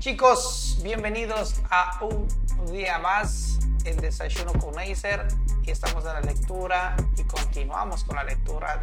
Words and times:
Chicos, 0.00 0.80
bienvenidos 0.82 1.60
a 1.68 2.02
un 2.02 2.26
día 2.72 2.98
más 3.00 3.58
en 3.84 3.98
Desayuno 3.98 4.54
con 4.54 4.74
Neisser 4.74 5.28
y 5.62 5.70
estamos 5.70 6.06
en 6.06 6.14
la 6.14 6.20
lectura 6.22 6.96
y 7.18 7.24
continuamos 7.24 8.04
con 8.04 8.16
la 8.16 8.24
lectura 8.24 8.80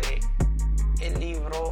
de 0.99 1.09
libro 1.17 1.71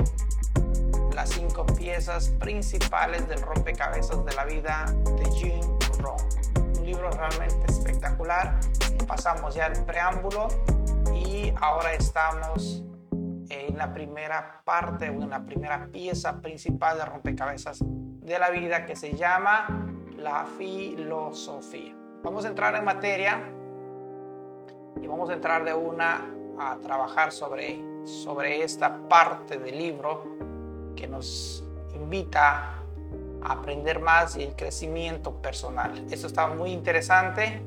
Las 1.13 1.29
cinco 1.29 1.63
piezas 1.63 2.29
principales 2.39 3.27
del 3.27 3.39
rompecabezas 3.43 4.25
de 4.25 4.33
la 4.33 4.45
vida 4.45 4.91
de 5.15 5.31
Jim 5.35 5.61
Rohn. 5.99 6.17
Un 6.79 6.83
libro 6.83 7.11
realmente 7.11 7.71
espectacular. 7.71 8.59
Pasamos 9.07 9.53
ya 9.53 9.67
el 9.67 9.85
preámbulo 9.85 10.47
y 11.13 11.53
ahora 11.61 11.93
estamos 11.93 12.83
en 13.49 13.77
la 13.77 13.93
primera 13.93 14.63
parte, 14.65 15.05
en 15.05 15.29
la 15.29 15.45
primera 15.45 15.85
pieza 15.91 16.41
principal 16.41 16.97
de 16.97 17.05
rompecabezas 17.05 17.83
de 18.25 18.39
la 18.39 18.49
vida 18.49 18.85
que 18.85 18.95
se 18.95 19.13
llama 19.15 19.67
la 20.17 20.45
filosofía. 20.57 21.95
Vamos 22.23 22.43
a 22.45 22.47
entrar 22.47 22.75
en 22.75 22.83
materia 22.83 23.39
y 24.99 25.05
vamos 25.05 25.29
a 25.29 25.33
entrar 25.33 25.63
de 25.63 25.73
una 25.73 26.31
a 26.57 26.77
trabajar 26.77 27.31
sobre, 27.31 27.79
sobre 28.05 28.63
esta 28.63 28.97
parte 29.07 29.57
del 29.57 29.77
libro 29.77 30.23
que 30.95 31.07
nos 31.07 31.63
invita 31.93 32.81
a 33.43 33.51
aprender 33.51 33.99
más 33.99 34.35
y 34.37 34.43
el 34.43 34.55
crecimiento 34.55 35.33
personal. 35.41 36.07
Esto 36.09 36.25
está 36.25 36.47
muy 36.47 36.71
interesante, 36.71 37.61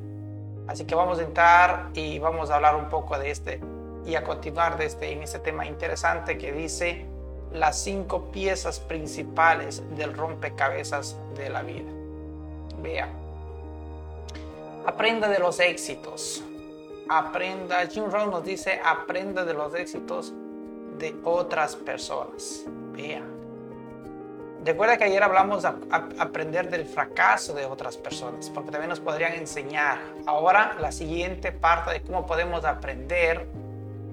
así 0.67 0.87
que 0.87 0.95
vamos 0.95 1.21
a 1.21 1.23
entrar 1.23 1.91
y 1.95 2.19
vamos 2.19 2.51
a 2.51 2.57
hablar 2.57 2.75
un 2.75 2.89
poco 2.89 3.17
de 3.17 3.31
este 3.31 3.61
y 4.05 4.15
a 4.15 4.25
continuar 4.25 4.79
de 4.79 4.87
este, 4.87 5.13
en 5.13 5.23
este 5.23 5.39
tema 5.39 5.67
interesante 5.67 6.39
que 6.39 6.51
dice 6.51 7.07
las 7.53 7.79
cinco 7.79 8.31
piezas 8.31 8.81
principales 8.81 9.83
del 9.97 10.15
rompecabezas 10.15 11.17
de 11.37 11.51
la 11.51 11.63
vida. 11.63 11.91
Vea, 12.83 13.09
aprenda 14.87 15.29
de 15.29 15.39
los 15.39 15.61
éxitos. 15.61 16.43
Aprenda, 17.09 17.87
Jim 17.87 18.11
Rohn 18.11 18.31
nos 18.31 18.45
dice, 18.45 18.81
aprenda 18.85 19.45
de 19.45 19.55
los 19.55 19.75
éxitos 19.75 20.35
de 20.99 21.17
otras 21.25 21.75
personas. 21.75 22.65
Vea. 22.93 23.23
Recuerda 24.65 24.99
que 24.99 25.05
ayer 25.05 25.23
hablamos 25.23 25.63
de 25.63 25.71
aprender 26.19 26.69
del 26.69 26.85
fracaso 26.85 27.55
de 27.55 27.65
otras 27.65 27.97
personas, 27.97 28.51
porque 28.51 28.71
también 28.71 28.91
nos 28.91 29.01
podrían 29.01 29.33
enseñar. 29.35 29.99
Ahora 30.27 30.77
la 30.81 30.93
siguiente 30.93 31.53
parte 31.53 31.93
de 31.93 32.03
cómo 32.03 32.27
podemos 32.27 32.65
aprender 32.65 33.47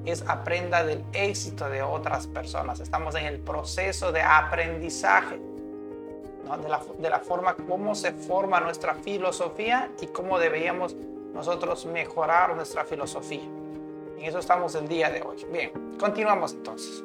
es 0.06 0.24
aprenda 0.28 0.84
del 0.84 1.04
éxito 1.14 1.70
de 1.70 1.82
otras 1.82 2.28
personas. 2.28 2.80
Estamos 2.80 3.16
en 3.16 3.26
el 3.26 3.40
proceso 3.40 4.12
de 4.12 4.22
aprendizaje, 4.22 5.38
de, 5.38 6.70
la, 6.70 6.82
de 7.00 7.10
la 7.10 7.20
forma 7.20 7.56
como 7.56 7.96
se 7.96 8.12
forma 8.12 8.60
nuestra 8.60 8.94
filosofía 8.96 9.90
y 10.02 10.08
cómo 10.08 10.38
deberíamos 10.38 10.96
nosotros 11.34 11.86
mejorar 11.86 12.56
nuestra 12.56 12.86
filosofía. 12.86 13.44
En 14.18 14.24
eso 14.24 14.40
estamos 14.40 14.76
el 14.76 14.88
día 14.88 15.10
de 15.10 15.22
hoy. 15.22 15.46
Bien, 15.52 15.72
continuamos 16.00 16.54
entonces. 16.54 17.04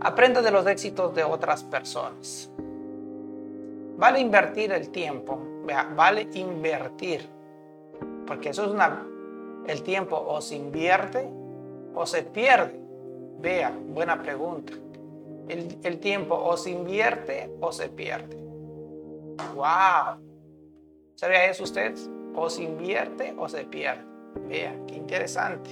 Aprenda 0.00 0.40
de 0.40 0.50
los 0.50 0.66
éxitos 0.66 1.14
de 1.14 1.24
otras 1.24 1.62
personas. 1.62 2.50
Vale 3.96 4.18
invertir 4.18 4.72
el 4.72 4.88
tiempo, 4.88 5.38
vale 5.94 6.28
invertir, 6.34 7.28
porque 8.26 8.48
eso 8.48 8.64
es 8.64 8.70
una 8.70 9.06
el 9.66 9.82
tiempo 9.82 10.16
o 10.16 10.40
se 10.40 10.56
invierte 10.56 11.28
o 11.94 12.06
se 12.06 12.22
pierde. 12.22 12.80
Vea, 13.40 13.72
buena 13.88 14.22
pregunta. 14.22 14.72
El, 15.48 15.98
tiempo 16.00 16.34
o 16.34 16.56
se 16.56 16.70
invierte 16.70 17.50
o 17.60 17.70
se 17.72 17.88
pierde. 17.88 18.36
¡Wow! 19.54 20.22
¿Sabía 21.16 21.44
eso 21.46 21.64
usted? 21.64 21.94
O 22.34 22.48
se 22.48 22.62
invierte 22.62 23.34
o 23.36 23.48
se 23.48 23.64
pierde. 23.64 24.04
Vea, 24.48 24.74
qué 24.86 24.94
interesante. 24.94 25.70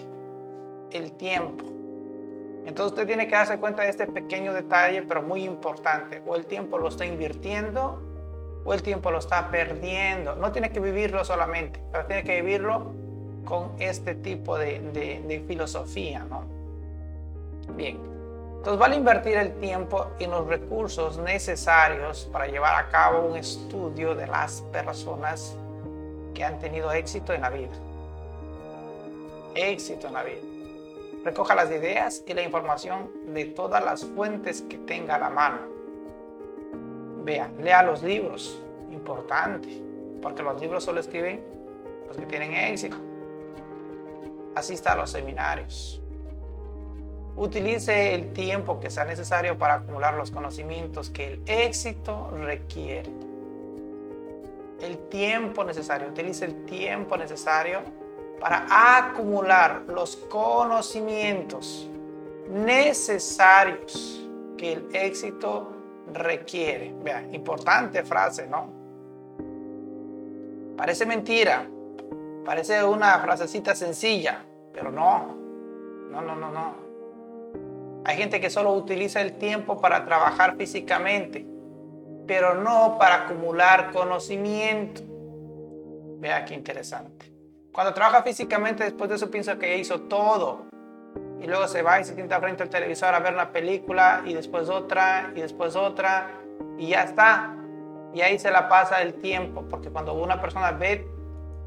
El 0.91 1.13
tiempo. 1.13 1.65
Entonces 2.67 2.93
usted 2.93 3.07
tiene 3.07 3.27
que 3.27 3.35
darse 3.35 3.59
cuenta 3.59 3.83
de 3.83 3.89
este 3.89 4.07
pequeño 4.07 4.53
detalle, 4.53 5.03
pero 5.03 5.23
muy 5.23 5.43
importante. 5.43 6.23
O 6.27 6.37
el 6.37 6.47
tiempo 6.47 6.79
lo 6.79 6.89
está 6.89 7.07
invirtiendo 7.07 8.03
o 8.65 8.75
el 8.75 8.83
tiempo 8.83 9.11
lo 9.11 9.19
está 9.19 9.51
perdiendo. 9.51 10.37
No 10.37 10.53
tiene 10.53 10.71
que 10.71 10.81
vivirlo 10.81 11.25
solamente, 11.25 11.83
pero 11.91 12.07
tiene 12.07 12.23
que 12.25 12.43
vivirlo 12.43 13.02
con 13.45 13.73
este 13.79 14.15
tipo 14.15 14.59
de, 14.59 15.45
filosofía, 15.47 16.25
¿no? 16.29 16.45
Bien, 17.77 17.99
entonces 18.57 18.79
vale 18.79 18.97
invertir 18.97 19.37
el 19.37 19.55
tiempo 19.59 20.07
y 20.19 20.27
los 20.27 20.47
recursos 20.47 21.19
necesarios 21.19 22.29
para 22.33 22.47
llevar 22.47 22.77
a 22.77 22.89
cabo 22.89 23.27
un 23.27 23.37
estudio 23.37 24.15
de 24.15 24.27
las 24.27 24.63
personas 24.73 25.57
que 26.35 26.45
han 26.45 26.59
tenido 26.59 26.93
éxito 26.93 27.33
en 27.33 27.41
la 27.41 27.51
vida. 27.51 27.73
Éxito 29.55 30.07
en 30.07 30.13
la 30.13 30.23
vida. 30.23 30.41
Recoja 31.25 31.55
las 31.55 31.71
ideas 31.71 32.25
y 32.27 32.35
la 32.35 32.43
información 32.43 33.11
de 33.35 33.45
todas 33.47 33.85
las 33.85 34.05
fuentes 34.05 34.63
que 34.63 34.79
tenga 34.79 35.17
a 35.17 35.19
la 35.19 35.31
mano. 35.31 35.59
Vea, 37.25 37.51
lea 37.61 37.83
los 37.83 38.03
libros, 38.03 38.61
importante, 38.91 39.69
porque 40.21 40.43
los 40.43 40.61
libros 40.61 40.83
solo 40.83 41.01
escriben 41.01 41.45
los 42.09 42.17
que 42.17 42.27
tienen 42.27 42.53
éxito 42.55 42.97
asista 44.55 44.93
a 44.93 44.97
los 44.97 45.11
seminarios. 45.11 46.03
Utilice 47.37 48.15
el 48.15 48.33
tiempo 48.33 48.79
que 48.79 48.91
sea 48.91 49.05
necesario 49.05 49.57
para 49.57 49.75
acumular 49.75 50.15
los 50.15 50.31
conocimientos 50.31 51.09
que 51.11 51.33
el 51.33 51.43
éxito 51.47 52.31
requiere. 52.31 53.11
El 54.81 54.99
tiempo 55.09 55.65
necesario, 55.65 56.09
utilice 56.09 56.45
el 56.45 56.65
tiempo 56.67 57.17
necesario 57.17 57.81
para 58.41 58.67
acumular 58.99 59.83
los 59.87 60.17
conocimientos 60.17 61.89
necesarios 62.51 64.29
que 64.59 64.73
el 64.73 64.89
éxito 64.93 65.71
requiere. 66.13 66.95
Vean, 67.03 67.33
importante 67.35 68.03
frase, 68.03 68.47
¿no? 68.47 68.83
Parece 70.77 71.07
mentira, 71.07 71.69
Parece 72.45 72.83
una 72.85 73.19
frasecita 73.21 73.75
sencilla, 73.75 74.45
pero 74.73 74.91
no. 74.91 75.37
No, 76.11 76.21
no, 76.21 76.35
no, 76.35 76.51
no. 76.51 76.83
Hay 78.05 78.17
gente 78.17 78.41
que 78.41 78.51
solo 78.51 78.73
utiliza 78.73 79.21
el 79.21 79.39
tiempo 79.39 79.81
para 79.81 80.05
trabajar 80.05 80.57
físicamente, 80.57 81.47
pero 82.27 82.55
no 82.55 82.97
para 82.99 83.25
acumular 83.25 83.93
conocimiento. 83.93 85.03
Vea 86.19 86.45
qué 86.45 86.55
interesante. 86.55 87.33
Cuando 87.73 87.95
trabaja 87.95 88.23
físicamente, 88.23 88.85
después 88.85 89.09
de 89.09 89.17
eso 89.17 89.31
piensa 89.31 89.59
que 89.59 89.79
hizo 89.79 90.03
todo. 90.03 90.67
Y 91.41 91.47
luego 91.47 91.67
se 91.69 91.83
va 91.83 92.01
y 92.01 92.05
se 92.05 92.15
sienta 92.15 92.41
frente 92.41 92.63
al 92.63 92.71
televisor 92.71 93.15
a 93.15 93.21
ver 93.21 93.35
una 93.35 93.51
película 93.51 94.23
y 94.25 94.35
después 94.35 94.69
otra 94.69 95.33
y 95.35 95.41
después 95.41 95.75
otra 95.75 96.31
y 96.77 96.89
ya 96.89 97.05
está. 97.05 97.57
Y 98.15 98.21
ahí 98.21 98.39
se 98.39 98.51
la 98.51 98.69
pasa 98.69 99.01
el 99.01 99.15
tiempo, 99.15 99.65
porque 99.71 99.91
cuando 99.91 100.13
una 100.13 100.41
persona 100.41 100.73
ve 100.73 101.09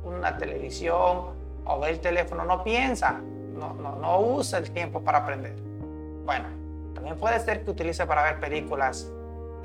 una 0.06 0.38
televisión 0.38 1.34
o 1.66 1.80
ve 1.80 1.90
el 1.90 2.00
teléfono, 2.00 2.46
no 2.46 2.64
piensa, 2.64 3.20
no, 3.54 3.74
no, 3.74 3.96
no 3.96 4.20
usa 4.20 4.60
el 4.60 4.72
tiempo 4.72 5.02
para 5.02 5.20
aprender. 5.20 5.56
Bueno, 6.26 6.46
también 6.94 7.18
puede 7.18 7.40
ser 7.40 7.64
que 7.64 7.72
utilice 7.72 8.06
para 8.06 8.24
ver 8.24 8.40
películas 8.40 9.12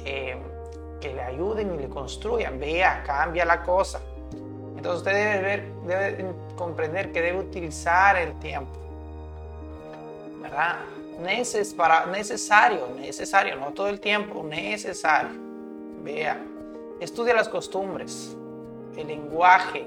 eh, 0.04 0.36
que 1.00 1.14
le 1.14 1.22
ayuden 1.22 1.74
y 1.74 1.78
le 1.78 1.88
construyan. 1.88 2.58
Vea, 2.58 3.02
cambia 3.04 3.44
la 3.44 3.62
cosa. 3.62 4.00
Entonces 4.76 4.98
usted 4.98 5.12
debe, 5.12 5.42
ver, 5.42 5.72
debe 5.86 6.34
comprender 6.56 7.12
que 7.12 7.20
debe 7.20 7.38
utilizar 7.38 8.16
el 8.16 8.38
tiempo. 8.38 8.72
¿Verdad? 10.40 10.76
Neces 11.20 11.74
para, 11.74 12.06
necesario, 12.06 12.88
necesario, 12.96 13.56
no 13.56 13.72
todo 13.72 13.88
el 13.88 14.00
tiempo, 14.00 14.42
necesario. 14.42 15.38
Vea, 16.02 16.42
estudia 16.98 17.34
las 17.34 17.48
costumbres, 17.48 18.36
el 18.96 19.06
lenguaje, 19.06 19.86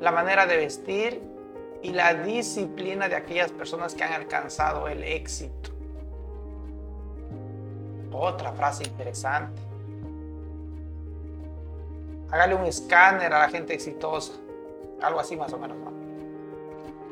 la 0.00 0.10
manera 0.10 0.46
de 0.46 0.56
vestir 0.56 1.20
y 1.82 1.90
la 1.90 2.14
disciplina 2.14 3.08
de 3.08 3.16
aquellas 3.16 3.52
personas 3.52 3.94
que 3.94 4.02
han 4.02 4.14
alcanzado 4.14 4.88
el 4.88 5.04
éxito. 5.04 5.70
Otra 8.12 8.52
frase 8.52 8.84
interesante. 8.84 9.60
Hágale 12.30 12.54
un 12.54 12.64
escáner 12.64 13.32
a 13.32 13.40
la 13.40 13.48
gente 13.48 13.74
exitosa. 13.74 14.32
Algo 15.02 15.20
así 15.20 15.36
más 15.36 15.52
o 15.52 15.58
menos. 15.58 15.76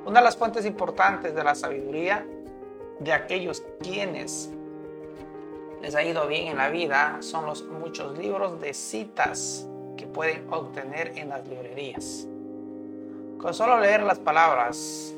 Una 0.04 0.20
de 0.20 0.24
las 0.24 0.36
fuentes 0.36 0.64
importantes 0.64 1.34
de 1.34 1.44
la 1.44 1.54
sabiduría 1.54 2.26
de 2.98 3.12
aquellos 3.12 3.62
quienes 3.80 4.50
les 5.82 5.94
ha 5.94 6.02
ido 6.02 6.26
bien 6.26 6.48
en 6.48 6.56
la 6.56 6.70
vida 6.70 7.18
son 7.20 7.46
los 7.46 7.64
muchos 7.64 8.16
libros 8.16 8.60
de 8.60 8.72
citas 8.74 9.66
que 9.96 10.06
pueden 10.06 10.50
obtener 10.50 11.12
en 11.16 11.28
las 11.28 11.46
librerías. 11.46 12.26
Con 13.38 13.54
solo 13.54 13.78
leer 13.78 14.02
las 14.02 14.18
palabras 14.18 15.14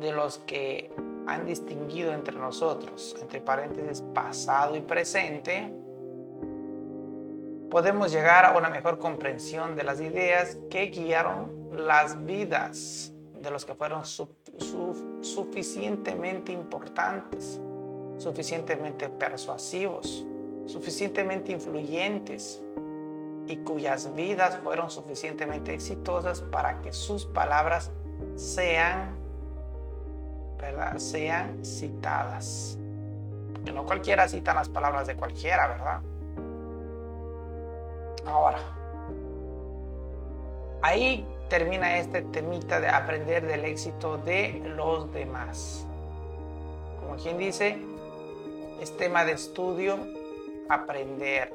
de 0.00 0.12
los 0.12 0.38
que 0.38 0.90
han 1.26 1.44
distinguido 1.44 2.14
entre 2.14 2.36
nosotros, 2.36 3.14
entre 3.20 3.42
paréntesis 3.42 4.02
pasado 4.14 4.76
y 4.76 4.80
presente, 4.80 5.70
podemos 7.70 8.10
llegar 8.10 8.46
a 8.46 8.56
una 8.56 8.70
mejor 8.70 8.98
comprensión 8.98 9.76
de 9.76 9.82
las 9.82 10.00
ideas 10.00 10.56
que 10.70 10.86
guiaron 10.86 11.68
las 11.72 12.24
vidas 12.24 13.12
de 13.42 13.50
los 13.50 13.66
que 13.66 13.74
fueron 13.74 14.02
suficientemente 15.20 16.52
importantes, 16.52 17.60
suficientemente 18.16 19.10
persuasivos, 19.10 20.24
suficientemente 20.64 21.52
influyentes 21.52 22.62
y 23.46 23.58
cuyas 23.58 24.14
vidas 24.14 24.58
fueron 24.62 24.90
suficientemente 24.90 25.74
exitosas 25.74 26.40
para 26.40 26.80
que 26.80 26.92
sus 26.92 27.26
palabras 27.26 27.90
sean, 28.34 29.16
¿verdad? 30.58 30.98
Sean 30.98 31.64
citadas. 31.64 32.78
Que 33.64 33.72
no 33.72 33.84
cualquiera 33.84 34.28
cita 34.28 34.54
las 34.54 34.68
palabras 34.68 35.06
de 35.06 35.16
cualquiera, 35.16 35.68
¿verdad? 35.68 36.00
Ahora, 38.26 38.58
ahí 40.82 41.26
termina 41.48 41.98
este 41.98 42.22
temita 42.22 42.80
de 42.80 42.88
aprender 42.88 43.46
del 43.46 43.64
éxito 43.64 44.18
de 44.18 44.60
los 44.76 45.12
demás. 45.12 45.86
Como 47.00 47.16
quien 47.16 47.38
dice, 47.38 47.78
es 48.80 48.96
tema 48.96 49.24
de 49.24 49.32
estudio 49.32 49.98
aprender. 50.68 51.52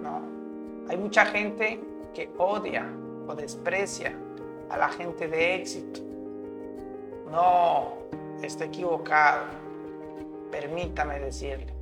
¿no? 0.00 0.31
Hay 0.92 0.98
mucha 0.98 1.24
gente 1.24 1.80
que 2.12 2.28
odia 2.36 2.86
o 3.26 3.34
desprecia 3.34 4.14
a 4.68 4.76
la 4.76 4.90
gente 4.90 5.26
de 5.26 5.54
éxito. 5.54 6.02
No, 7.30 7.94
está 8.42 8.66
equivocado. 8.66 9.46
Permítame 10.50 11.18
decirle. 11.18 11.72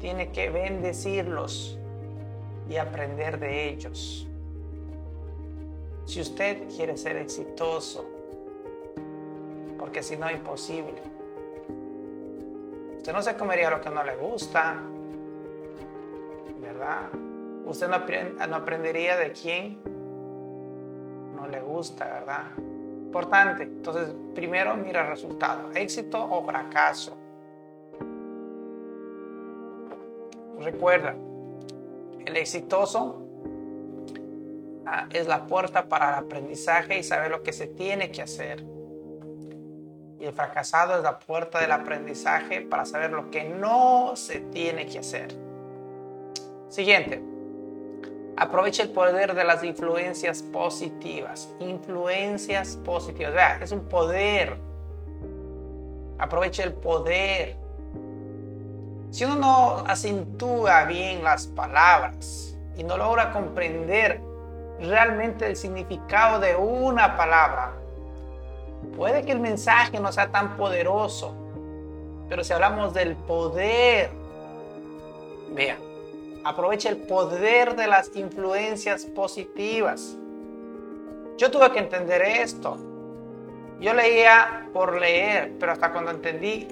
Tiene 0.00 0.32
que 0.32 0.48
bendecirlos 0.48 1.78
y 2.70 2.78
aprender 2.78 3.38
de 3.38 3.68
ellos. 3.68 4.26
Si 6.06 6.18
usted 6.22 6.74
quiere 6.74 6.96
ser 6.96 7.18
exitoso, 7.18 8.06
porque 9.78 10.02
si 10.02 10.16
no, 10.16 10.30
imposible. 10.30 11.02
Usted 12.96 13.12
no 13.12 13.20
se 13.20 13.36
comería 13.36 13.68
lo 13.68 13.82
que 13.82 13.90
no 13.90 14.02
le 14.02 14.16
gusta, 14.16 14.80
¿verdad? 16.62 17.10
Usted 17.66 17.88
no, 17.88 18.56
aprendería 18.56 19.16
de 19.16 19.32
quién 19.32 19.78
no 21.34 21.48
le 21.48 21.60
gusta, 21.60 22.04
¿verdad? 22.04 22.44
Importante. 22.56 23.64
Entonces, 23.64 24.14
primero 24.36 24.76
mira 24.76 25.02
el 25.02 25.08
resultado, 25.08 25.72
éxito 25.74 26.22
o 26.22 26.44
fracaso. 26.44 27.16
Recuerda, 30.60 31.16
el 32.24 32.36
exitoso 32.36 33.22
ah, 34.86 35.08
es 35.12 35.26
la 35.26 35.46
puerta 35.46 35.88
para 35.88 36.10
el 36.10 36.24
aprendizaje 36.24 36.98
y 36.98 37.02
saber 37.02 37.32
lo 37.32 37.42
que 37.42 37.52
se 37.52 37.66
tiene 37.66 38.12
que 38.12 38.22
hacer. 38.22 38.64
Y 40.20 40.24
el 40.24 40.32
fracasado 40.32 40.96
es 40.96 41.02
la 41.02 41.18
puerta 41.18 41.60
del 41.60 41.72
aprendizaje 41.72 42.60
para 42.60 42.84
saber 42.84 43.10
lo 43.10 43.28
que 43.30 43.42
no 43.42 44.12
se 44.14 44.38
tiene 44.38 44.86
que 44.86 45.00
hacer. 45.00 45.34
Siguiente. 46.68 47.35
Aprovecha 48.36 48.82
el 48.82 48.90
poder 48.90 49.34
de 49.34 49.44
las 49.44 49.64
influencias 49.64 50.42
positivas. 50.42 51.48
Influencias 51.60 52.76
positivas. 52.84 53.32
Vea, 53.32 53.58
es 53.62 53.72
un 53.72 53.88
poder. 53.88 54.56
Aprovecha 56.18 56.62
el 56.64 56.74
poder 56.74 57.56
si 59.16 59.24
uno 59.24 59.36
no 59.36 59.76
acentúa 59.86 60.84
bien 60.84 61.24
las 61.24 61.46
palabras 61.46 62.54
y 62.76 62.84
no 62.84 62.98
logra 62.98 63.32
comprender 63.32 64.20
realmente 64.78 65.46
el 65.46 65.56
significado 65.56 66.38
de 66.38 66.54
una 66.54 67.16
palabra, 67.16 67.72
puede 68.94 69.24
que 69.24 69.32
el 69.32 69.40
mensaje 69.40 70.00
no 70.00 70.12
sea 70.12 70.30
tan 70.30 70.58
poderoso. 70.58 71.34
Pero 72.28 72.44
si 72.44 72.52
hablamos 72.52 72.92
del 72.92 73.16
poder, 73.16 74.10
vea, 75.54 75.78
aprovecha 76.48 76.88
el 76.88 76.96
poder 76.96 77.74
de 77.76 77.86
las 77.86 78.14
influencias 78.14 79.04
positivas. 79.04 80.16
Yo 81.36 81.50
tuve 81.50 81.70
que 81.72 81.80
entender 81.80 82.22
esto. 82.22 82.78
Yo 83.80 83.92
leía 83.92 84.68
por 84.72 84.98
leer, 84.98 85.52
pero 85.58 85.72
hasta 85.72 85.92
cuando 85.92 86.12
entendí 86.12 86.68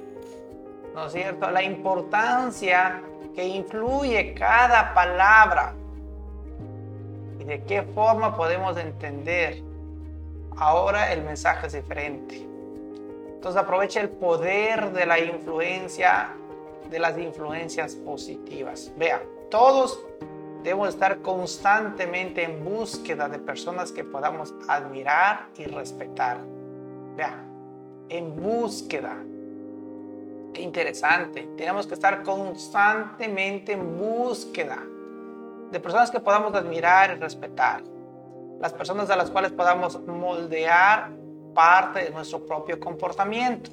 ¿no 0.94 1.06
es 1.06 1.12
cierto? 1.12 1.50
La 1.50 1.62
importancia 1.62 3.03
que 3.35 3.44
influye 3.44 4.32
cada 4.35 4.94
palabra 4.94 5.75
y 7.41 7.44
de 7.44 7.65
qué 7.65 7.82
forma 7.82 8.37
podemos 8.37 8.77
entender. 8.79 9.61
Ahora 10.56 11.12
el 11.12 11.23
mensaje 11.25 11.67
es 11.67 11.73
diferente. 11.73 12.47
Entonces 13.35 13.61
aprovecha 13.61 14.00
el 14.00 14.09
poder 14.09 14.93
de 14.93 15.05
la 15.05 15.19
influencia, 15.19 16.29
de 16.88 16.99
las 17.00 17.19
influencias 17.19 17.97
positivas. 17.97 18.93
Vea, 18.97 19.20
todos 19.50 20.05
debemos 20.62 20.88
estar 20.88 21.20
constantemente 21.23 22.44
en 22.44 22.64
búsqueda 22.64 23.29
de 23.29 23.38
personas 23.38 23.93
que 23.93 24.05
podamos 24.05 24.55
admirar 24.69 25.49
y 25.56 25.64
respetar. 25.64 26.38
Vea, 27.17 27.44
en 28.08 28.35
búsqueda 28.37 29.17
Qué 30.55 30.62
interesante. 30.62 31.49
Tenemos 31.56 31.87
que 31.87 31.94
estar 31.94 32.23
constantemente 32.23 33.73
en 33.73 33.99
búsqueda 33.99 34.79
de 35.70 35.81
personas 35.81 36.12
que 36.12 36.20
podamos 36.20 36.55
admirar 36.55 37.11
y 37.11 37.20
respetar. 37.20 37.82
Las 38.61 38.73
personas 38.73 39.11
a 39.11 39.17
las 39.17 39.32
cuales 39.32 39.50
podamos 39.50 40.00
moldear 40.06 41.11
parte 41.52 42.05
de 42.05 42.11
nuestro 42.11 42.46
propio 42.46 42.79
comportamiento. 42.79 43.73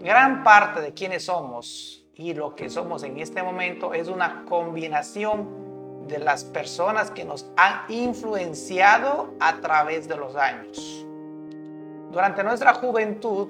Gran 0.00 0.44
parte 0.44 0.82
de 0.82 0.92
quienes 0.92 1.24
somos 1.24 2.01
y 2.14 2.34
lo 2.34 2.54
que 2.54 2.68
somos 2.70 3.02
en 3.02 3.18
este 3.18 3.42
momento 3.42 3.94
es 3.94 4.08
una 4.08 4.44
combinación 4.44 6.06
de 6.08 6.18
las 6.18 6.44
personas 6.44 7.10
que 7.10 7.24
nos 7.24 7.50
han 7.56 7.90
influenciado 7.90 9.34
a 9.40 9.60
través 9.60 10.08
de 10.08 10.16
los 10.16 10.36
años. 10.36 11.06
Durante 12.10 12.44
nuestra 12.44 12.74
juventud 12.74 13.48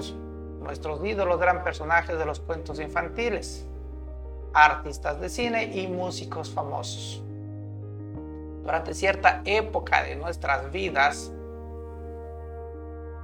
Nuestros 0.63 1.05
ídolos 1.05 1.43
eran 1.43 1.65
personajes 1.65 2.17
de 2.17 2.25
los 2.25 2.39
cuentos 2.39 2.79
infantiles, 2.79 3.67
artistas 4.55 5.21
de 5.21 5.29
cine 5.29 5.65
y 5.65 5.89
músicos 5.89 6.51
famosos. 6.51 7.21
Durante 8.63 8.95
cierta 8.95 9.43
época 9.45 10.05
de 10.05 10.15
nuestras 10.15 10.71
vidas, 10.71 11.33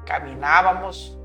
caminábamos, 0.05 1.17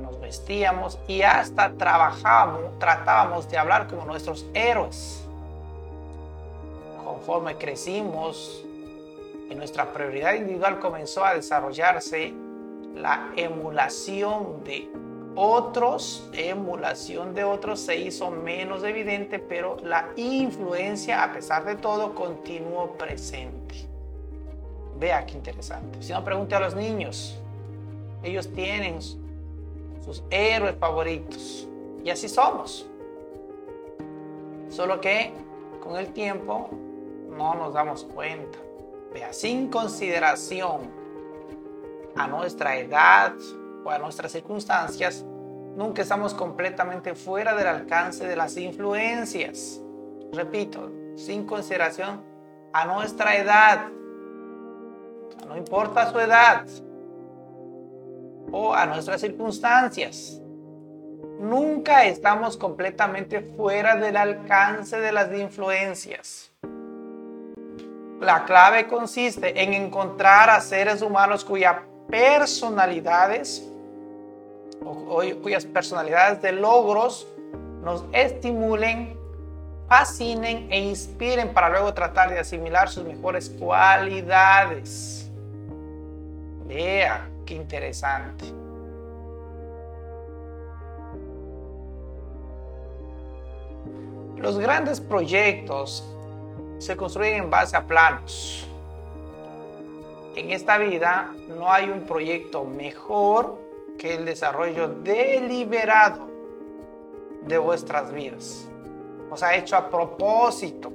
nos 0.00 0.20
vestíamos 0.20 0.98
y 1.06 1.22
hasta 1.22 1.72
trabajábamos, 1.74 2.78
tratábamos 2.78 3.48
de 3.48 3.58
hablar 3.58 3.88
como 3.88 4.04
nuestros 4.04 4.46
héroes. 4.54 5.24
Conforme 7.04 7.56
crecimos 7.56 8.64
y 9.50 9.54
nuestra 9.54 9.92
prioridad 9.92 10.34
individual 10.34 10.78
comenzó 10.80 11.24
a 11.24 11.34
desarrollarse, 11.34 12.32
la 12.94 13.32
emulación 13.36 14.62
de 14.64 14.88
otros, 15.36 16.28
emulación 16.32 17.34
de 17.34 17.42
otros 17.44 17.80
se 17.80 17.96
hizo 17.96 18.30
menos 18.30 18.84
evidente, 18.84 19.38
pero 19.38 19.76
la 19.82 20.10
influencia, 20.16 21.24
a 21.24 21.32
pesar 21.32 21.64
de 21.64 21.74
todo, 21.74 22.14
continuó 22.14 22.92
presente. 22.92 23.74
Vea 24.98 25.26
qué 25.26 25.34
interesante. 25.34 26.02
Si 26.02 26.12
no, 26.12 26.24
pregunte 26.24 26.54
a 26.54 26.60
los 26.60 26.76
niños. 26.76 27.36
Ellos 28.22 28.48
tienen 28.52 29.00
sus 30.04 30.22
héroes 30.30 30.76
favoritos. 30.78 31.68
Y 32.02 32.10
así 32.10 32.28
somos. 32.28 32.88
Solo 34.68 35.00
que 35.00 35.32
con 35.82 35.96
el 35.96 36.12
tiempo 36.12 36.68
no 37.30 37.54
nos 37.54 37.74
damos 37.74 38.04
cuenta. 38.04 38.58
Vea, 39.12 39.32
sin 39.32 39.68
consideración 39.68 40.90
a 42.16 42.26
nuestra 42.26 42.76
edad, 42.76 43.34
o 43.84 43.90
a 43.90 43.98
nuestras 43.98 44.32
circunstancias, 44.32 45.24
nunca 45.76 46.02
estamos 46.02 46.34
completamente 46.34 47.14
fuera 47.14 47.54
del 47.54 47.66
alcance 47.66 48.26
de 48.26 48.34
las 48.34 48.56
influencias. 48.56 49.80
Repito, 50.32 50.90
sin 51.16 51.44
consideración 51.44 52.22
a 52.72 52.86
nuestra 52.86 53.36
edad, 53.36 53.88
no 55.46 55.56
importa 55.56 56.10
su 56.10 56.18
edad, 56.18 56.66
o 58.56 58.72
a 58.72 58.86
nuestras 58.86 59.20
circunstancias. 59.20 60.40
Nunca 61.40 62.04
estamos 62.04 62.56
completamente 62.56 63.40
fuera 63.40 63.96
del 63.96 64.16
alcance 64.16 64.96
de 65.00 65.10
las 65.10 65.36
influencias. 65.36 66.52
La 68.20 68.44
clave 68.44 68.86
consiste 68.86 69.60
en 69.60 69.74
encontrar 69.74 70.50
a 70.50 70.60
seres 70.60 71.02
humanos 71.02 71.44
cuya 71.44 71.82
personalidades 72.08 73.68
cuyas 75.42 75.64
personalidades 75.64 76.42
de 76.42 76.52
logros 76.52 77.26
nos 77.82 78.04
estimulen 78.12 79.18
fascinen 79.88 80.68
e 80.70 80.78
inspiren 80.80 81.52
para 81.52 81.70
luego 81.70 81.92
tratar 81.92 82.30
de 82.30 82.38
asimilar 82.38 82.88
sus 82.88 83.04
mejores 83.04 83.50
cualidades. 83.50 85.30
Vea, 86.66 87.28
qué 87.44 87.54
interesante. 87.54 88.44
Los 94.36 94.58
grandes 94.58 95.00
proyectos 95.00 96.04
se 96.78 96.96
construyen 96.96 97.44
en 97.44 97.50
base 97.50 97.76
a 97.76 97.86
planos. 97.86 98.68
En 100.36 100.50
esta 100.50 100.78
vida 100.78 101.32
no 101.48 101.72
hay 101.72 101.88
un 101.88 102.02
proyecto 102.02 102.64
mejor 102.64 103.56
que 103.98 104.14
el 104.14 104.24
desarrollo 104.24 104.88
deliberado 104.88 106.28
de 107.46 107.58
vuestras 107.58 108.12
vidas. 108.12 108.68
Os 109.30 109.42
ha 109.42 109.54
hecho 109.54 109.76
a 109.76 109.88
propósito. 109.88 110.92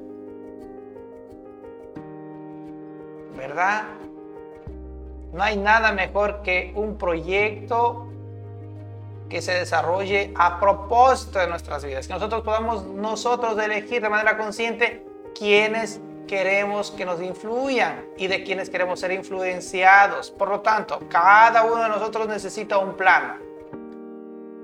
¿Verdad? 3.35 3.83
No 5.33 5.43
hay 5.43 5.57
nada 5.57 5.91
mejor 5.91 6.41
que 6.41 6.71
un 6.75 6.97
proyecto 6.97 8.07
que 9.29 9.41
se 9.41 9.53
desarrolle 9.53 10.33
a 10.35 10.59
propósito 10.59 11.39
de 11.39 11.47
nuestras 11.47 11.85
vidas. 11.85 12.07
Que 12.07 12.13
nosotros 12.13 12.41
podamos 12.41 12.85
nosotros 12.85 13.57
elegir 13.59 14.01
de 14.01 14.09
manera 14.09 14.37
consciente 14.37 15.05
quiénes 15.37 16.01
queremos 16.27 16.91
que 16.91 17.05
nos 17.05 17.21
influyan 17.21 18.05
y 18.17 18.27
de 18.27 18.43
quienes 18.43 18.69
queremos 18.69 18.99
ser 18.99 19.11
influenciados. 19.11 20.31
Por 20.31 20.49
lo 20.49 20.61
tanto, 20.61 20.99
cada 21.09 21.63
uno 21.63 21.83
de 21.83 21.89
nosotros 21.89 22.27
necesita 22.27 22.77
un 22.77 22.95
plan. 22.95 23.37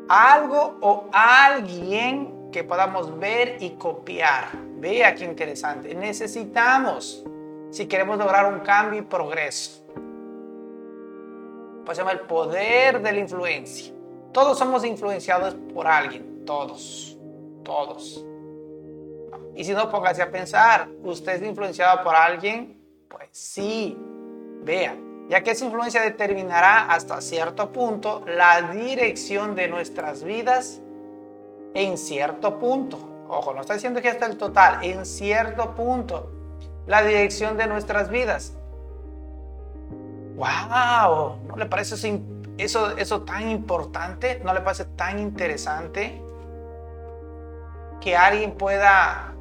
Algo 0.09 0.77
o 0.81 1.09
alguien 1.11 2.51
que 2.51 2.63
podamos 2.63 3.17
ver 3.19 3.57
y 3.59 3.71
copiar. 3.71 4.49
Vea 4.77 5.15
qué 5.15 5.25
interesante. 5.25 5.93
Necesitamos 5.95 7.23
si 7.71 7.87
queremos 7.87 8.17
lograr 8.17 8.51
un 8.51 8.59
cambio 8.59 8.99
y 8.99 9.03
progreso. 9.03 9.84
Pues 11.85 11.97
se 11.97 12.01
llama 12.01 12.13
el 12.13 12.21
poder 12.21 13.01
de 13.01 13.11
la 13.11 13.19
influencia. 13.19 13.93
Todos 14.33 14.57
somos 14.57 14.83
influenciados 14.83 15.55
por 15.73 15.87
alguien. 15.87 16.43
Todos. 16.45 17.17
Todos. 17.63 18.25
Y 19.55 19.63
si 19.63 19.73
no, 19.73 19.89
póngase 19.89 20.21
a 20.21 20.29
pensar, 20.29 20.89
¿usted 21.03 21.33
es 21.33 21.43
influenciado 21.43 22.03
por 22.03 22.13
alguien? 22.15 22.81
Pues 23.07 23.29
sí, 23.31 23.97
vea, 24.63 24.97
ya 25.29 25.41
que 25.41 25.51
esa 25.51 25.65
influencia 25.65 26.01
determinará 26.01 26.87
hasta 26.91 27.21
cierto 27.21 27.71
punto 27.71 28.23
la 28.27 28.61
dirección 28.73 29.55
de 29.55 29.69
nuestras 29.69 30.23
vidas 30.23 30.81
en 31.73 31.97
cierto 31.97 32.59
punto. 32.59 32.97
Ojo, 33.29 33.53
no 33.53 33.61
está 33.61 33.75
diciendo 33.75 34.01
que 34.01 34.09
hasta 34.09 34.25
el 34.25 34.37
total, 34.37 34.83
en 34.83 35.05
cierto 35.05 35.73
punto, 35.73 36.31
la 36.85 37.01
dirección 37.03 37.57
de 37.57 37.67
nuestras 37.67 38.09
vidas. 38.09 38.57
¡Wow! 40.35 41.37
¿No 41.47 41.55
le 41.57 41.65
parece 41.65 41.95
eso, 42.57 42.97
eso, 42.97 43.21
tan 43.21 43.49
importante? 43.49 44.41
¿No 44.43 44.53
le 44.53 44.61
parece 44.61 44.85
tan 44.85 45.19
interesante 45.19 46.21
que 48.01 48.15
alguien 48.15 48.51
pueda 48.51 49.33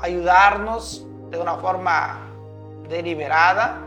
ayudarnos 0.00 1.06
de 1.30 1.38
una 1.38 1.56
forma 1.56 2.18
deliberada 2.88 3.86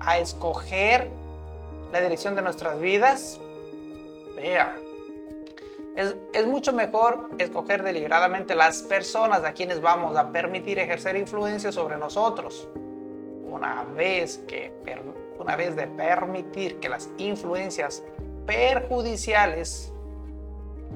a 0.00 0.18
escoger 0.18 1.10
la 1.92 2.00
dirección 2.00 2.34
de 2.34 2.42
nuestras 2.42 2.80
vidas. 2.80 3.40
Vea, 4.36 4.76
es, 5.96 6.14
es, 6.32 6.46
mucho 6.46 6.72
mejor 6.72 7.30
escoger 7.38 7.82
deliberadamente 7.82 8.54
las 8.54 8.82
personas 8.82 9.42
a 9.42 9.52
quienes 9.52 9.80
vamos 9.80 10.16
a 10.16 10.30
permitir 10.30 10.78
ejercer 10.78 11.16
influencia 11.16 11.72
sobre 11.72 11.96
nosotros. 11.96 12.68
Una 13.50 13.84
vez, 13.96 14.38
que, 14.46 14.72
una 15.38 15.56
vez 15.56 15.76
de 15.76 15.86
permitir 15.86 16.80
que 16.80 16.88
las 16.88 17.10
influencias 17.18 18.02
perjudiciales 18.46 19.92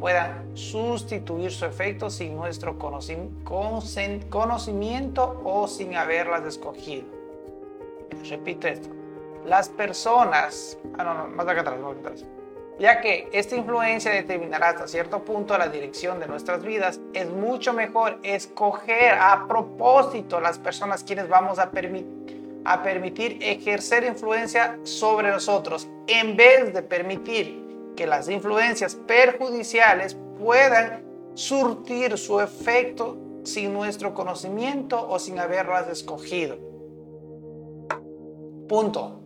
puedan 0.01 0.57
sustituir 0.57 1.53
su 1.53 1.65
efecto 1.65 2.11
sin 2.11 2.35
nuestro 2.35 2.77
conocimiento 2.79 5.41
o 5.45 5.69
sin 5.69 5.95
haberlas 5.97 6.45
escogido. 6.45 7.07
Repito 8.29 8.69
esto. 8.69 8.89
Las 9.47 9.69
personas, 9.69 10.79
ah, 10.99 11.05
no, 11.05 11.15
no, 11.15 11.29
más 11.29 11.47
acá 11.47 11.61
atrás, 11.61 11.79
más 11.81 11.93
acá 11.93 12.01
atrás. 12.01 12.25
Ya 12.79 13.01
que 13.01 13.29
esta 13.33 13.55
influencia 13.55 14.11
determinará 14.11 14.71
hasta 14.71 14.89
cierto 14.89 15.25
punto 15.25 15.57
la 15.59 15.69
dirección 15.69 16.19
de 16.19 16.27
nuestras 16.27 16.63
vidas, 16.63 17.01
es 17.13 17.31
mucho 17.31 17.73
mejor 17.73 18.19
escoger 18.23 19.15
a 19.15 19.47
propósito 19.47 20.41
las 20.41 20.59
personas 20.59 21.05
quienes 21.05 21.29
vamos 21.29 21.59
a, 21.59 21.71
a 22.65 22.83
permitir 22.83 23.39
ejercer 23.41 24.05
influencia 24.05 24.79
sobre 24.85 25.31
nosotros, 25.31 25.89
en 26.07 26.37
vez 26.37 26.73
de 26.73 26.83
permitir 26.83 27.63
que 27.97 28.07
las 28.07 28.29
influencias 28.29 28.95
perjudiciales 28.95 30.17
puedan 30.39 31.05
surtir 31.35 32.17
su 32.19 32.41
efecto 32.41 33.17
sin 33.45 33.73
nuestro 33.73 34.15
conocimiento 34.15 35.09
o 35.09 35.19
sin 35.19 35.39
haberlas 35.39 35.89
escogido. 35.89 36.57
Punto. 38.69 39.21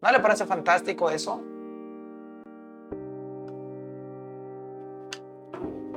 ¿No 0.00 0.12
le 0.12 0.20
parece 0.20 0.44
fantástico 0.44 1.10
eso? 1.10 1.40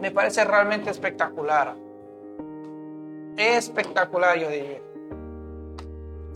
Me 0.01 0.11
parece 0.11 0.45
realmente 0.45 0.89
espectacular. 0.89 1.75
Espectacular, 3.35 4.37
yo 4.39 4.49
diría. 4.49 4.86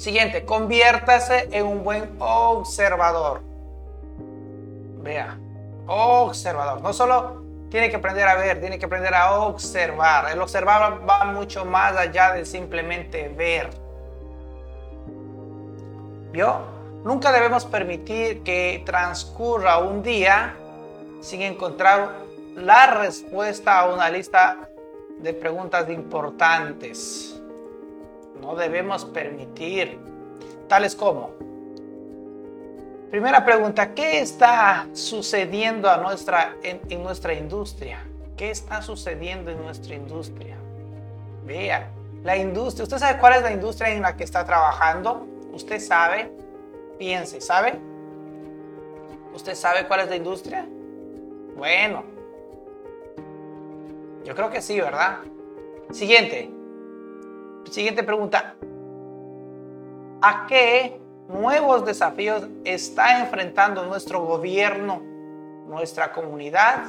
Siguiente, 0.01 0.46
conviértase 0.46 1.48
en 1.51 1.63
un 1.63 1.84
buen 1.84 2.15
observador. 2.17 3.41
Vea, 5.03 5.38
observador. 5.86 6.81
No 6.81 6.91
solo 6.91 7.43
tiene 7.70 7.91
que 7.91 7.98
aprender 7.98 8.27
a 8.27 8.34
ver, 8.34 8.60
tiene 8.60 8.79
que 8.79 8.86
aprender 8.86 9.13
a 9.13 9.34
observar. 9.41 10.31
El 10.31 10.41
observar 10.41 11.08
va 11.08 11.25
mucho 11.25 11.65
más 11.65 11.96
allá 11.96 12.31
de 12.31 12.48
simplemente 12.48 13.29
ver. 13.29 13.70
¿Vio? 16.31 16.62
Nunca 17.03 17.31
debemos 17.31 17.65
permitir 17.65 18.41
que 18.41 18.81
transcurra 18.84 19.77
un 19.77 20.01
día 20.01 20.55
sin 21.20 21.43
encontrar 21.43 22.10
la 22.55 22.88
respuesta 22.88 23.81
a 23.81 23.93
una 23.93 24.10
lista 24.10 24.67
de 25.20 25.31
preguntas 25.36 25.88
importantes. 25.91 27.30
No 28.41 28.55
debemos 28.55 29.05
permitir, 29.05 30.00
tales 30.67 30.95
como, 30.95 31.31
Primera 33.12 33.43
pregunta, 33.43 33.93
¿qué 33.93 34.21
está 34.21 34.88
sucediendo 34.93 35.89
a 35.89 35.98
nuestra, 35.98 36.55
en, 36.63 37.03
nuestra 37.03 37.33
industria? 37.33 38.07
¿Qué 38.38 38.51
está 38.51 38.81
sucediendo 38.81 39.51
en 39.51 39.62
nuestra 39.62 39.95
industria? 39.95 40.55
Vea, 41.45 41.91
la 42.24 42.38
industria, 42.38 42.83
¿usted 42.83 43.00
sabe 43.00 43.19
cuál 43.19 43.33
es 43.33 43.41
la 43.41 43.51
industria 43.51 43.89
en 43.89 44.01
la 44.01 44.15
que 44.15 44.24
está 44.24 44.45
trabajando? 44.45 45.27
¿Usted 45.51 45.81
sabe? 45.81 46.31
Piense, 46.98 47.41
¿sabe? 47.41 47.77
¿Usted 49.36 49.55
sabe 49.55 49.89
cuál 49.89 50.00
es 50.00 50.10
la 50.10 50.15
industria? 50.15 50.65
Bueno, 51.57 52.05
yo 54.24 54.33
creo 54.33 54.50
que 54.50 54.62
sí, 54.62 54.79
¿verdad? 54.79 55.17
Siguiente. 55.91 56.50
Siguiente 57.70 58.03
pregunta. 58.03 58.56
¿A 60.22 60.46
qué 60.48 61.01
nuevos 61.32 61.86
desafíos 61.86 62.48
está 62.63 63.22
enfrentando 63.22 63.86
nuestro 63.86 64.22
gobierno, 64.25 65.01
nuestra 65.68 66.12
comunidad 66.12 66.86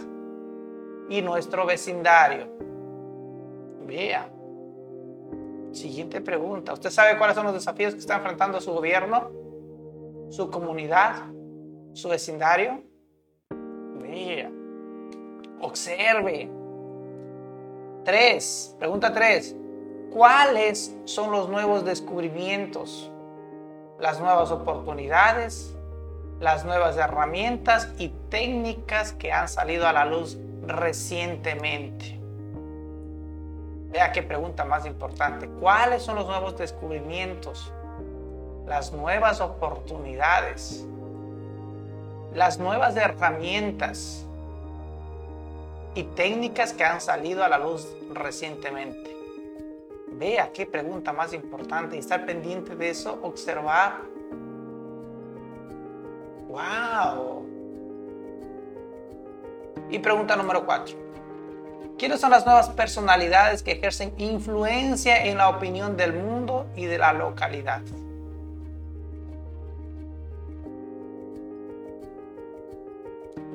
y 1.08 1.22
nuestro 1.22 1.66
vecindario. 1.66 2.48
Vea. 3.86 4.28
Siguiente 5.72 6.20
pregunta. 6.20 6.72
¿Usted 6.72 6.90
sabe 6.90 7.16
cuáles 7.16 7.36
son 7.36 7.46
los 7.46 7.54
desafíos 7.54 7.94
que 7.94 8.00
está 8.00 8.16
enfrentando 8.16 8.60
su 8.60 8.72
gobierno, 8.72 9.30
su 10.30 10.50
comunidad, 10.50 11.24
su 11.92 12.08
vecindario? 12.08 12.82
Vea. 14.00 14.50
Observe. 15.60 16.50
Tres. 18.04 18.76
Pregunta 18.78 19.12
tres. 19.12 19.56
¿Cuáles 20.12 20.94
son 21.04 21.30
los 21.30 21.48
nuevos 21.48 21.84
descubrimientos 21.84 23.12
las 24.02 24.18
nuevas 24.18 24.50
oportunidades, 24.50 25.72
las 26.40 26.64
nuevas 26.64 26.96
herramientas 26.96 27.88
y 27.98 28.08
técnicas 28.30 29.12
que 29.12 29.30
han 29.30 29.48
salido 29.48 29.86
a 29.86 29.92
la 29.92 30.04
luz 30.04 30.36
recientemente. 30.66 32.18
Vea 33.90 34.10
qué 34.10 34.24
pregunta 34.24 34.64
más 34.64 34.86
importante. 34.86 35.46
¿Cuáles 35.60 36.02
son 36.02 36.16
los 36.16 36.26
nuevos 36.26 36.58
descubrimientos? 36.58 37.72
Las 38.66 38.92
nuevas 38.92 39.40
oportunidades. 39.40 40.84
Las 42.34 42.58
nuevas 42.58 42.96
herramientas. 42.96 44.26
y 45.94 46.04
técnicas 46.04 46.72
que 46.72 46.84
han 46.84 47.02
salido 47.02 47.44
a 47.44 47.50
la 47.50 47.58
luz 47.58 47.86
recientemente. 48.14 49.21
Vea 50.22 50.52
qué 50.52 50.66
pregunta 50.66 51.12
más 51.12 51.32
importante 51.32 51.96
y 51.96 51.98
estar 51.98 52.24
pendiente 52.24 52.76
de 52.76 52.90
eso, 52.90 53.18
observar. 53.22 54.02
¡Wow! 56.46 57.44
Y 59.90 59.98
pregunta 59.98 60.36
número 60.36 60.64
cuatro. 60.64 60.96
¿Quiénes 61.98 62.20
son 62.20 62.30
las 62.30 62.46
nuevas 62.46 62.68
personalidades 62.68 63.64
que 63.64 63.72
ejercen 63.72 64.14
influencia 64.16 65.24
en 65.26 65.38
la 65.38 65.48
opinión 65.48 65.96
del 65.96 66.12
mundo 66.12 66.66
y 66.76 66.84
de 66.84 66.98
la 66.98 67.12
localidad? 67.12 67.82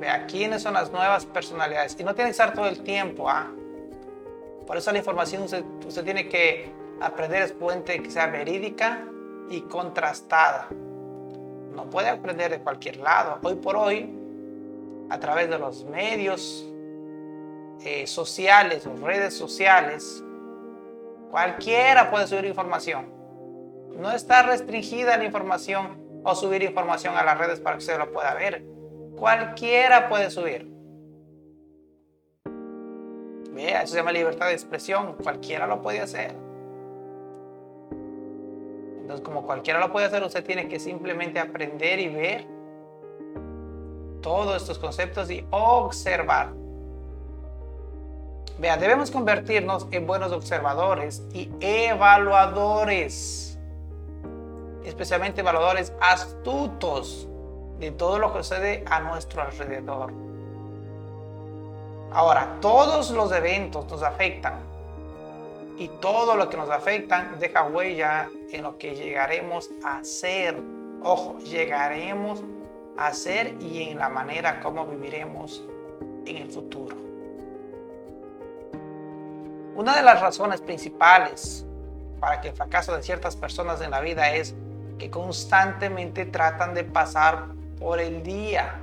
Vea, 0.02 0.26
¿quiénes 0.28 0.64
son 0.64 0.74
las 0.74 0.92
nuevas 0.92 1.26
personalidades? 1.26 1.96
Y 1.98 2.04
no 2.04 2.14
tiene 2.14 2.28
que 2.28 2.32
estar 2.32 2.54
todo 2.54 2.68
el 2.68 2.84
tiempo, 2.84 3.30
¿ah? 3.30 3.54
Por 4.68 4.78
eso 4.78 4.92
la 4.92 5.00
información 5.00 5.44
usted, 5.44 5.64
tiene 6.04 6.28
que 6.28 6.70
aprender 7.02 7.42
es 7.42 7.54
puente 7.54 8.04
que 8.04 8.12
sea 8.12 8.28
verídica 8.28 9.06
y 9.50 9.62
contrastada. 9.62 10.68
No 11.74 11.90
puede 11.90 12.10
aprender 12.10 12.52
de 12.52 12.60
cualquier 12.60 12.98
lado. 12.98 13.40
Hoy 13.42 13.56
por 13.56 13.78
hoy, 13.78 14.14
a 15.10 15.20
través 15.20 15.50
de 15.50 15.58
los 15.58 15.86
medios 15.86 16.70
eh, 17.86 18.06
sociales 18.06 18.86
o 18.86 18.96
redes 18.98 19.34
sociales, 19.34 20.24
cualquiera 21.32 22.12
puede 22.12 22.28
subir 22.28 22.46
información. 22.46 23.08
No 23.96 24.12
está 24.12 24.44
restringida 24.44 25.18
la 25.18 25.24
información 25.24 26.22
o 26.24 26.36
subir 26.36 26.62
información 26.62 27.16
a 27.16 27.24
las 27.24 27.38
redes 27.38 27.60
para 27.62 27.78
que 27.78 27.80
usted 27.80 27.98
lo 27.98 28.12
pueda 28.12 28.34
ver 28.34 28.78
Cualquiera 29.18 30.10
puede 30.10 30.30
subir. 30.30 30.72
Vea, 33.58 33.82
eso 33.82 33.94
se 33.94 33.98
llama 33.98 34.12
libertad 34.12 34.46
de 34.46 34.54
expresión. 34.54 35.14
Cualquiera 35.14 35.66
lo 35.66 35.82
puede 35.82 36.00
hacer. 36.00 36.36
Entonces, 39.02 39.26
como 39.26 39.48
cualquiera 39.48 39.80
lo 39.80 39.92
puede 39.92 40.06
hacer, 40.06 40.22
usted 40.22 40.46
tiene 40.46 40.68
que 40.68 40.80
simplemente 40.80 41.40
aprender 41.40 42.00
y 42.00 42.08
ver 42.08 42.46
todos 44.22 44.62
estos 44.62 44.78
conceptos 44.78 45.32
y 45.32 45.44
observar. 45.50 46.54
Vea, 48.60 48.78
debemos 48.78 49.10
convertirnos 49.10 49.88
en 49.90 50.06
buenos 50.06 50.32
observadores 50.32 51.26
y 51.34 51.50
evaluadores, 51.60 53.58
especialmente 54.86 55.42
evaluadores 55.42 55.94
astutos 56.00 57.28
de 57.80 57.90
todo 57.90 58.20
lo 58.20 58.32
que 58.34 58.44
sucede 58.44 58.86
a 58.86 59.00
nuestro 59.00 59.42
alrededor. 59.42 60.26
Ahora, 62.12 62.58
todos 62.62 63.12
los 63.12 63.32
eventos 63.32 63.90
nos 63.90 64.02
afectan 64.04 64.60
y 65.78 65.90
todo 66.00 66.36
lo 66.36 66.50
que 66.50 66.58
nos 66.58 66.70
afectan 66.70 67.38
deja 67.40 67.64
huella 67.64 68.30
en 68.52 68.64
lo 68.64 68.78
que 68.78 68.96
llegaremos 68.96 69.70
a 69.84 70.04
ser. 70.04 70.58
Ojo, 71.04 71.38
llegaremos 71.40 72.44
a 72.98 73.14
ser 73.14 73.56
y 73.62 73.84
en 73.84 74.00
la 74.00 74.10
manera 74.10 74.60
como 74.60 74.86
viviremos 74.88 75.64
en 76.26 76.38
el 76.38 76.50
futuro. 76.50 76.96
Una 79.76 79.96
de 79.96 80.02
las 80.02 80.20
razones 80.20 80.62
principales 80.62 81.64
para 82.20 82.42
que 82.42 82.50
el 82.50 82.56
fracaso 82.56 82.96
de 82.96 83.04
ciertas 83.04 83.36
personas 83.36 83.80
en 83.82 83.92
la 83.92 84.00
vida 84.02 84.34
es 84.34 84.56
que 84.98 85.12
constantemente 85.12 86.26
tratan 86.26 86.74
de 86.74 86.84
pasar 86.84 87.50
por 87.80 88.00
el 88.00 88.24
día. 88.24 88.82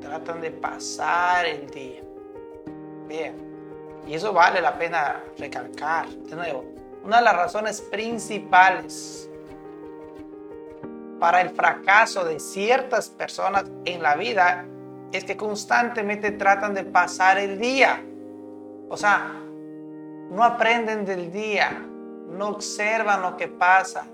Tratan 0.00 0.40
de 0.40 0.50
pasar 0.50 1.46
el 1.46 1.70
día. 1.70 2.09
Y 4.06 4.14
eso 4.14 4.32
vale 4.32 4.60
la 4.60 4.78
pena 4.78 5.22
recalcar. 5.38 6.08
De 6.08 6.36
nuevo, 6.36 6.64
una 7.04 7.18
de 7.18 7.24
las 7.24 7.36
razones 7.36 7.80
principales 7.80 9.28
para 11.18 11.40
el 11.40 11.50
fracaso 11.50 12.24
de 12.24 12.40
ciertas 12.40 13.10
personas 13.10 13.64
en 13.84 14.02
la 14.02 14.16
vida 14.16 14.64
es 15.12 15.24
que 15.24 15.36
constantemente 15.36 16.30
tratan 16.32 16.74
de 16.74 16.84
pasar 16.84 17.38
el 17.38 17.58
día. 17.58 18.02
O 18.88 18.96
sea, 18.96 19.32
no 20.30 20.42
aprenden 20.44 21.04
del 21.04 21.30
día, 21.30 21.86
no 22.28 22.48
observan 22.48 23.22
lo 23.22 23.36
que 23.36 23.48
pasa, 23.48 24.06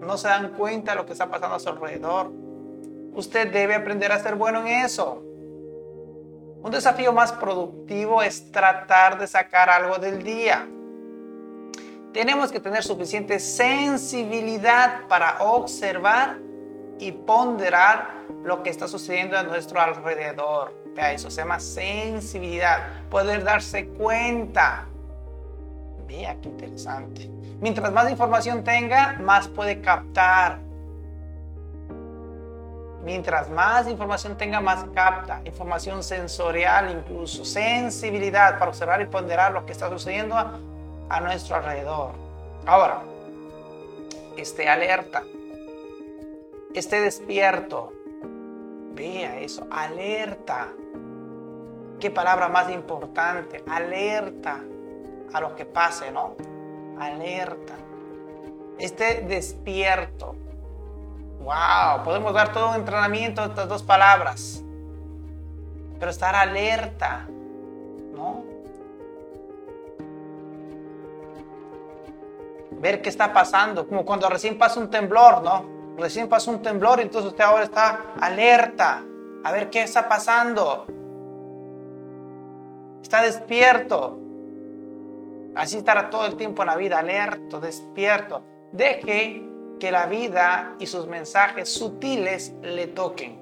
no 0.00 0.16
se 0.16 0.28
dan 0.28 0.50
cuenta 0.50 0.92
de 0.92 0.98
lo 0.98 1.06
que 1.06 1.12
está 1.12 1.28
pasando 1.28 1.56
a 1.56 1.60
su 1.60 1.68
alrededor. 1.68 2.32
Usted 3.14 3.52
debe 3.52 3.74
aprender 3.74 4.12
a 4.12 4.20
ser 4.20 4.36
bueno 4.36 4.60
en 4.60 4.68
eso. 4.68 5.22
Un 6.62 6.70
desafío 6.70 7.12
más 7.12 7.32
productivo 7.32 8.22
es 8.22 8.52
tratar 8.52 9.18
de 9.18 9.26
sacar 9.26 9.70
algo 9.70 9.96
del 9.96 10.22
día. 10.22 10.68
Tenemos 12.12 12.52
que 12.52 12.60
tener 12.60 12.82
suficiente 12.82 13.38
sensibilidad 13.40 15.06
para 15.08 15.38
observar 15.40 16.36
y 16.98 17.12
ponderar 17.12 18.10
lo 18.44 18.62
que 18.62 18.68
está 18.68 18.88
sucediendo 18.88 19.38
a 19.38 19.42
nuestro 19.42 19.80
alrededor. 19.80 20.74
Vea, 20.94 21.12
eso 21.12 21.30
se 21.30 21.40
llama 21.40 21.60
sensibilidad, 21.60 23.04
poder 23.08 23.42
darse 23.42 23.86
cuenta. 23.88 24.86
Vea 26.06 26.36
qué 26.42 26.48
interesante. 26.48 27.30
Mientras 27.60 27.90
más 27.90 28.10
información 28.10 28.64
tenga, 28.64 29.18
más 29.20 29.48
puede 29.48 29.80
captar 29.80 30.58
Mientras 33.04 33.48
más 33.48 33.88
información 33.88 34.36
tenga, 34.36 34.60
más 34.60 34.84
capta. 34.94 35.40
Información 35.44 36.02
sensorial 36.02 36.90
incluso. 36.90 37.44
Sensibilidad 37.44 38.58
para 38.58 38.70
observar 38.70 39.00
y 39.00 39.06
ponderar 39.06 39.52
lo 39.52 39.64
que 39.64 39.72
está 39.72 39.88
sucediendo 39.88 40.36
a, 40.36 41.20
nuestro 41.20 41.56
alrededor. 41.56 42.12
Ahora, 42.66 43.02
esté 44.36 44.68
alerta. 44.68 45.22
Esté 46.74 47.00
despierto. 47.00 47.92
Vea 48.92 49.40
eso. 49.40 49.66
Alerta. 49.70 50.68
Qué 51.98 52.10
palabra 52.10 52.48
más 52.48 52.70
importante. 52.70 53.64
Alerta 53.68 54.60
a 55.32 55.40
lo 55.40 55.56
que 55.56 55.64
pase, 55.64 56.10
¿no? 56.10 56.36
Alerta. 56.98 57.74
Esté 58.78 59.22
despierto 59.26 60.36
Wow, 61.40 62.04
podemos 62.04 62.34
dar 62.34 62.52
todo 62.52 62.68
un 62.68 62.74
entrenamiento 62.76 63.40
de 63.40 63.48
estas 63.48 63.66
dos 63.66 63.82
palabras. 63.82 64.62
Pero 65.98 66.10
estar 66.10 66.34
alerta, 66.34 67.26
¿no? 68.14 68.44
Ver 72.72 73.00
qué 73.00 73.08
está 73.08 73.32
pasando, 73.32 73.88
como 73.88 74.04
cuando 74.04 74.28
recién 74.28 74.58
pasa 74.58 74.80
un 74.80 74.90
temblor, 74.90 75.42
¿no? 75.42 75.64
Recién 75.96 76.28
pasa 76.28 76.50
un 76.50 76.60
temblor, 76.60 77.00
entonces 77.00 77.30
usted 77.30 77.44
ahora 77.44 77.64
está 77.64 78.00
alerta, 78.20 79.02
a 79.42 79.52
ver 79.52 79.70
qué 79.70 79.82
está 79.82 80.08
pasando. 80.08 80.86
Está 83.02 83.22
despierto. 83.22 84.18
Así 85.54 85.78
estará 85.78 86.10
todo 86.10 86.26
el 86.26 86.36
tiempo 86.36 86.62
en 86.62 86.68
la 86.68 86.76
vida, 86.76 86.98
alerto, 86.98 87.60
despierto. 87.60 88.42
Deje 88.72 89.49
que 89.80 89.90
la 89.90 90.06
vida 90.06 90.76
y 90.78 90.86
sus 90.86 91.08
mensajes 91.08 91.68
sutiles 91.68 92.52
le 92.62 92.86
toquen. 92.86 93.40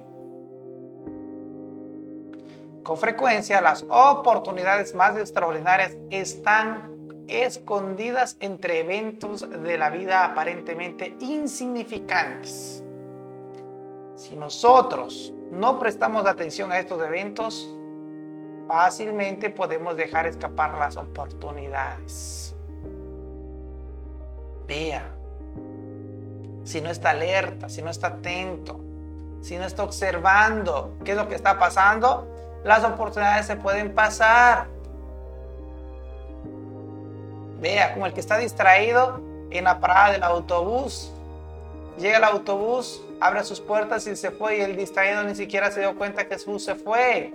Con 2.83 2.97
frecuencia 2.97 3.61
las 3.61 3.85
oportunidades 3.87 4.95
más 4.95 5.15
extraordinarias 5.15 5.95
están 6.09 6.97
escondidas 7.27 8.35
entre 8.39 8.79
eventos 8.79 9.47
de 9.47 9.77
la 9.77 9.91
vida 9.91 10.25
aparentemente 10.25 11.15
insignificantes. 11.19 12.83
Si 14.15 14.35
nosotros 14.35 15.31
no 15.51 15.77
prestamos 15.77 16.25
atención 16.25 16.71
a 16.71 16.79
estos 16.79 16.99
eventos, 17.03 17.69
fácilmente 18.67 19.51
podemos 19.51 19.95
dejar 19.95 20.25
escapar 20.25 20.77
las 20.77 20.97
oportunidades. 20.97 22.55
Vea, 24.67 25.18
si 26.63 26.81
no 26.81 26.89
está 26.89 27.11
alerta, 27.11 27.69
si 27.69 27.81
no 27.81 27.89
está 27.89 28.07
atento, 28.07 28.79
si 29.41 29.57
no 29.57 29.65
está 29.65 29.83
observando 29.83 30.93
qué 31.03 31.11
es 31.11 31.17
lo 31.17 31.27
que 31.27 31.35
está 31.35 31.57
pasando, 31.57 32.27
las 32.63 32.83
oportunidades 32.83 33.45
se 33.45 33.55
pueden 33.55 33.93
pasar. 33.93 34.67
Vea, 37.61 37.93
como 37.93 38.05
el 38.05 38.13
que 38.13 38.19
está 38.19 38.37
distraído 38.37 39.21
en 39.49 39.63
la 39.63 39.79
parada 39.79 40.11
del 40.11 40.23
autobús. 40.23 41.11
Llega 41.97 42.17
el 42.17 42.23
autobús, 42.23 43.03
abre 43.19 43.43
sus 43.43 43.59
puertas 43.59 44.07
y 44.07 44.15
se 44.15 44.31
fue 44.31 44.59
y 44.59 44.61
el 44.61 44.77
distraído 44.77 45.23
ni 45.23 45.35
siquiera 45.35 45.71
se 45.71 45.81
dio 45.81 45.95
cuenta 45.97 46.27
que 46.27 46.37
bus 46.45 46.63
se 46.63 46.75
fue. 46.75 47.33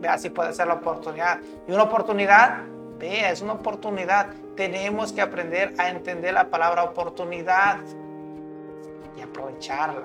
Vea, 0.00 0.18
si 0.18 0.30
puede 0.30 0.52
ser 0.52 0.68
la 0.68 0.74
oportunidad. 0.74 1.40
Y 1.66 1.72
una 1.72 1.84
oportunidad, 1.84 2.58
vea, 2.98 3.30
es 3.30 3.40
una 3.40 3.54
oportunidad. 3.54 4.26
Tenemos 4.56 5.12
que 5.12 5.20
aprender 5.20 5.74
a 5.78 5.88
entender 5.88 6.34
la 6.34 6.48
palabra 6.50 6.84
oportunidad 6.84 7.78
aprovecharla. 9.34 10.04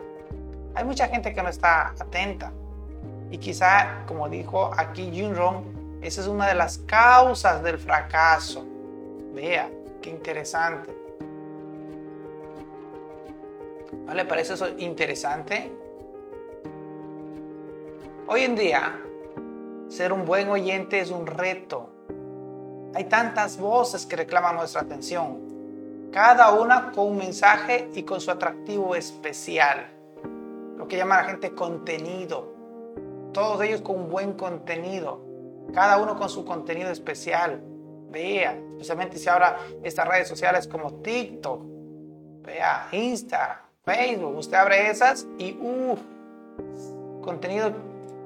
Hay 0.74 0.84
mucha 0.84 1.08
gente 1.08 1.34
que 1.34 1.42
no 1.42 1.50
está 1.50 1.90
atenta 2.00 2.52
y 3.30 3.38
quizá, 3.38 4.04
como 4.08 4.28
dijo 4.28 4.72
aquí 4.76 5.22
Rong 5.32 6.02
Esa 6.02 6.22
es 6.22 6.28
una 6.28 6.48
de 6.48 6.56
las 6.56 6.80
causas 6.80 7.62
del 7.62 7.78
fracaso. 7.78 8.66
Vea, 9.34 9.70
qué 10.02 10.10
interesante. 10.10 10.96
¿No 14.06 14.14
le 14.14 14.26
parece 14.26 14.54
eso 14.54 14.68
interesante? 14.78 15.72
Hoy 18.28 18.42
en 18.42 18.56
día, 18.56 19.00
ser 19.88 20.14
un 20.14 20.26
buen 20.26 20.50
oyente 20.50 21.00
es 21.00 21.12
un 21.12 21.28
reto. 21.28 21.90
Hay 22.96 23.04
tantas 23.04 23.58
voces 23.58 24.06
que 24.06 24.16
reclaman 24.16 24.56
nuestra 24.56 24.82
atención, 24.82 25.49
cada 26.12 26.54
una 26.54 26.92
con 26.92 27.08
un 27.08 27.18
mensaje 27.18 27.90
y 27.94 28.04
con 28.04 28.20
su 28.20 28.32
atractivo 28.32 28.96
especial, 28.96 29.88
lo 30.78 30.88
que 30.88 30.98
llama 30.98 31.18
la 31.18 31.24
gente 31.26 31.54
contenido. 31.54 32.58
Todos 33.34 33.62
ellos 33.62 33.82
con 33.82 34.10
buen 34.10 34.34
contenido, 34.34 35.22
cada 35.74 35.98
uno 35.98 36.18
con 36.18 36.30
su 36.30 36.46
contenido 36.46 36.90
especial. 36.90 37.62
Vea, 38.10 38.58
especialmente 38.72 39.20
si 39.20 39.30
ahora 39.30 39.58
estas 39.84 40.08
redes 40.08 40.28
sociales 40.28 40.68
como 40.68 40.94
TikTok, 41.02 41.62
vea, 42.42 42.88
Insta, 42.92 43.62
Facebook, 43.86 44.36
usted 44.36 44.58
abre 44.58 44.90
esas 44.90 45.28
y 45.38 45.56
uff, 45.62 46.00
contenido 47.22 47.72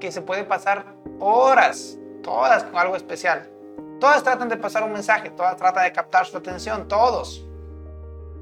que 0.00 0.10
se 0.10 0.22
puede 0.22 0.44
pasar 0.44 0.86
horas, 1.20 1.98
todas 2.22 2.64
con 2.64 2.78
algo 2.78 2.96
especial. 2.96 3.50
Todas 4.00 4.22
tratan 4.22 4.48
de 4.48 4.56
pasar 4.56 4.82
un 4.84 4.92
mensaje, 4.92 5.28
todas 5.30 5.56
tratan 5.56 5.84
de 5.84 5.92
captar 5.92 6.24
su 6.24 6.38
atención, 6.38 6.88
todos. 6.88 7.46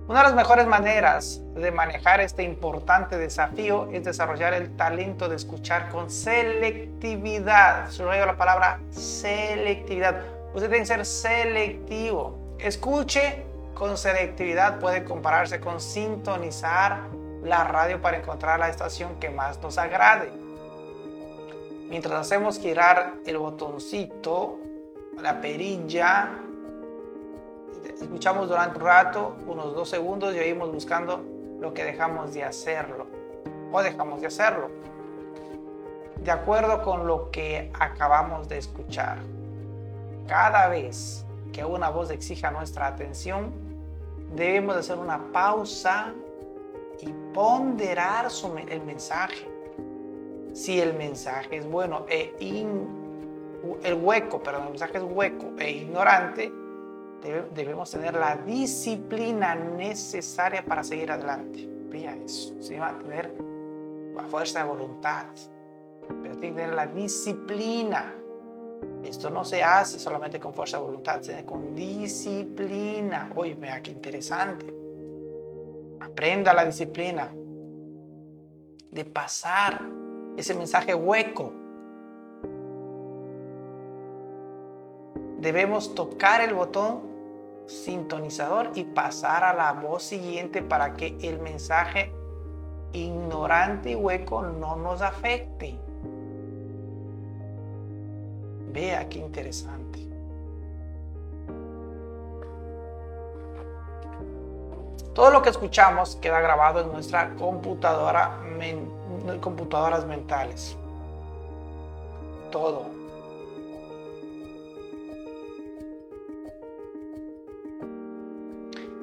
Una 0.09 0.19
de 0.19 0.25
las 0.25 0.35
mejores 0.35 0.67
maneras 0.67 1.41
de 1.55 1.71
manejar 1.71 2.21
este 2.21 2.43
importante 2.43 3.17
desafío 3.17 3.88
es 3.93 4.03
desarrollar 4.03 4.53
el 4.53 4.77
talento 4.77 5.29
de 5.29 5.37
escuchar 5.37 5.91
con 5.91 6.11
selectividad. 6.11 7.88
Subrayo 7.88 8.27
la 8.27 8.37
palabra 8.37 8.81
selectividad. 8.91 10.23
Usted 10.55 10.69
tiene 10.69 10.81
que 10.81 10.87
ser 10.87 11.07
selectivo. 11.07 12.57
Escuche 12.59 13.45
con 13.75 13.97
selectividad. 13.97 14.81
Puede 14.81 15.05
compararse 15.05 15.61
con 15.61 15.81
sintonizar 15.81 17.03
la 17.45 17.62
radio 17.62 18.03
para 18.03 18.17
encontrar 18.19 18.59
la 18.59 18.69
estación 18.69 19.21
que 19.21 19.31
más 19.31 19.62
nos 19.62 19.79
agrade. 19.79 20.33
Mientras 21.88 22.15
hacemos 22.15 22.59
girar 22.59 23.15
el 23.25 23.38
botoncito, 23.38 24.59
la 25.21 25.41
perilla, 25.41 26.31
escuchamos 28.00 28.48
durante 28.48 28.78
un 28.78 28.85
rato, 28.85 29.37
unos 29.46 29.74
dos 29.74 29.88
segundos 29.88 30.35
y 30.35 30.38
oímos 30.38 30.72
buscando 30.72 31.22
lo 31.61 31.72
que 31.74 31.85
dejamos 31.85 32.35
de 32.35 32.44
hacerlo 32.44 33.06
o 33.72 33.82
dejamos 33.82 34.20
de 34.20 34.26
hacerlo. 34.26 34.70
De 36.16 36.30
acuerdo 36.30 36.82
con 36.82 37.06
lo 37.06 37.30
que 37.30 37.70
acabamos 37.78 38.48
de 38.48 38.58
escuchar. 38.58 39.18
Cada 40.28 40.68
vez 40.68 41.24
que 41.52 41.64
una 41.64 41.90
voz 41.90 42.11
exija 42.11 42.50
nuestra 42.50 42.87
atención, 42.87 43.52
debemos 44.35 44.76
hacer 44.76 44.98
una 44.98 45.32
pausa 45.32 46.12
y 47.00 47.12
ponderar 47.35 48.28
el 48.68 48.82
mensaje 48.82 49.52
si 50.52 50.80
el 50.80 50.94
mensaje 50.94 51.56
es 51.56 51.66
bueno 51.66 52.04
e 52.08 52.35
el 53.85 53.94
hueco, 53.94 54.42
perdón, 54.42 54.64
el 54.64 54.70
mensaje 54.70 54.98
es 54.98 55.04
hueco 55.04 55.52
e 55.58 55.70
ignorante, 55.70 56.52
debemos 57.22 57.90
tener 57.90 58.14
la 58.14 58.37
disciplina 58.37 59.54
necesaria 59.54 60.64
para 60.64 60.82
seguir 60.82 61.12
adelante. 61.12 61.68
Vea 61.88 62.16
eso, 62.16 62.61
se 62.61 62.78
va 62.78 62.88
a 62.88 62.98
tener 62.98 63.32
la 64.14 64.24
fuerza 64.24 64.62
de 64.62 64.68
voluntad, 64.68 65.26
pero 66.08 66.37
tiene 66.37 66.54
que 66.54 66.61
tener 66.62 66.74
la 66.74 66.87
disciplina. 66.87 68.14
Esto 69.04 69.30
no 69.30 69.44
se 69.44 69.62
hace 69.62 69.98
solamente 69.98 70.40
con 70.40 70.52
fuerza 70.52 70.78
de 70.78 70.85
voluntad, 70.85 71.22
sino 71.22 71.46
con 71.46 71.74
disciplina. 71.74 73.30
Oye, 73.37 73.54
vea 73.54 73.80
qué 73.80 73.92
interesante. 73.92 74.74
Aprenda 76.00 76.52
la 76.52 76.64
disciplina 76.64 77.32
de 78.90 79.04
pasar 79.04 79.80
ese 80.37 80.54
mensaje 80.54 80.94
hueco. 80.94 81.52
Debemos 85.38 85.94
tocar 85.94 86.40
el 86.40 86.54
botón 86.54 87.12
sintonizador 87.72 88.70
y 88.74 88.85
pasar 88.85 89.44
a 89.44 89.54
la 89.54 89.72
voz 89.72 90.02
siguiente 90.02 90.62
para 90.62 90.94
que 90.94 91.16
el 91.22 91.38
mensaje 91.40 92.12
ignorante 92.92 93.90
y 93.90 93.94
hueco 93.94 94.42
no 94.42 94.76
nos 94.76 95.02
afecte. 95.02 95.78
Vea 98.72 99.08
qué 99.08 99.18
interesante. 99.18 99.98
Todo 105.14 105.30
lo 105.30 105.42
que 105.42 105.50
escuchamos 105.50 106.16
queda 106.16 106.40
grabado 106.40 106.80
en 106.80 106.92
nuestra 106.92 107.35
computadora 107.35 108.38
computadoras 109.40 110.06
mentales. 110.06 110.76
Todo. 112.50 113.02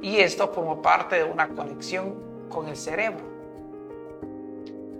Y 0.02 0.18
esto 0.18 0.48
forma 0.50 0.82
parte 0.82 1.18
de 1.18 1.24
una 1.24 1.50
conexión 1.50 2.16
con 2.50 2.68
el 2.68 2.76
cerebro. 2.76 3.24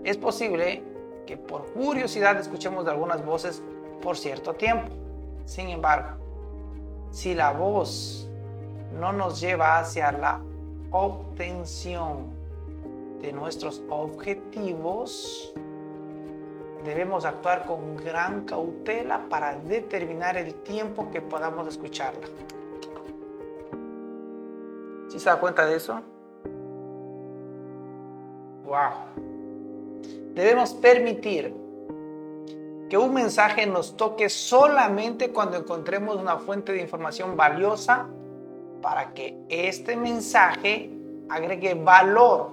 Es 0.04 0.16
posible 0.16 0.82
que 1.26 1.36
por 1.36 1.66
curiosidad 1.72 2.38
escuchemos 2.38 2.86
algunas 2.86 3.24
voces 3.24 3.62
por 4.02 4.16
cierto 4.16 4.54
tiempo. 4.54 4.90
Sin 5.44 5.68
embargo, 5.68 6.16
si 7.10 7.34
la 7.34 7.52
voz 7.52 8.28
no 8.98 9.12
nos 9.12 9.40
lleva 9.40 9.78
hacia 9.78 10.12
la 10.12 10.40
obtención 10.90 12.26
de 13.20 13.32
nuestros 13.32 13.82
objetivos, 13.88 15.52
debemos 16.84 17.24
actuar 17.24 17.66
con 17.66 17.96
gran 17.96 18.44
cautela 18.44 19.26
para 19.28 19.56
determinar 19.56 20.36
el 20.36 20.54
tiempo 20.54 21.10
que 21.10 21.20
podamos 21.20 21.68
escucharla. 21.68 22.26
¿Sí 25.20 25.24
se 25.24 25.28
da 25.28 25.38
cuenta 25.38 25.66
de 25.66 25.76
eso? 25.76 26.00
¡Wow! 28.64 30.32
Debemos 30.32 30.72
permitir 30.72 31.54
que 32.88 32.96
un 32.96 33.12
mensaje 33.12 33.66
nos 33.66 33.98
toque 33.98 34.30
solamente 34.30 35.30
cuando 35.30 35.58
encontremos 35.58 36.16
una 36.16 36.38
fuente 36.38 36.72
de 36.72 36.80
información 36.80 37.36
valiosa 37.36 38.08
para 38.80 39.12
que 39.12 39.36
este 39.50 39.94
mensaje 39.94 40.90
agregue 41.28 41.74
valor 41.74 42.52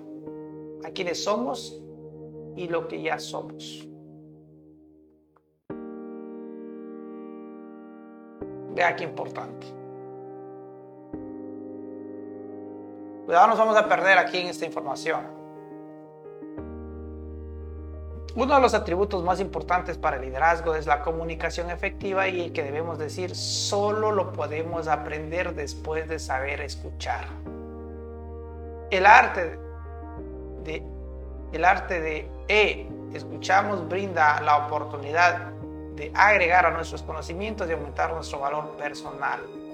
a 0.84 0.90
quienes 0.90 1.24
somos 1.24 1.82
y 2.58 2.68
lo 2.68 2.90
que 2.90 3.02
ya 3.02 3.18
somos. 3.18 3.88
Vea 8.76 8.94
qué 8.98 9.06
importante. 9.06 9.87
Cuidado, 13.28 13.48
nos 13.48 13.58
vamos 13.58 13.76
a 13.76 13.90
perder 13.90 14.18
aquí 14.18 14.38
en 14.38 14.48
esta 14.48 14.66
información. 14.66 15.20
Uno 18.36 18.56
de 18.56 18.62
los 18.62 18.74
atributos 18.74 19.22
más 19.22 19.42
importantes 19.42 19.98
para 19.98 20.16
el 20.16 20.22
liderazgo 20.22 20.76
es 20.76 20.88
la 20.88 21.02
comunicación 21.02 21.70
efectiva 21.70 22.30
y 22.30 22.40
el 22.40 22.54
que 22.54 22.64
debemos 22.64 22.98
decir 22.98 23.36
solo 23.36 24.14
lo 24.14 24.32
podemos 24.32 24.88
aprender 24.88 25.56
después 25.56 26.08
de 26.08 26.20
saber 26.20 26.62
escuchar. 26.62 27.26
El 28.92 29.06
arte 29.06 29.60
el 31.52 31.66
arte 31.66 32.00
de 32.00 32.32
E, 32.48 32.88
escuchamos, 33.14 33.90
brinda 33.90 34.40
la 34.40 34.66
oportunidad 34.68 35.52
de 35.98 36.14
agregar 36.16 36.66
a 36.66 36.72
nuestros 36.72 37.02
conocimientos 37.02 37.70
y 37.70 37.74
aumentar 37.74 38.14
nuestro 38.14 38.40
valor 38.40 38.78
personal. 38.78 39.67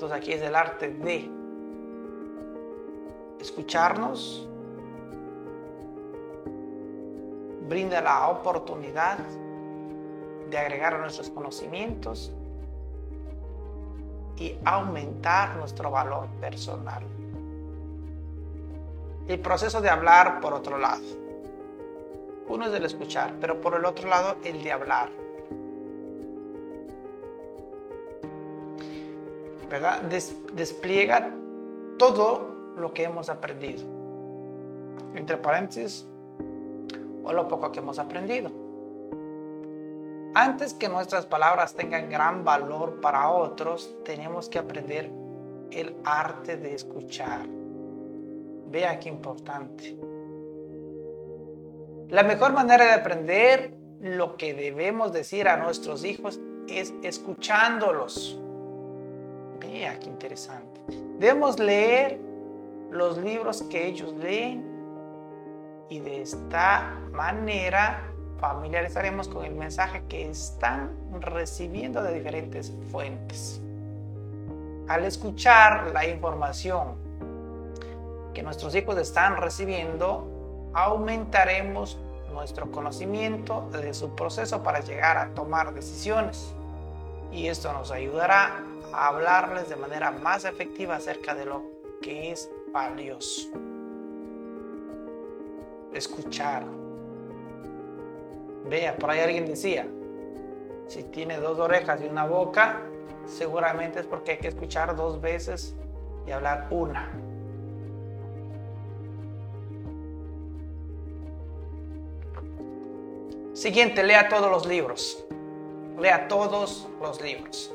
Entonces 0.00 0.16
aquí 0.16 0.32
es 0.32 0.40
el 0.40 0.54
arte 0.54 0.88
de 0.88 1.30
escucharnos, 3.38 4.48
brinda 7.68 8.00
la 8.00 8.28
oportunidad 8.28 9.18
de 10.48 10.56
agregar 10.56 10.98
nuestros 11.00 11.28
conocimientos 11.28 12.32
y 14.38 14.56
aumentar 14.64 15.58
nuestro 15.58 15.90
valor 15.90 16.28
personal 16.40 17.04
el 19.28 19.38
proceso 19.38 19.82
de 19.82 19.90
hablar 19.90 20.40
por 20.40 20.54
otro 20.54 20.78
lado. 20.78 21.04
Uno 22.48 22.68
es 22.68 22.72
el 22.72 22.86
escuchar, 22.86 23.34
pero 23.38 23.60
por 23.60 23.74
el 23.74 23.84
otro 23.84 24.08
lado 24.08 24.36
el 24.44 24.62
de 24.64 24.72
hablar. 24.72 25.19
¿Verdad? 29.70 30.02
despliega 30.02 31.32
todo 31.96 32.74
lo 32.76 32.92
que 32.92 33.04
hemos 33.04 33.28
aprendido. 33.28 33.84
Entre 35.14 35.36
paréntesis, 35.36 36.06
o 37.22 37.32
lo 37.32 37.46
poco 37.46 37.70
que 37.70 37.78
hemos 37.78 37.98
aprendido. 37.98 38.50
Antes 40.34 40.74
que 40.74 40.88
nuestras 40.88 41.26
palabras 41.26 41.74
tengan 41.74 42.08
gran 42.08 42.44
valor 42.44 43.00
para 43.00 43.30
otros, 43.30 43.94
tenemos 44.04 44.48
que 44.48 44.58
aprender 44.58 45.10
el 45.70 45.96
arte 46.04 46.56
de 46.56 46.74
escuchar. 46.74 47.46
Vea 48.68 48.98
qué 48.98 49.08
importante. 49.08 49.96
La 52.08 52.22
mejor 52.24 52.52
manera 52.52 52.86
de 52.86 52.92
aprender 52.92 53.74
lo 54.00 54.36
que 54.36 54.54
debemos 54.54 55.12
decir 55.12 55.46
a 55.48 55.56
nuestros 55.56 56.04
hijos 56.04 56.40
es 56.68 56.92
escuchándolos. 57.02 58.39
Vea 59.80 59.98
qué 59.98 60.08
interesante. 60.10 60.78
Debemos 61.18 61.58
leer 61.58 62.20
los 62.90 63.16
libros 63.16 63.62
que 63.62 63.86
ellos 63.86 64.12
leen 64.12 64.62
y 65.88 66.00
de 66.00 66.20
esta 66.20 67.00
manera 67.12 68.02
familiarizaremos 68.40 69.26
con 69.26 69.42
el 69.42 69.54
mensaje 69.54 70.02
que 70.06 70.28
están 70.28 70.90
recibiendo 71.22 72.02
de 72.02 72.12
diferentes 72.12 72.74
fuentes. 72.92 73.62
Al 74.86 75.06
escuchar 75.06 75.90
la 75.94 76.06
información 76.06 76.96
que 78.34 78.42
nuestros 78.42 78.74
hijos 78.74 78.98
están 78.98 79.38
recibiendo, 79.38 80.70
aumentaremos 80.74 81.98
nuestro 82.34 82.70
conocimiento 82.70 83.66
de 83.72 83.94
su 83.94 84.14
proceso 84.14 84.62
para 84.62 84.80
llegar 84.80 85.16
a 85.16 85.32
tomar 85.32 85.72
decisiones. 85.72 86.52
Y 87.32 87.46
esto 87.46 87.72
nos 87.72 87.90
ayudará 87.92 88.62
a 88.92 89.08
hablarles 89.08 89.68
de 89.68 89.76
manera 89.76 90.10
más 90.10 90.44
efectiva 90.44 90.96
acerca 90.96 91.34
de 91.34 91.44
lo 91.44 91.62
que 92.00 92.32
es 92.32 92.50
valioso. 92.72 93.50
Escuchar. 95.92 96.64
Vea, 98.68 98.96
por 98.96 99.10
ahí 99.10 99.20
alguien 99.20 99.46
decía, 99.46 99.86
si 100.86 101.02
tiene 101.04 101.38
dos 101.38 101.58
orejas 101.58 102.00
y 102.02 102.06
una 102.06 102.24
boca, 102.24 102.82
seguramente 103.26 104.00
es 104.00 104.06
porque 104.06 104.32
hay 104.32 104.38
que 104.38 104.48
escuchar 104.48 104.94
dos 104.96 105.20
veces 105.20 105.74
y 106.26 106.30
hablar 106.30 106.68
una. 106.70 107.10
Siguiente, 113.52 114.02
lea 114.02 114.28
todos 114.28 114.50
los 114.50 114.66
libros. 114.66 115.24
Lea 115.98 116.28
todos 116.28 116.88
los 117.00 117.20
libros. 117.20 117.74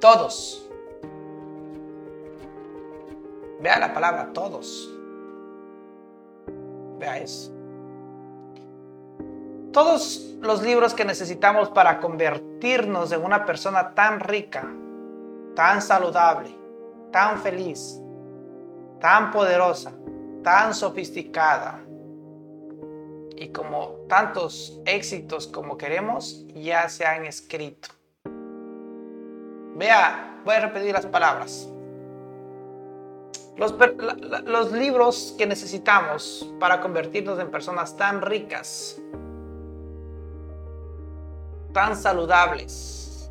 Todos. 0.00 0.68
Vea 3.60 3.78
la 3.78 3.92
palabra 3.92 4.32
todos. 4.32 4.88
Vea 6.98 7.18
eso. 7.18 7.52
Todos 9.72 10.36
los 10.40 10.62
libros 10.62 10.94
que 10.94 11.04
necesitamos 11.04 11.68
para 11.70 12.00
convertirnos 12.00 13.12
en 13.12 13.24
una 13.24 13.44
persona 13.44 13.94
tan 13.94 14.20
rica, 14.20 14.64
tan 15.54 15.82
saludable, 15.82 16.54
tan 17.12 17.40
feliz, 17.40 18.00
tan 19.00 19.30
poderosa, 19.30 19.92
tan 20.42 20.74
sofisticada, 20.74 21.84
y 23.36 23.48
como 23.50 23.90
tantos 24.08 24.80
éxitos 24.84 25.46
como 25.46 25.76
queremos 25.76 26.44
ya 26.54 26.88
se 26.88 27.06
han 27.06 27.24
escrito. 27.24 27.97
Vea, 29.78 30.40
voy 30.44 30.56
a 30.56 30.60
repetir 30.60 30.92
las 30.92 31.06
palabras. 31.06 31.68
Los, 33.56 34.72
libros 34.72 35.34
que 35.38 35.46
necesitamos 35.46 36.52
para 36.58 36.80
convertirnos 36.80 37.38
en 37.38 37.48
personas 37.50 37.96
tan 37.96 38.20
ricas, 38.20 39.00
tan 41.72 41.96
saludables, 41.96 43.30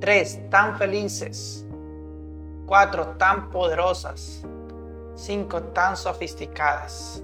tres, 0.00 0.38
tan 0.50 0.76
felices, 0.76 1.66
cuatro, 2.66 3.06
tan 3.16 3.50
poderosas, 3.50 4.44
cinco, 5.14 5.62
tan 5.62 5.96
sofisticadas, 5.96 7.22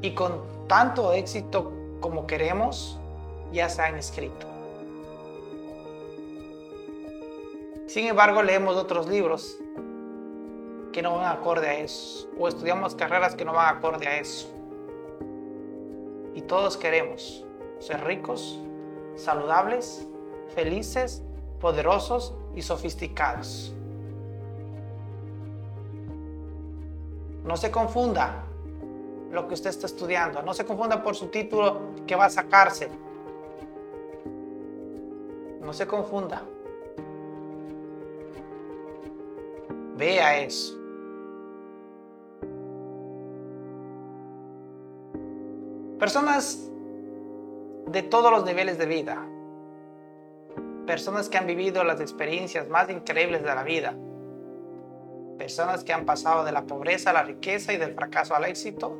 y 0.00 0.14
con 0.14 0.42
tanto 0.68 1.12
éxito 1.12 1.72
como 2.00 2.26
queremos, 2.26 2.99
ya 3.52 3.68
se 3.68 3.82
han 3.82 3.96
escrito. 3.96 4.46
Sin 7.86 8.06
embargo, 8.06 8.42
leemos 8.42 8.76
otros 8.76 9.08
libros 9.08 9.58
que 10.92 11.02
no 11.02 11.16
van 11.16 11.36
acorde 11.36 11.68
a 11.68 11.74
eso, 11.78 12.28
o 12.38 12.48
estudiamos 12.48 12.94
carreras 12.94 13.34
que 13.34 13.44
no 13.44 13.52
van 13.52 13.76
acorde 13.76 14.06
a 14.06 14.18
eso. 14.18 14.48
Y 16.34 16.42
todos 16.42 16.76
queremos 16.76 17.44
ser 17.80 18.04
ricos, 18.04 18.60
saludables, 19.16 20.06
felices, 20.54 21.22
poderosos 21.60 22.34
y 22.54 22.62
sofisticados. 22.62 23.74
No 27.44 27.56
se 27.56 27.70
confunda 27.70 28.44
lo 29.30 29.48
que 29.48 29.54
usted 29.54 29.70
está 29.70 29.86
estudiando. 29.86 30.42
No 30.42 30.54
se 30.54 30.64
confunda 30.64 31.02
por 31.02 31.16
su 31.16 31.28
título 31.28 31.80
que 32.06 32.14
va 32.14 32.26
a 32.26 32.30
sacarse. 32.30 32.90
No 35.70 35.74
se 35.74 35.86
confunda. 35.86 36.42
Vea 39.96 40.42
eso. 40.42 40.76
Personas 46.00 46.68
de 47.86 48.02
todos 48.02 48.32
los 48.32 48.44
niveles 48.44 48.78
de 48.78 48.86
vida. 48.86 49.24
Personas 50.88 51.28
que 51.28 51.38
han 51.38 51.46
vivido 51.46 51.84
las 51.84 52.00
experiencias 52.00 52.68
más 52.68 52.90
increíbles 52.90 53.44
de 53.44 53.54
la 53.54 53.62
vida. 53.62 53.94
Personas 55.38 55.84
que 55.84 55.92
han 55.92 56.04
pasado 56.04 56.44
de 56.44 56.50
la 56.50 56.64
pobreza 56.64 57.10
a 57.10 57.12
la 57.12 57.22
riqueza 57.22 57.72
y 57.72 57.76
del 57.76 57.94
fracaso 57.94 58.34
al 58.34 58.46
éxito 58.46 58.98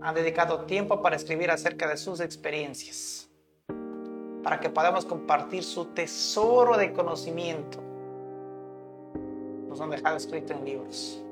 han 0.00 0.16
dedicado 0.16 0.64
tiempo 0.64 1.00
para 1.00 1.14
escribir 1.14 1.52
acerca 1.52 1.86
de 1.86 1.96
sus 1.96 2.18
experiencias, 2.18 3.30
para 4.42 4.60
que 4.60 4.70
podamos 4.70 5.04
compartir 5.04 5.62
su 5.64 5.86
tesoro 5.86 6.76
de 6.76 6.92
conocimiento. 6.92 7.78
Nos 9.68 9.80
han 9.80 9.90
dejado 9.90 10.16
escrito 10.16 10.52
en 10.52 10.64
libros. 10.64 11.22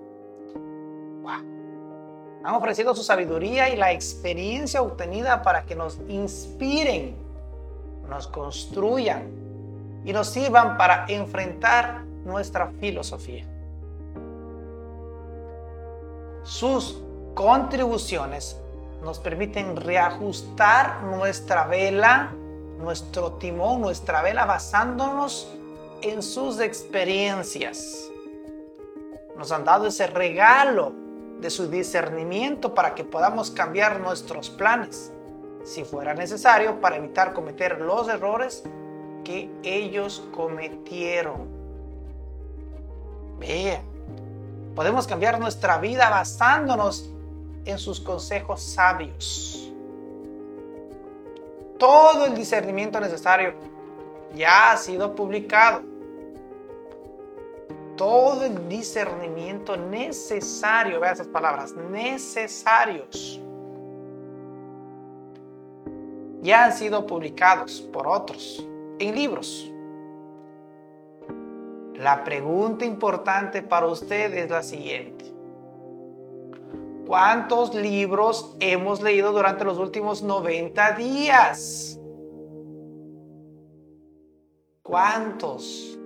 Han 2.43 2.55
ofrecido 2.55 2.95
su 2.95 3.03
sabiduría 3.03 3.69
y 3.69 3.77
la 3.77 3.93
experiencia 3.93 4.81
obtenida 4.81 5.43
para 5.43 5.65
que 5.65 5.77
nos 5.77 6.01
inspiren, 6.09 7.15
nos 8.09 8.27
construyan 8.27 9.29
y 10.05 10.13
nos 10.13 10.29
sirvan 10.29 10.79
para 10.79 11.05
enfrentar 11.09 12.05
nuestra 12.25 12.69
filosofía. 12.81 13.45
Sus 16.43 17.03
contribuciones 17.35 18.59
nos 19.05 19.19
permiten 19.19 19.77
reajustar 19.77 21.03
nuestra 21.03 21.67
vela, 21.67 22.33
nuestro 22.81 23.33
timón, 23.33 23.81
nuestra 23.81 24.23
vela 24.23 24.45
basándonos 24.45 25.49
en 26.03 26.23
sus 26.23 26.61
experiencias. 26.61 28.11
Nos 29.37 29.53
han 29.53 29.65
dado 29.65 29.87
ese 29.87 30.07
regalo 30.07 30.93
de 31.41 31.51
su 31.51 31.71
discernimiento 31.71 32.75
para 32.75 32.95
que 32.95 33.05
podamos 33.05 33.51
cambiar 33.51 34.01
nuestros 34.01 34.51
planes, 34.51 35.13
si 35.65 35.85
fuera 35.85 36.15
necesario, 36.15 36.81
para 36.81 36.97
evitar 36.97 37.33
cometer 37.33 37.81
los 37.81 38.09
errores 38.09 38.63
que 39.25 39.51
ellos 39.63 40.23
cometieron. 40.35 41.49
Vea, 43.39 43.81
podemos 44.75 45.07
cambiar 45.07 45.39
nuestra 45.41 45.79
vida 45.79 46.11
basándonos 46.11 47.11
en 47.65 47.79
sus 47.79 48.01
consejos 48.01 48.63
sabios. 48.63 49.70
Todo 51.81 52.27
el 52.27 52.35
discernimiento 52.35 53.01
necesario 53.01 53.55
ya 54.35 54.71
ha 54.71 54.77
sido 54.77 55.15
publicado. 55.15 55.81
Todo 57.97 58.45
el 58.45 58.69
discernimiento 58.69 59.79
necesario, 59.79 61.01
vea 61.01 61.13
esas 61.13 61.29
palabras, 61.29 61.75
necesarios, 61.75 63.41
ya 66.43 66.67
han 66.67 66.75
sido 66.75 67.07
publicados 67.07 67.81
por 67.93 68.07
otros 68.07 68.63
en 68.99 69.15
libros. 69.15 69.73
La 71.95 72.25
pregunta 72.25 72.85
importante 72.85 73.63
para 73.63 73.87
usted 73.87 74.35
es 74.35 74.51
la 74.51 74.63
siguiente. 74.63 75.40
¿Cuántos 77.11 77.75
libros 77.75 78.55
hemos 78.61 79.03
leído 79.03 79.33
durante 79.33 79.65
los 79.65 79.79
últimos 79.79 80.23
90 80.23 80.93
días? 80.93 81.99
¿Cuántos? 84.81 85.99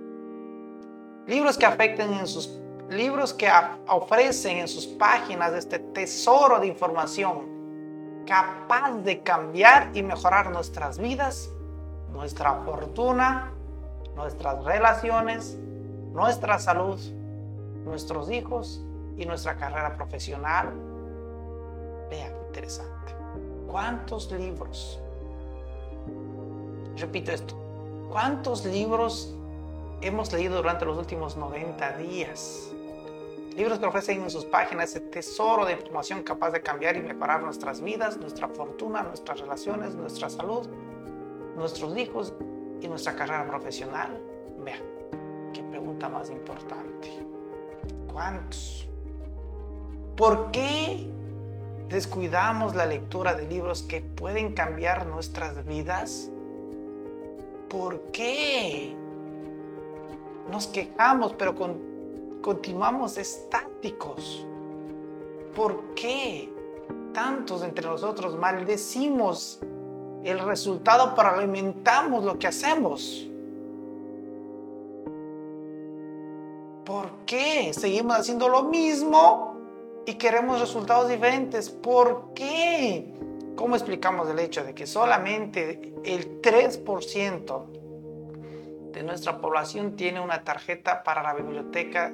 Libros 1.27 1.59
que 1.59 1.65
afecten 1.67 2.11
en 2.11 2.25
sus 2.25 2.59
libros 2.89 3.35
que 3.35 3.47
ofrecen 3.87 4.57
en 4.57 4.67
sus 4.67 4.87
páginas 4.87 5.53
este 5.53 5.77
tesoro 5.77 6.59
de 6.59 6.65
información 6.65 8.23
capaz 8.25 8.93
de 9.03 9.21
cambiar 9.21 9.91
y 9.93 10.01
mejorar 10.01 10.49
nuestras 10.49 10.97
vidas, 10.97 11.51
nuestra 12.13 12.63
fortuna, 12.63 13.51
nuestras 14.15 14.63
relaciones, 14.63 15.55
nuestra 16.13 16.57
salud, 16.57 16.99
nuestros 17.83 18.31
hijos 18.31 18.83
y 19.17 19.25
nuestra 19.27 19.55
carrera 19.55 19.95
profesional. 19.95 20.94
Vea 22.09 22.29
qué 22.29 22.45
interesante. 22.47 23.13
¿Cuántos 23.67 24.31
libros? 24.31 24.99
Repito 26.97 27.31
esto. 27.31 27.55
¿Cuántos 28.09 28.65
libros 28.65 29.35
hemos 30.01 30.31
leído 30.31 30.57
durante 30.57 30.85
los 30.85 30.97
últimos 30.97 31.35
90 31.35 31.97
días? 31.97 32.71
Libros 33.55 33.79
que 33.79 33.85
ofrecen 33.85 34.21
en 34.21 34.29
sus 34.29 34.45
páginas 34.45 34.89
ese 34.91 35.01
tesoro 35.01 35.65
de 35.65 35.73
información 35.73 36.23
capaz 36.23 36.51
de 36.51 36.61
cambiar 36.61 36.95
y 36.97 37.01
mejorar 37.01 37.41
nuestras 37.41 37.81
vidas, 37.81 38.17
nuestra 38.17 38.47
fortuna, 38.49 39.03
nuestras 39.03 39.39
relaciones, 39.39 39.95
nuestra 39.95 40.29
salud, 40.29 40.67
nuestros 41.55 41.97
hijos 41.97 42.33
y 42.81 42.87
nuestra 42.87 43.15
carrera 43.15 43.47
profesional. 43.47 44.21
Vea, 44.59 44.79
qué 45.53 45.63
pregunta 45.63 46.09
más 46.09 46.29
importante. 46.29 47.25
¿Cuántos? 48.11 48.87
¿Por 50.15 50.51
qué 50.51 51.14
descuidamos 51.89 52.75
la 52.75 52.85
lectura 52.85 53.35
de 53.35 53.47
libros 53.47 53.83
que 53.83 54.01
pueden 54.01 54.53
cambiar 54.53 55.05
nuestras 55.07 55.65
vidas? 55.65 56.29
¿Por 57.69 57.99
qué? 58.11 58.95
Nos 60.51 60.67
quejamos, 60.67 61.33
pero 61.33 61.55
con 61.55 61.95
continuamos 62.41 63.17
estáticos. 63.17 64.45
¿Por 65.55 65.95
qué 65.95 66.53
tantos 67.13 67.63
entre 67.63 67.87
nosotros 67.87 68.37
maldecimos 68.37 69.59
el 70.23 70.39
resultado 70.39 71.15
para 71.15 71.31
alimentamos 71.31 72.23
lo 72.23 72.37
que 72.37 72.47
hacemos? 72.47 73.27
¿Por 76.85 77.09
qué 77.25 77.73
seguimos 77.73 78.17
haciendo 78.17 78.47
lo 78.47 78.63
mismo 78.63 79.54
y 80.05 80.15
queremos 80.15 80.59
resultados 80.59 81.09
diferentes? 81.09 81.69
¿Por 81.69 82.33
qué? 82.33 83.13
¿Cómo 83.55 83.75
explicamos 83.75 84.29
el 84.29 84.39
hecho 84.39 84.63
de 84.63 84.73
que 84.73 84.85
solamente 84.85 85.93
el 86.03 86.41
3% 86.41 87.65
de 88.91 89.03
nuestra 89.03 89.39
población 89.39 89.95
tiene 89.95 90.19
una 90.21 90.43
tarjeta 90.43 91.03
para 91.03 91.23
la 91.23 91.33
biblioteca 91.33 92.13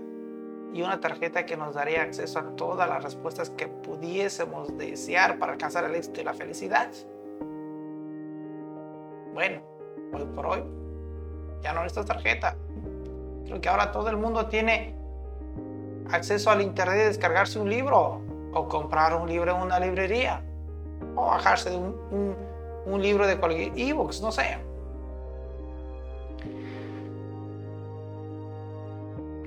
y 0.73 0.81
una 0.81 0.99
tarjeta 0.99 1.45
que 1.45 1.57
nos 1.57 1.75
daría 1.75 2.01
acceso 2.03 2.39
a 2.39 2.55
todas 2.55 2.87
las 2.87 3.03
respuestas 3.03 3.49
que 3.49 3.67
pudiésemos 3.67 4.77
desear 4.77 5.37
para 5.37 5.53
alcanzar 5.53 5.83
el 5.83 5.95
éxito 5.95 6.21
y 6.21 6.23
la 6.23 6.33
felicidad. 6.33 6.89
Bueno, 9.33 9.61
hoy 10.13 10.25
por 10.33 10.45
hoy 10.45 10.63
ya 11.61 11.73
no 11.73 11.83
necesitas 11.83 12.05
tarjeta. 12.05 12.55
Creo 13.45 13.59
que 13.59 13.69
ahora 13.69 13.91
todo 13.91 14.09
el 14.09 14.17
mundo 14.17 14.47
tiene 14.47 15.00
acceso 16.11 16.49
al 16.49 16.61
internet 16.61 16.97
de 16.97 17.05
descargarse 17.07 17.59
un 17.59 17.69
libro 17.69 18.21
o 18.53 18.67
comprar 18.67 19.15
un 19.15 19.27
libro 19.27 19.55
en 19.55 19.61
una 19.61 19.79
librería 19.79 20.41
o 21.15 21.27
bajarse 21.27 21.69
de 21.69 21.77
un, 21.77 22.35
un 22.85 23.01
libro 23.01 23.27
de 23.27 23.37
cualquier 23.37 23.71
ebooks, 23.75 24.21
no 24.21 24.31
sé. 24.31 24.57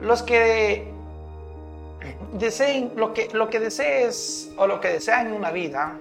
Los 0.00 0.22
que 0.22 0.92
deseen 2.34 2.92
lo 2.96 3.14
que, 3.14 3.28
lo 3.32 3.48
que 3.48 3.60
desees 3.60 4.52
o 4.58 4.66
lo 4.66 4.80
que 4.80 4.88
desean 4.88 5.28
en 5.28 5.32
una 5.32 5.50
vida, 5.50 5.98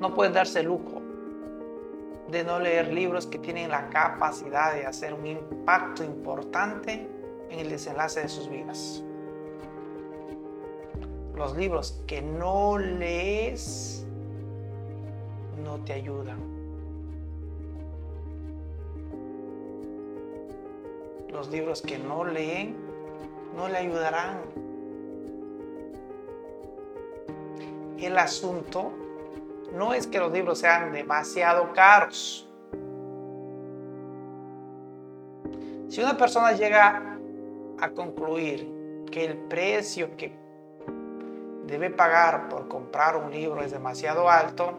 no 0.00 0.14
pueden 0.14 0.32
darse 0.32 0.60
el 0.60 0.66
lujo 0.66 1.02
de 2.30 2.42
no 2.42 2.58
leer 2.58 2.92
libros 2.92 3.26
que 3.26 3.38
tienen 3.38 3.70
la 3.70 3.90
capacidad 3.90 4.74
de 4.74 4.86
hacer 4.86 5.14
un 5.14 5.26
impacto 5.26 6.02
importante 6.02 7.13
en 7.54 7.60
el 7.60 7.70
desenlace 7.70 8.20
de 8.20 8.28
sus 8.28 8.48
vidas. 8.48 9.02
Los 11.36 11.56
libros 11.56 12.02
que 12.06 12.20
no 12.20 12.78
lees 12.78 14.04
no 15.62 15.78
te 15.84 15.92
ayudan. 15.92 16.38
Los 21.30 21.48
libros 21.50 21.80
que 21.82 21.98
no 21.98 22.24
leen 22.24 22.76
no 23.56 23.68
le 23.68 23.78
ayudarán. 23.78 24.40
El 27.98 28.18
asunto 28.18 28.92
no 29.72 29.94
es 29.94 30.06
que 30.08 30.18
los 30.18 30.32
libros 30.32 30.58
sean 30.58 30.92
demasiado 30.92 31.72
caros. 31.72 32.48
Si 35.88 36.00
una 36.00 36.16
persona 36.16 36.52
llega 36.52 37.13
a 37.84 37.90
concluir 37.90 39.04
que 39.10 39.24
el 39.24 39.36
precio 39.36 40.16
que 40.16 40.32
debe 41.66 41.90
pagar 41.90 42.48
por 42.48 42.68
comprar 42.68 43.16
un 43.16 43.30
libro 43.30 43.62
es 43.62 43.72
demasiado 43.72 44.28
alto, 44.28 44.78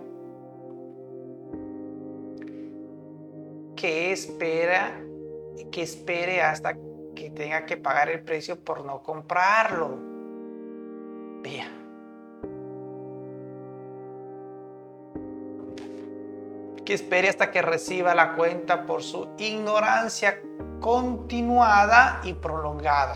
que 3.75 4.11
espera 4.11 5.01
que 5.71 5.81
espere 5.81 6.41
hasta 6.41 6.75
que 7.15 7.29
tenga 7.31 7.65
que 7.65 7.77
pagar 7.77 8.09
el 8.09 8.21
precio 8.21 8.59
por 8.59 8.85
no 8.85 9.01
comprarlo. 9.03 9.97
Vea. 11.41 11.84
Que 16.85 16.93
espere 16.93 17.29
hasta 17.29 17.51
que 17.51 17.61
reciba 17.61 18.13
la 18.13 18.35
cuenta 18.35 18.85
por 18.85 19.01
su 19.01 19.27
ignorancia 19.39 20.39
continuada 20.79 22.21
y 22.23 22.33
prolongada. 22.33 23.15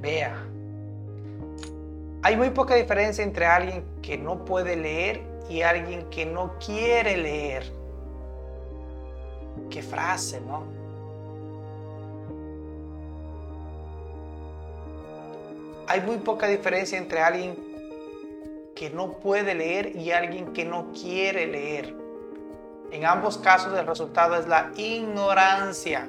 Vea. 0.00 0.46
Hay 2.22 2.36
muy 2.36 2.50
poca 2.50 2.76
diferencia 2.76 3.24
entre 3.24 3.46
alguien 3.46 3.84
que 4.02 4.16
no 4.16 4.44
puede 4.44 4.76
leer 4.76 5.22
y 5.48 5.62
alguien 5.62 6.08
que 6.10 6.24
no 6.24 6.54
quiere 6.64 7.16
leer. 7.16 7.72
Qué 9.68 9.82
frase, 9.82 10.40
¿no? 10.40 10.64
Hay 15.88 16.00
muy 16.02 16.18
poca 16.18 16.46
diferencia 16.46 16.96
entre 16.96 17.20
alguien 17.20 17.69
que 18.80 18.88
no 18.88 19.12
puede 19.18 19.54
leer 19.54 19.94
y 19.94 20.10
alguien 20.10 20.54
que 20.54 20.64
no 20.64 20.90
quiere 20.92 21.46
leer. 21.46 21.94
En 22.90 23.04
ambos 23.04 23.36
casos 23.36 23.78
el 23.78 23.86
resultado 23.86 24.36
es 24.36 24.48
la 24.48 24.72
ignorancia. 24.74 26.08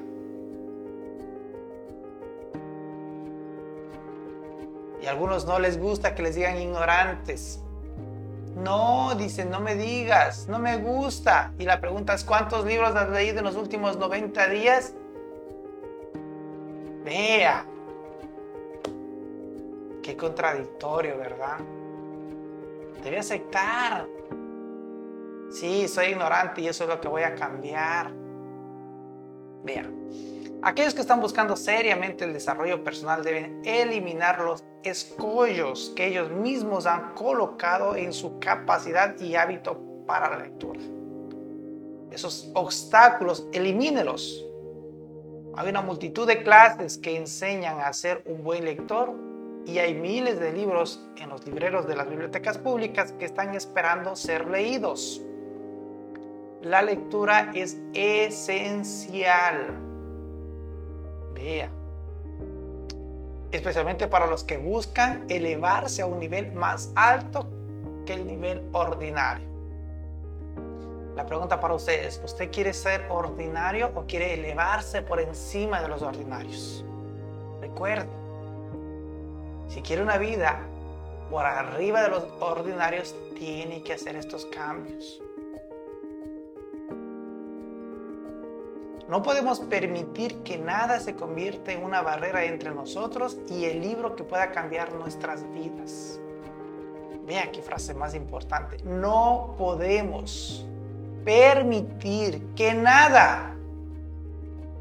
Y 5.02 5.06
a 5.06 5.10
algunos 5.10 5.44
no 5.44 5.58
les 5.58 5.78
gusta 5.78 6.14
que 6.14 6.22
les 6.22 6.34
digan 6.34 6.56
ignorantes. 6.56 7.62
No, 8.56 9.16
dice, 9.16 9.44
no 9.44 9.60
me 9.60 9.74
digas, 9.74 10.48
no 10.48 10.58
me 10.58 10.78
gusta. 10.78 11.52
Y 11.58 11.66
la 11.66 11.78
pregunta 11.78 12.14
es, 12.14 12.24
¿cuántos 12.24 12.64
libros 12.64 12.96
has 12.96 13.10
leído 13.10 13.40
en 13.40 13.44
los 13.44 13.56
últimos 13.56 13.98
90 13.98 14.48
días? 14.48 14.94
Vea. 17.04 17.66
Qué 20.02 20.16
contradictorio, 20.16 21.18
¿verdad? 21.18 21.58
Debe 23.02 23.18
aceptar. 23.18 24.06
Sí, 25.50 25.88
soy 25.88 26.06
ignorante 26.06 26.60
y 26.60 26.68
eso 26.68 26.84
es 26.84 26.90
lo 26.90 27.00
que 27.00 27.08
voy 27.08 27.22
a 27.22 27.34
cambiar. 27.34 28.12
Vea. 29.64 29.90
Aquellos 30.62 30.94
que 30.94 31.00
están 31.00 31.20
buscando 31.20 31.56
seriamente 31.56 32.24
el 32.24 32.32
desarrollo 32.32 32.84
personal 32.84 33.24
deben 33.24 33.62
eliminar 33.64 34.40
los 34.40 34.64
escollos 34.84 35.92
que 35.96 36.06
ellos 36.06 36.30
mismos 36.30 36.86
han 36.86 37.14
colocado 37.14 37.96
en 37.96 38.12
su 38.12 38.38
capacidad 38.38 39.18
y 39.18 39.34
hábito 39.34 39.80
para 40.06 40.30
la 40.30 40.44
lectura. 40.44 40.80
Esos 42.12 42.50
obstáculos, 42.54 43.48
elimínelos. 43.52 44.46
Hay 45.56 45.68
una 45.68 45.82
multitud 45.82 46.26
de 46.26 46.42
clases 46.42 46.96
que 46.96 47.16
enseñan 47.16 47.80
a 47.80 47.92
ser 47.92 48.22
un 48.26 48.44
buen 48.44 48.64
lector 48.64 49.12
y 49.66 49.78
hay 49.78 49.94
miles 49.94 50.40
de 50.40 50.52
libros 50.52 51.00
en 51.16 51.28
los 51.28 51.46
libreros 51.46 51.86
de 51.86 51.96
las 51.96 52.08
bibliotecas 52.08 52.58
públicas 52.58 53.12
que 53.12 53.24
están 53.24 53.54
esperando 53.54 54.16
ser 54.16 54.48
leídos. 54.48 55.22
La 56.62 56.82
lectura 56.82 57.50
es 57.54 57.78
esencial 57.94 59.82
Especialmente 63.50 64.06
para 64.06 64.26
los 64.26 64.44
que 64.44 64.56
buscan 64.56 65.26
elevarse 65.28 66.02
a 66.02 66.06
un 66.06 66.18
nivel 66.20 66.52
más 66.52 66.90
alto 66.94 67.46
que 68.06 68.14
el 68.14 68.26
nivel 68.26 68.62
ordinario. 68.72 69.46
La 71.16 71.26
pregunta 71.26 71.60
para 71.60 71.74
ustedes, 71.74 72.22
¿usted 72.24 72.50
quiere 72.50 72.72
ser 72.72 73.04
ordinario 73.10 73.90
o 73.94 74.06
quiere 74.06 74.32
elevarse 74.34 75.02
por 75.02 75.20
encima 75.20 75.82
de 75.82 75.88
los 75.88 76.00
ordinarios? 76.00 76.84
Recuerde, 77.60 78.08
si 79.72 79.80
quiere 79.80 80.02
una 80.02 80.18
vida 80.18 80.60
por 81.30 81.46
arriba 81.46 82.02
de 82.02 82.10
los 82.10 82.24
ordinarios, 82.40 83.14
tiene 83.38 83.82
que 83.82 83.94
hacer 83.94 84.16
estos 84.16 84.44
cambios. 84.46 85.22
No 89.08 89.22
podemos 89.22 89.60
permitir 89.60 90.42
que 90.42 90.58
nada 90.58 91.00
se 91.00 91.16
convierta 91.16 91.72
en 91.72 91.84
una 91.84 92.02
barrera 92.02 92.44
entre 92.44 92.70
nosotros 92.70 93.38
y 93.48 93.64
el 93.64 93.80
libro 93.80 94.14
que 94.14 94.24
pueda 94.24 94.52
cambiar 94.52 94.92
nuestras 94.92 95.42
vidas. 95.52 96.20
Vea 97.26 97.50
qué 97.50 97.62
frase 97.62 97.94
más 97.94 98.14
importante. 98.14 98.76
No 98.84 99.54
podemos 99.56 100.66
permitir 101.24 102.42
que 102.54 102.74
nada, 102.74 103.54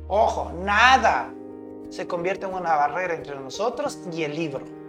ojo, 0.07 0.51
nada 0.63 1.33
se 1.89 2.07
convierta 2.07 2.47
en 2.47 2.55
una 2.55 2.75
barrera 2.75 3.15
entre 3.15 3.39
nosotros 3.39 3.99
y 4.11 4.23
el 4.23 4.35
libro. 4.35 4.80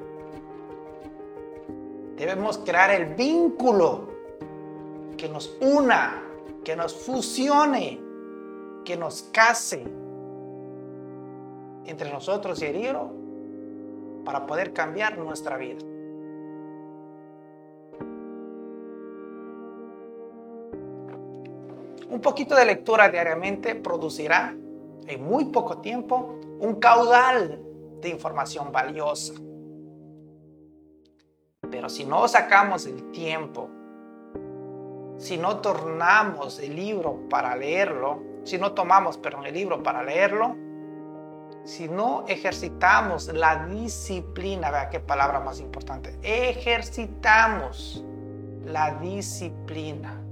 Debemos 2.23 2.59
crear 2.59 2.93
el 2.93 3.17
vínculo 3.17 4.07
que 5.17 5.29
nos 5.29 5.57
una, 5.61 6.23
que 6.63 6.77
nos 6.77 6.95
fusione, 6.95 8.01
que 8.85 8.97
nos 8.97 9.25
case 9.33 9.83
entre 11.85 12.13
nosotros 12.13 12.63
y 12.63 12.67
el 12.67 12.81
libro 12.81 13.11
para 14.25 14.47
poder 14.47 14.73
cambiar 14.73 15.19
nuestra 15.19 15.57
vida. 15.57 15.81
Un 22.09 22.21
poquito 22.23 22.55
de 22.55 22.67
lectura 22.67 23.09
diariamente 23.09 23.75
producirá 23.75 24.55
en 25.09 25.25
muy 25.25 25.47
poco 25.47 25.79
tiempo 25.79 26.39
un 26.61 26.77
caudal 26.77 27.61
de 28.01 28.09
información 28.11 28.71
valiosa. 28.71 29.35
Pero 31.73 31.89
si 31.89 32.05
no 32.05 32.29
sacamos 32.29 32.87
el 32.87 33.11
tiempo, 33.11 33.69
si 35.19 35.37
no 35.37 35.57
tornamos 35.57 36.61
el 36.61 36.77
libro 36.77 37.29
para 37.29 37.57
leerlo, 37.57 38.23
si 38.45 38.59
no 38.59 38.73
tomamos, 38.73 39.19
perdón, 39.19 39.47
el 39.47 39.55
libro 39.55 39.83
para 39.83 40.05
leerlo, 40.05 40.55
si 41.65 41.89
no 41.89 42.25
ejercitamos 42.29 43.27
la 43.33 43.67
disciplina, 43.67 44.71
vea 44.71 44.89
qué 44.89 45.01
palabra 45.01 45.41
más 45.41 45.59
importante, 45.59 46.17
ejercitamos 46.23 48.05
la 48.65 48.95
disciplina 49.01 50.23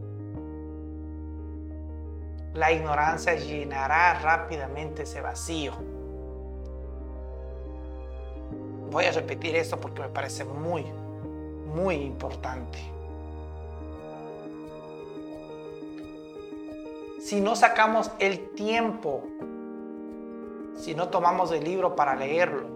la 2.55 2.73
ignorancia 2.73 3.35
llenará 3.35 4.15
rápidamente 4.21 5.03
ese 5.03 5.21
vacío. 5.21 5.73
Voy 8.91 9.05
a 9.05 9.13
repetir 9.13 9.55
esto 9.55 9.81
porque 9.81 10.03
me 10.03 10.09
parece 10.09 10.45
muy, 10.45 10.85
muy 11.75 11.97
importante. 11.97 12.79
Si 17.21 17.41
no 17.41 17.55
sacamos 17.55 18.11
el 18.19 18.51
tiempo, 18.51 19.23
si 20.75 20.95
no 20.95 21.09
tomamos 21.09 21.53
el 21.53 21.63
libro 21.65 21.95
para 21.95 22.17
leerlo, 22.17 22.67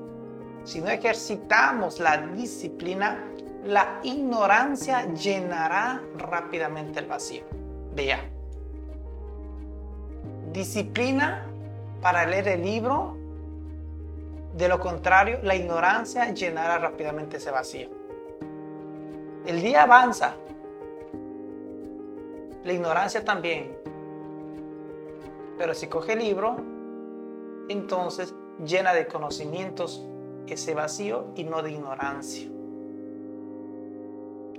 si 0.64 0.80
no 0.80 0.88
ejercitamos 0.88 1.98
la 1.98 2.18
disciplina, 2.18 3.24
la 3.64 4.00
ignorancia 4.02 5.12
llenará 5.14 6.02
rápidamente 6.16 7.00
el 7.00 7.06
vacío. 7.06 7.44
Vea, 7.94 8.20
disciplina 10.52 11.46
para 12.00 12.26
leer 12.26 12.48
el 12.48 12.62
libro. 12.62 13.16
De 14.54 14.68
lo 14.68 14.78
contrario, 14.78 15.40
la 15.42 15.56
ignorancia 15.56 16.32
llenará 16.32 16.78
rápidamente 16.78 17.38
ese 17.38 17.50
vacío. 17.50 18.03
El 19.46 19.60
día 19.60 19.82
avanza. 19.82 20.34
La 22.64 22.72
ignorancia 22.72 23.24
también. 23.24 23.76
Pero 25.58 25.74
si 25.74 25.86
coge 25.86 26.14
el 26.14 26.20
libro, 26.20 26.56
entonces 27.68 28.34
llena 28.64 28.94
de 28.94 29.06
conocimientos 29.06 30.06
ese 30.52 30.74
vacío 30.74 31.26
y 31.34 31.44
no 31.44 31.62
de 31.62 31.72
ignorancia. 31.72 32.48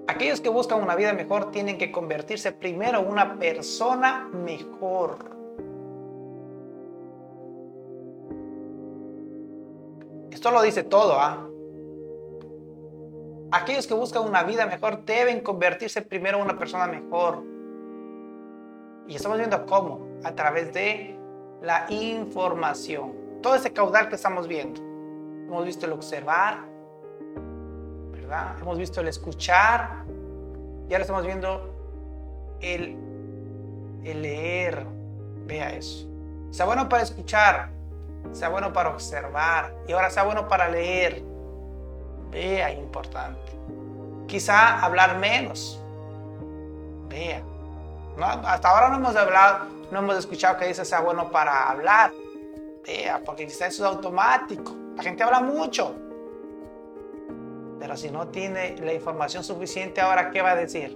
Aquellos 0.08 0.40
que 0.40 0.50
buscan 0.50 0.82
una 0.82 0.96
vida 0.96 1.14
mejor 1.14 1.52
tienen 1.52 1.78
que 1.78 1.92
convertirse 1.92 2.52
primero 2.52 3.00
en 3.00 3.08
una 3.08 3.40
persona 3.40 4.30
mejor. 4.32 5.18
Esto 10.30 10.52
lo 10.52 10.62
dice 10.62 10.84
todo, 10.84 11.14
¿ah? 11.20 11.50
Aquellos 13.56 13.88
que 13.88 13.94
buscan 13.94 14.24
una 14.24 14.44
vida 14.44 14.66
mejor 14.66 15.06
deben 15.06 15.40
convertirse 15.40 16.02
primero 16.02 16.40
en 16.40 16.44
una 16.44 16.60
persona 16.60 16.88
mejor. 16.88 17.42
Y 19.08 19.16
estamos 19.16 19.38
viendo 19.38 19.66
cómo, 19.66 20.06
a 20.26 20.36
través 20.36 20.74
de 20.74 21.18
la 21.62 21.86
información. 21.88 23.14
Todo 23.42 23.56
ese 23.56 23.72
caudal 23.72 24.10
que 24.10 24.16
estamos 24.16 24.50
viendo. 24.50 24.82
Hemos 25.48 25.64
visto 25.64 25.86
el 25.86 25.94
observar, 25.94 26.66
¿verdad? 28.12 28.58
Hemos 28.60 28.78
visto 28.78 29.00
el 29.00 29.08
escuchar. 29.08 30.04
Y 30.90 30.92
ahora 30.92 31.04
estamos 31.04 31.26
viendo 31.26 31.74
el, 32.60 32.98
el 34.04 34.22
leer. 34.22 34.86
Vea 35.48 35.70
eso. 35.78 36.10
Sea 36.50 36.66
bueno 36.66 36.90
para 36.90 37.04
escuchar, 37.04 37.70
sea 38.34 38.50
bueno 38.50 38.74
para 38.74 38.90
observar 38.90 39.74
y 39.88 39.94
ahora 39.94 40.10
sea 40.10 40.24
bueno 40.24 40.46
para 40.50 40.68
leer. 40.68 41.24
Vea, 42.36 42.70
importante. 42.74 43.40
Quizá 44.28 44.82
hablar 44.84 45.18
menos. 45.20 45.82
Vea. 47.08 47.42
hasta 48.44 48.70
ahora 48.70 48.90
no 48.90 48.98
hemos 48.98 49.16
hablado, 49.16 49.68
no 49.90 50.00
hemos 50.00 50.18
escuchado 50.18 50.58
que 50.58 50.68
dice 50.68 50.84
sea 50.84 51.00
bueno 51.00 51.32
para 51.32 51.70
hablar. 51.70 52.12
Vea, 52.86 53.22
porque 53.26 53.46
quizá 53.48 53.68
eso 53.68 53.86
es 53.86 53.90
automático. 53.96 54.76
La 54.98 55.04
gente 55.04 55.24
habla 55.24 55.40
mucho. 55.40 55.96
Pero 57.80 57.96
si 57.96 58.12
no 58.12 58.28
tiene 58.28 58.76
la 58.82 58.92
información 58.92 59.42
suficiente, 59.42 60.02
ahora 60.02 60.30
¿qué 60.30 60.42
va 60.42 60.52
a 60.52 60.56
decir? 60.58 60.94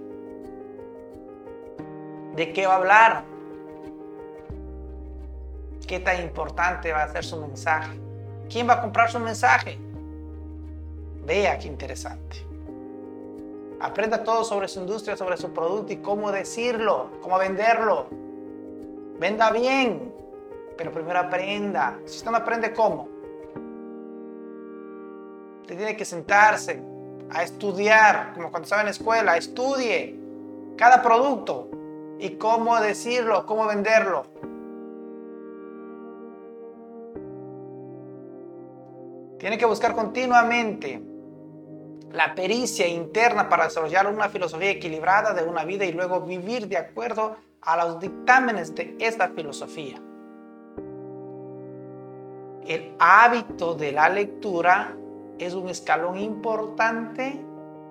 ¿De 2.36 2.52
qué 2.52 2.66
va 2.66 2.74
a 2.74 2.76
hablar? 2.76 3.24
qué 5.86 6.00
tan 6.00 6.20
importante 6.20 6.92
va 6.92 7.02
a 7.02 7.08
ser 7.08 7.24
su 7.24 7.40
mensaje. 7.40 7.98
¿Quién 8.48 8.68
va 8.68 8.74
a 8.74 8.80
comprar 8.82 9.10
su 9.10 9.18
mensaje? 9.18 9.78
Vea 11.26 11.58
qué 11.58 11.68
interesante. 11.68 12.50
Aprenda 13.80 14.22
todo 14.22 14.44
sobre 14.44 14.68
su 14.68 14.80
industria, 14.80 15.16
sobre 15.16 15.36
su 15.36 15.52
producto 15.52 15.92
y 15.92 15.96
cómo 15.96 16.30
decirlo, 16.30 17.10
cómo 17.22 17.38
venderlo. 17.38 18.08
Venda 19.18 19.50
bien, 19.50 20.12
pero 20.76 20.92
primero 20.92 21.18
aprenda. 21.18 21.98
Si 22.04 22.18
usted 22.18 22.30
no 22.30 22.36
aprende 22.36 22.72
cómo, 22.72 23.08
usted 25.62 25.76
tiene 25.76 25.96
que 25.96 26.04
sentarse 26.04 26.82
a 27.30 27.42
estudiar, 27.42 28.34
como 28.34 28.50
cuando 28.50 28.64
estaba 28.64 28.82
en 28.82 28.86
la 28.86 28.90
escuela, 28.90 29.36
estudie 29.36 30.18
cada 30.76 31.00
producto 31.00 31.68
y 32.18 32.30
cómo 32.30 32.78
decirlo, 32.80 33.46
cómo 33.46 33.66
venderlo. 33.66 34.24
Tiene 39.38 39.56
que 39.56 39.64
buscar 39.64 39.94
continuamente 39.94 41.09
la 42.12 42.34
pericia 42.34 42.88
interna 42.88 43.48
para 43.48 43.64
desarrollar 43.64 44.06
una 44.08 44.28
filosofía 44.28 44.70
equilibrada 44.70 45.32
de 45.32 45.44
una 45.44 45.64
vida 45.64 45.84
y 45.84 45.92
luego 45.92 46.20
vivir 46.20 46.66
de 46.68 46.76
acuerdo 46.76 47.36
a 47.62 47.76
los 47.84 48.00
dictámenes 48.00 48.74
de 48.74 48.96
esta 48.98 49.28
filosofía. 49.28 50.00
El 52.66 52.94
hábito 52.98 53.74
de 53.74 53.92
la 53.92 54.08
lectura 54.08 54.96
es 55.38 55.54
un 55.54 55.68
escalón 55.68 56.18
importante 56.18 57.40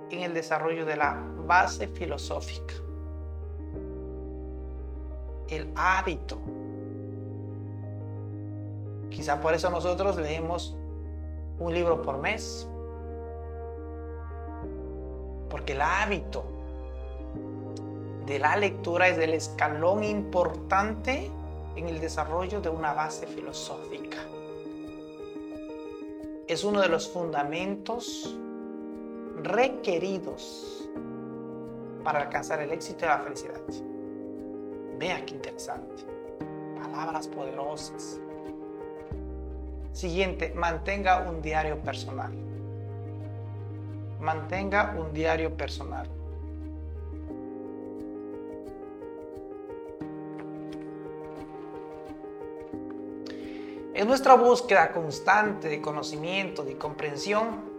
en 0.09 0.22
el 0.22 0.34
desarrollo 0.34 0.86
de 0.86 0.97
la 0.97 1.22
base 1.45 1.88
filosófica. 1.88 2.74
El 5.47 5.72
hábito. 5.76 6.39
Quizá 9.09 9.39
por 9.41 9.53
eso 9.53 9.70
nosotros 9.70 10.17
leemos 10.17 10.76
un 11.57 11.74
libro 11.74 12.01
por 12.01 12.20
mes. 12.20 12.67
Porque 15.49 15.73
el 15.73 15.81
hábito 15.81 16.43
de 18.25 18.39
la 18.39 18.55
lectura 18.55 19.07
es 19.07 19.17
el 19.17 19.33
escalón 19.33 20.03
importante 20.03 21.31
en 21.75 21.87
el 21.87 21.99
desarrollo 21.99 22.61
de 22.61 22.69
una 22.69 22.93
base 22.93 23.25
filosófica. 23.25 24.17
Es 26.47 26.63
uno 26.63 26.81
de 26.81 26.89
los 26.89 27.09
fundamentos 27.09 28.37
requeridos 29.41 30.89
para 32.03 32.21
alcanzar 32.21 32.61
el 32.61 32.71
éxito 32.71 33.05
y 33.05 33.07
la 33.07 33.19
felicidad. 33.19 33.61
Vea 34.97 35.25
qué 35.25 35.35
interesante. 35.35 36.03
Palabras 36.81 37.27
poderosas. 37.27 38.19
Siguiente, 39.93 40.53
mantenga 40.55 41.29
un 41.29 41.41
diario 41.41 41.77
personal. 41.79 42.48
Mantenga 44.20 44.95
un 44.97 45.13
diario 45.13 45.55
personal. 45.55 46.07
En 53.93 54.07
nuestra 54.07 54.36
búsqueda 54.36 54.91
constante 54.91 55.67
de 55.67 55.82
conocimiento 55.82 56.65
y 56.70 56.76
comprensión, 56.76 57.70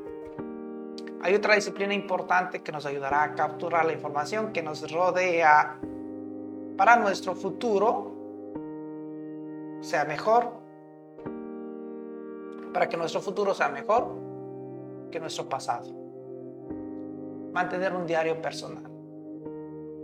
hay 1.22 1.34
otra 1.34 1.54
disciplina 1.54 1.94
importante 1.94 2.62
que 2.62 2.72
nos 2.72 2.84
ayudará 2.86 3.22
a 3.22 3.34
capturar 3.34 3.84
la 3.84 3.92
información 3.92 4.52
que 4.52 4.62
nos 4.62 4.90
rodea 4.90 5.78
para 6.76 6.96
nuestro 6.96 7.34
futuro 7.34 8.12
sea 9.80 10.04
mejor, 10.04 10.52
para 12.72 12.88
que 12.88 12.96
nuestro 12.96 13.20
futuro 13.20 13.54
sea 13.54 13.68
mejor 13.68 14.08
que 15.10 15.20
nuestro 15.20 15.48
pasado. 15.48 15.99
Mantener 17.52 17.94
un 17.94 18.06
diario 18.06 18.40
personal. 18.40 18.84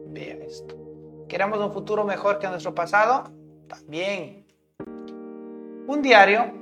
Vea 0.09 0.36
esto. 0.44 0.74
¿Queremos 1.28 1.59
un 1.59 1.72
futuro 1.72 2.05
mejor 2.05 2.38
que 2.38 2.49
nuestro 2.49 2.74
pasado? 2.74 3.24
También. 3.68 4.47
Un 5.86 6.03
diario 6.03 6.53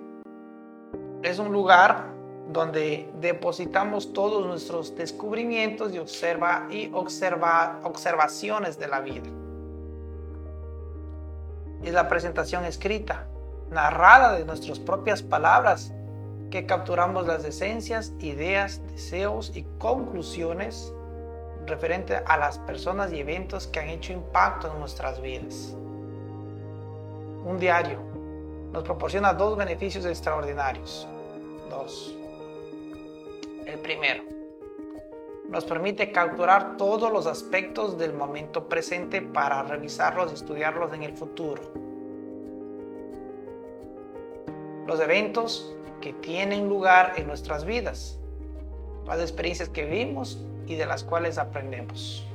es 1.22 1.38
un 1.38 1.52
lugar 1.52 2.12
donde 2.52 3.10
depositamos 3.20 4.12
todos 4.12 4.46
nuestros 4.46 4.94
descubrimientos 4.94 5.94
y, 5.94 5.98
observa, 5.98 6.66
y 6.70 6.90
observa, 6.92 7.80
observaciones 7.84 8.78
de 8.78 8.88
la 8.88 9.00
vida 9.00 9.30
es 11.84 11.92
la 11.92 12.08
presentación 12.08 12.64
escrita, 12.64 13.26
narrada 13.70 14.34
de 14.34 14.44
nuestras 14.44 14.78
propias 14.78 15.22
palabras, 15.22 15.92
que 16.54 16.66
capturamos 16.66 17.26
las 17.26 17.44
esencias, 17.44 18.12
ideas, 18.20 18.80
deseos 18.92 19.50
y 19.56 19.64
conclusiones 19.78 20.94
referente 21.66 22.14
a 22.24 22.36
las 22.36 22.60
personas 22.60 23.12
y 23.12 23.18
eventos 23.18 23.66
que 23.66 23.80
han 23.80 23.88
hecho 23.88 24.12
impacto 24.12 24.70
en 24.72 24.78
nuestras 24.78 25.20
vidas. 25.20 25.74
Un 27.44 27.58
diario 27.58 27.98
nos 28.72 28.84
proporciona 28.84 29.32
dos 29.32 29.56
beneficios 29.56 30.06
extraordinarios. 30.06 31.08
Dos. 31.68 32.14
El 33.66 33.80
primero, 33.80 34.22
nos 35.48 35.64
permite 35.64 36.12
capturar 36.12 36.76
todos 36.76 37.10
los 37.10 37.26
aspectos 37.26 37.98
del 37.98 38.12
momento 38.12 38.68
presente 38.68 39.22
para 39.22 39.64
revisarlos 39.64 40.30
y 40.30 40.34
estudiarlos 40.34 40.92
en 40.92 41.02
el 41.02 41.16
futuro. 41.16 41.62
Los 44.86 45.00
eventos 45.00 45.74
que 46.04 46.12
tienen 46.12 46.68
lugar 46.68 47.14
en 47.16 47.26
nuestras 47.26 47.64
vidas, 47.64 48.18
las 49.06 49.20
experiencias 49.20 49.70
que 49.70 49.86
vivimos 49.86 50.38
y 50.66 50.74
de 50.74 50.84
las 50.84 51.02
cuales 51.02 51.38
aprendemos. 51.38 52.28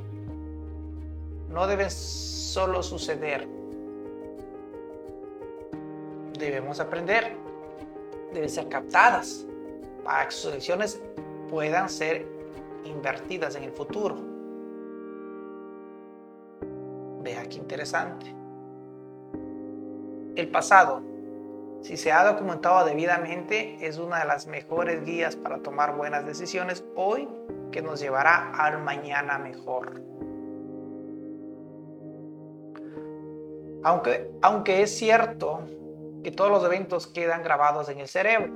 No 1.50 1.68
deben 1.68 1.92
solo 1.92 2.82
suceder, 2.82 3.48
debemos 6.40 6.80
aprender, 6.80 7.36
deben 8.34 8.50
ser 8.50 8.68
captadas 8.70 9.46
para 10.04 10.26
que 10.26 10.32
sus 10.32 10.52
decisiones 10.52 11.00
puedan 11.48 11.90
ser 11.90 12.26
invertidas 12.86 13.56
en 13.56 13.66
el 13.66 13.72
futuro. 13.72 14.18
Vea 17.22 17.48
qué 17.48 17.58
interesante. 17.58 18.34
El 20.36 20.50
pasado, 20.50 21.04
si 21.82 21.96
se 21.96 22.12
ha 22.12 22.24
documentado 22.26 22.86
debidamente, 22.86 23.78
es 23.82 23.98
una 23.98 24.20
de 24.20 24.26
las 24.26 24.48
mejores 24.48 25.06
guías 25.06 25.36
para 25.36 25.60
tomar 25.60 25.96
buenas 25.96 26.26
decisiones 26.26 26.84
hoy 26.96 27.28
que 27.72 27.82
nos 27.82 28.00
llevará 28.00 28.52
al 28.52 28.84
mañana 28.84 29.38
mejor. 29.40 30.02
Aunque, 33.84 34.30
aunque 34.42 34.82
es 34.82 34.98
cierto 34.98 35.62
que 36.22 36.32
todos 36.32 36.52
los 36.52 36.66
eventos 36.66 37.08
quedan 37.08 37.44
grabados 37.44 37.88
en 37.88 38.00
el 38.00 38.10
cerebro, 38.10 38.52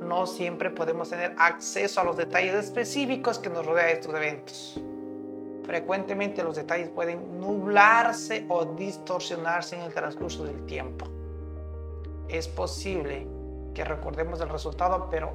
no 0.00 0.26
siempre 0.26 0.70
podemos 0.70 1.10
tener 1.10 1.34
acceso 1.38 2.00
a 2.00 2.04
los 2.04 2.16
detalles 2.16 2.54
específicos 2.54 3.38
que 3.38 3.50
nos 3.50 3.66
rodean 3.66 3.90
estos 3.90 4.14
eventos. 4.14 4.82
Frecuentemente 5.64 6.42
los 6.42 6.56
detalles 6.56 6.88
pueden 6.88 7.38
nublarse 7.38 8.46
o 8.48 8.64
distorsionarse 8.64 9.76
en 9.76 9.82
el 9.82 9.94
transcurso 9.94 10.44
del 10.44 10.64
tiempo. 10.66 11.06
Es 12.32 12.48
posible 12.48 13.26
que 13.74 13.84
recordemos 13.84 14.40
el 14.40 14.48
resultado, 14.48 15.08
pero 15.10 15.34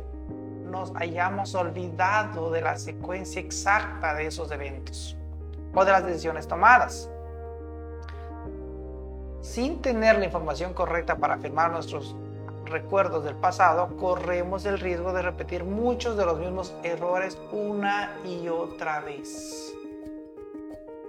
nos 0.66 0.92
hayamos 0.96 1.54
olvidado 1.54 2.50
de 2.50 2.62
la 2.62 2.76
secuencia 2.76 3.40
exacta 3.40 4.16
de 4.16 4.26
esos 4.26 4.52
eventos 4.52 5.16
o 5.76 5.86
de 5.86 5.92
las 5.92 6.04
decisiones 6.04 6.48
tomadas. 6.48 7.08
Sin 9.42 9.80
tener 9.80 10.18
la 10.18 10.26
información 10.26 10.74
correcta 10.74 11.18
para 11.18 11.36
afirmar 11.36 11.72
nuestros 11.72 12.16
recuerdos 12.66 13.24
del 13.24 13.36
pasado, 13.36 13.96
corremos 13.98 14.66
el 14.66 14.80
riesgo 14.80 15.14
de 15.14 15.22
repetir 15.22 15.66
muchos 15.66 16.18
de 16.18 16.26
los 16.26 16.40
mismos 16.40 16.74
errores 16.82 17.38
una 17.52 18.18
y 18.26 18.48
otra 18.50 19.02
vez. 19.02 19.72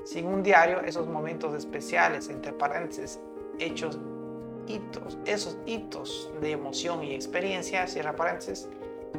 Sin 0.05 0.27
un 0.27 0.43
diario, 0.43 0.83
esos 0.83 1.07
momentos 1.07 1.55
especiales, 1.55 2.29
entre 2.29 2.53
paréntesis, 2.53 3.19
hechos, 3.59 3.99
hitos, 4.69 5.19
esos 5.25 5.57
hitos 5.67 6.31
de 6.41 6.53
emoción 6.53 7.03
y 7.03 7.15
experiencia, 7.15 7.87
cierra 7.87 8.15
paréntesis, 8.15 8.69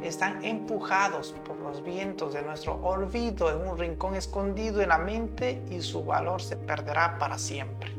están 0.02 0.44
empujados 0.44 1.34
por 1.44 1.56
los 1.58 1.82
vientos 1.82 2.32
de 2.32 2.42
nuestro 2.42 2.74
olvido 2.82 3.50
en 3.50 3.68
un 3.68 3.76
rincón 3.76 4.14
escondido 4.14 4.80
en 4.80 4.88
la 4.88 4.98
mente 4.98 5.62
y 5.70 5.80
su 5.80 6.04
valor 6.04 6.40
se 6.40 6.56
perderá 6.56 7.18
para 7.18 7.36
siempre. 7.38 7.90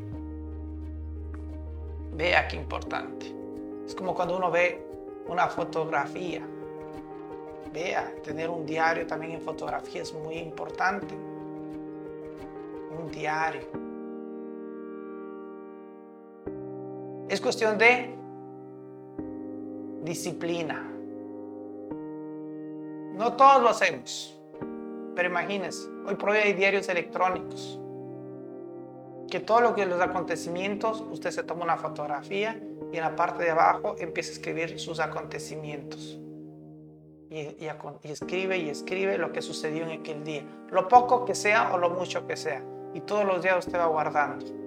Vea 2.14 2.48
qué 2.48 2.58
importante. 2.58 3.34
Es 3.86 3.96
como 3.96 4.16
cuando 4.16 4.38
uno 4.38 4.50
ve 4.52 4.86
una 5.28 5.48
fotografía. 5.48 6.46
Vea, 7.74 8.14
tener 8.24 8.50
un 8.50 8.66
diario 8.66 9.08
también 9.08 9.34
en 9.34 9.42
fotografía 9.42 10.02
es 10.02 10.14
muy 10.14 10.36
importante. 10.36 11.16
Un 13.00 13.10
diario. 13.12 13.81
Es 17.32 17.40
cuestión 17.40 17.78
de 17.78 18.14
disciplina. 20.04 20.86
No 23.14 23.38
todos 23.38 23.64
lo 23.64 23.70
hacemos, 23.70 24.38
pero 25.16 25.30
imagínense, 25.30 25.88
hoy 26.06 26.16
por 26.16 26.32
hoy 26.32 26.40
hay 26.40 26.52
diarios 26.52 26.90
electrónicos. 26.90 27.80
Que 29.30 29.40
todo 29.40 29.62
lo 29.62 29.74
que 29.74 29.86
los 29.86 30.02
acontecimientos, 30.02 31.06
usted 31.10 31.32
se 31.32 31.44
toma 31.44 31.64
una 31.64 31.78
fotografía 31.78 32.62
y 32.92 32.98
en 32.98 33.02
la 33.02 33.16
parte 33.16 33.46
de 33.46 33.52
abajo 33.52 33.96
empieza 33.98 34.32
a 34.32 34.34
escribir 34.34 34.78
sus 34.78 35.00
acontecimientos. 35.00 36.20
Y, 37.30 37.56
escribe 38.04 38.58
y 38.58 38.68
escribe 38.68 39.18
lo 39.18 39.32
que 39.32 39.42
sucedió 39.42 39.86
en 39.86 40.02
aquel 40.02 40.26
día. 40.26 40.44
Lo 40.70 40.90
poco 40.90 41.24
que 41.24 41.34
sea 41.34 41.74
o 41.74 41.78
lo 41.78 41.92
mucho 41.92 42.28
que 42.28 42.36
sea. 42.36 42.62
Y 42.94 43.00
todos 43.00 43.24
los 43.24 43.42
días 43.42 43.66
usted 43.66 43.80
va 43.80 43.86
guardando. 43.86 44.61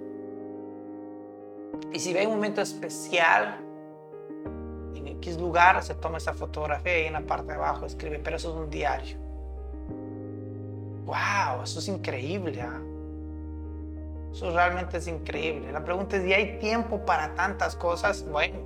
Y 1.91 1.99
si 1.99 2.13
ve 2.13 2.25
un 2.27 2.33
momento 2.33 2.61
especial, 2.61 3.57
en 4.95 5.07
X 5.07 5.37
lugar, 5.39 5.81
se 5.83 5.95
toma 5.95 6.17
esa 6.17 6.33
fotografía 6.33 7.01
y 7.01 7.05
en 7.05 7.13
la 7.13 7.21
parte 7.21 7.47
de 7.47 7.53
abajo 7.53 7.85
escribe, 7.85 8.19
pero 8.19 8.37
eso 8.37 8.49
es 8.49 8.55
un 8.55 8.69
diario. 8.69 9.17
¡Wow! 11.05 11.63
Eso 11.63 11.79
es 11.79 11.87
increíble. 11.87 12.61
¿ah? 12.61 12.81
Eso 14.31 14.51
realmente 14.51 14.97
es 14.97 15.07
increíble. 15.07 15.71
La 15.71 15.83
pregunta 15.83 16.17
es, 16.17 16.25
¿y 16.25 16.33
hay 16.33 16.59
tiempo 16.59 17.05
para 17.05 17.35
tantas 17.35 17.75
cosas? 17.75 18.27
Bueno, 18.27 18.59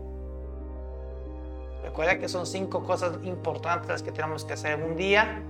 recuerda 1.84 2.18
que 2.18 2.28
son 2.28 2.46
cinco 2.46 2.84
cosas 2.84 3.20
importantes 3.24 3.90
las 3.90 4.02
que 4.02 4.12
tenemos 4.12 4.46
que 4.46 4.54
hacer 4.54 4.80
en 4.80 4.84
un 4.84 4.96
día 4.96 5.44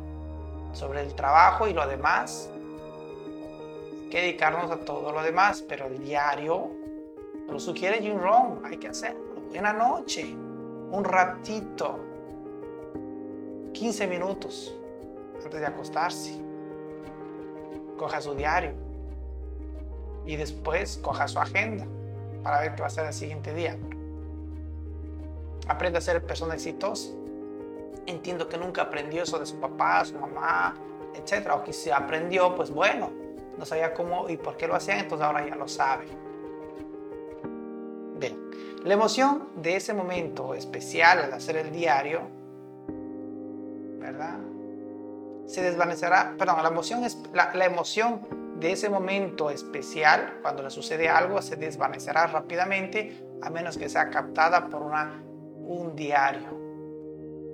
sobre 0.73 1.01
el 1.01 1.13
trabajo 1.15 1.67
y 1.67 1.73
lo 1.73 1.87
demás. 1.87 2.49
Hay 4.03 4.09
que 4.09 4.21
dedicarnos 4.21 4.71
a 4.71 4.77
todo 4.77 5.11
lo 5.11 5.21
demás, 5.21 5.63
pero 5.67 5.85
el 5.85 5.99
diario 6.03 6.71
lo 7.51 7.59
sugiere 7.59 8.01
Jim 8.01 8.17
Rohn, 8.17 8.61
hay 8.63 8.77
que 8.77 8.87
hacerlo. 8.87 9.41
Buena 9.49 9.73
noche, 9.73 10.35
un 10.91 11.03
ratito, 11.03 11.99
15 13.73 14.07
minutos 14.07 14.75
antes 15.43 15.59
de 15.59 15.65
acostarse. 15.65 16.41
Coja 17.97 18.21
su 18.21 18.33
diario 18.33 18.73
y 20.25 20.35
después 20.35 20.97
coja 20.97 21.27
su 21.27 21.39
agenda 21.39 21.85
para 22.43 22.61
ver 22.61 22.75
qué 22.75 22.81
va 22.81 22.87
a 22.87 22.91
ser 22.91 23.05
el 23.05 23.13
siguiente 23.13 23.53
día. 23.53 23.77
Aprende 25.67 25.97
a 25.97 26.01
ser 26.01 26.23
persona 26.25 26.53
exitosa. 26.53 27.11
Entiendo 28.05 28.47
que 28.47 28.57
nunca 28.57 28.83
aprendió 28.83 29.23
eso 29.23 29.37
de 29.37 29.45
su 29.45 29.59
papá, 29.59 30.03
su 30.05 30.17
mamá, 30.17 30.75
etc. 31.13 31.49
O 31.53 31.63
que 31.63 31.73
si 31.73 31.91
aprendió, 31.91 32.55
pues 32.55 32.71
bueno, 32.71 33.11
no 33.57 33.65
sabía 33.65 33.93
cómo 33.93 34.29
y 34.29 34.37
por 34.37 34.57
qué 34.57 34.67
lo 34.67 34.75
hacían, 34.75 34.99
entonces 34.99 35.25
ahora 35.25 35.47
ya 35.47 35.55
lo 35.55 35.67
sabe. 35.67 36.05
La 38.89 38.95
emoción 38.95 39.49
de 39.55 39.75
ese 39.75 39.93
momento 39.93 40.55
especial 40.55 41.19
al 41.19 41.31
hacer 41.31 41.57
el 41.57 41.71
diario, 41.71 42.21
¿verdad? 43.99 44.39
Se 45.45 45.61
desvanecerá, 45.61 46.33
perdón, 46.39 46.63
la 46.63 46.69
emoción, 46.69 47.03
la, 47.31 47.53
la 47.53 47.65
emoción 47.65 48.21
de 48.59 48.71
ese 48.71 48.89
momento 48.89 49.51
especial, 49.51 50.39
cuando 50.41 50.63
le 50.63 50.71
sucede 50.71 51.07
algo, 51.07 51.39
se 51.43 51.55
desvanecerá 51.55 52.25
rápidamente 52.25 53.23
a 53.43 53.51
menos 53.51 53.77
que 53.77 53.89
sea 53.89 54.09
captada 54.09 54.69
por 54.69 54.81
una, 54.81 55.21
un 55.67 55.95
diario. 55.95 56.49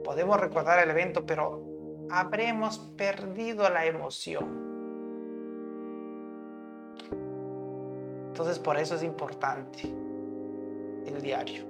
Podemos 0.05 0.39
recordar 0.39 0.79
el 0.79 0.89
evento, 0.89 1.25
pero 1.25 1.65
habremos 2.09 2.79
perdido 2.95 3.69
la 3.69 3.85
emoción. 3.85 4.45
Entonces 8.29 8.57
por 8.57 8.77
eso 8.77 8.95
es 8.95 9.03
importante 9.03 10.04
el 11.07 11.21
diario. 11.21 11.63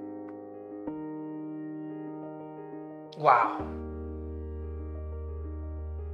Wow. 3.18 3.76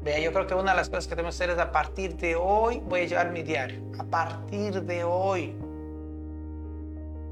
Vea, 0.02 0.18
yo 0.18 0.32
creo 0.32 0.46
que 0.46 0.54
una 0.54 0.72
de 0.72 0.76
las 0.76 0.88
cosas 0.88 1.06
que 1.06 1.14
tenemos 1.14 1.36
que 1.36 1.44
hacer 1.44 1.54
es 1.54 1.62
a 1.62 1.70
partir 1.70 2.16
de 2.16 2.34
hoy 2.34 2.80
voy 2.80 3.00
a 3.00 3.04
llevar 3.04 3.30
mi 3.30 3.42
diario. 3.42 3.80
A 3.98 4.04
partir 4.04 4.82
de 4.82 5.04
hoy. 5.04 5.54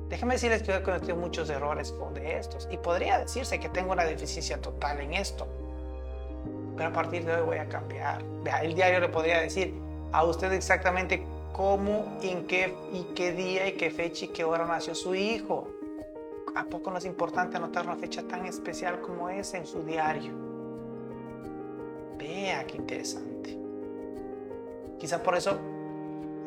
Déjenme 0.09 0.35
decirles 0.35 0.63
que 0.63 0.75
he 0.75 0.83
cometido 0.83 1.17
muchos 1.17 1.51
errores 1.51 1.95
de 2.15 2.37
estos 2.37 2.69
y 2.71 2.77
podría 2.77 3.19
decirse 3.19 3.59
que 3.59 3.69
tengo 3.69 3.93
una 3.93 4.05
deficiencia 4.05 4.61
total 4.61 5.01
en 5.01 5.15
esto. 5.15 5.47
Pero 6.77 6.89
a 6.89 6.93
partir 6.93 7.25
de 7.25 7.35
hoy 7.35 7.43
voy 7.43 7.59
a 7.59 7.69
cambiar. 7.69 8.23
Vea, 8.43 8.63
el 8.63 8.75
diario 8.75 9.01
le 9.01 9.09
podría 9.09 9.41
decir 9.41 9.75
a 10.13 10.25
usted 10.25 10.53
exactamente 10.53 11.25
cómo, 11.53 12.19
en 12.23 12.47
qué 12.47 12.75
y 12.93 13.03
qué 13.15 13.33
día 13.33 13.69
y 13.69 13.73
qué 13.73 13.91
fecha 13.91 14.25
y 14.25 14.29
qué 14.29 14.45
hora 14.45 14.65
nació 14.67 14.95
su 14.95 15.15
hijo. 15.15 15.69
¿A 16.55 16.65
poco 16.65 16.91
no 16.91 16.99
es 16.99 17.05
importante 17.05 17.57
anotar 17.57 17.87
una 17.87 17.97
fecha 17.97 18.23
tan 18.27 18.47
especial 18.47 19.01
como 19.01 19.29
esa 19.29 19.59
en 19.59 19.67
su 19.67 19.83
diario? 19.83 20.33
Vea 22.19 22.67
qué 22.67 22.77
interesante. 22.77 23.57
Quizá 24.99 25.23
por 25.23 25.37
eso 25.37 25.59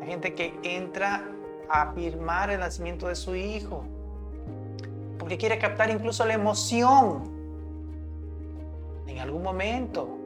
hay 0.01 0.07
gente 0.07 0.33
que 0.33 0.59
entra 0.63 1.23
a 1.69 1.83
afirmar 1.83 2.49
el 2.51 2.59
nacimiento 2.59 3.07
de 3.07 3.15
su 3.15 3.35
hijo, 3.35 3.83
porque 5.17 5.37
quiere 5.37 5.57
captar 5.57 5.89
incluso 5.89 6.25
la 6.25 6.33
emoción. 6.33 7.31
En 9.07 9.19
algún 9.19 9.41
momento 9.41 10.17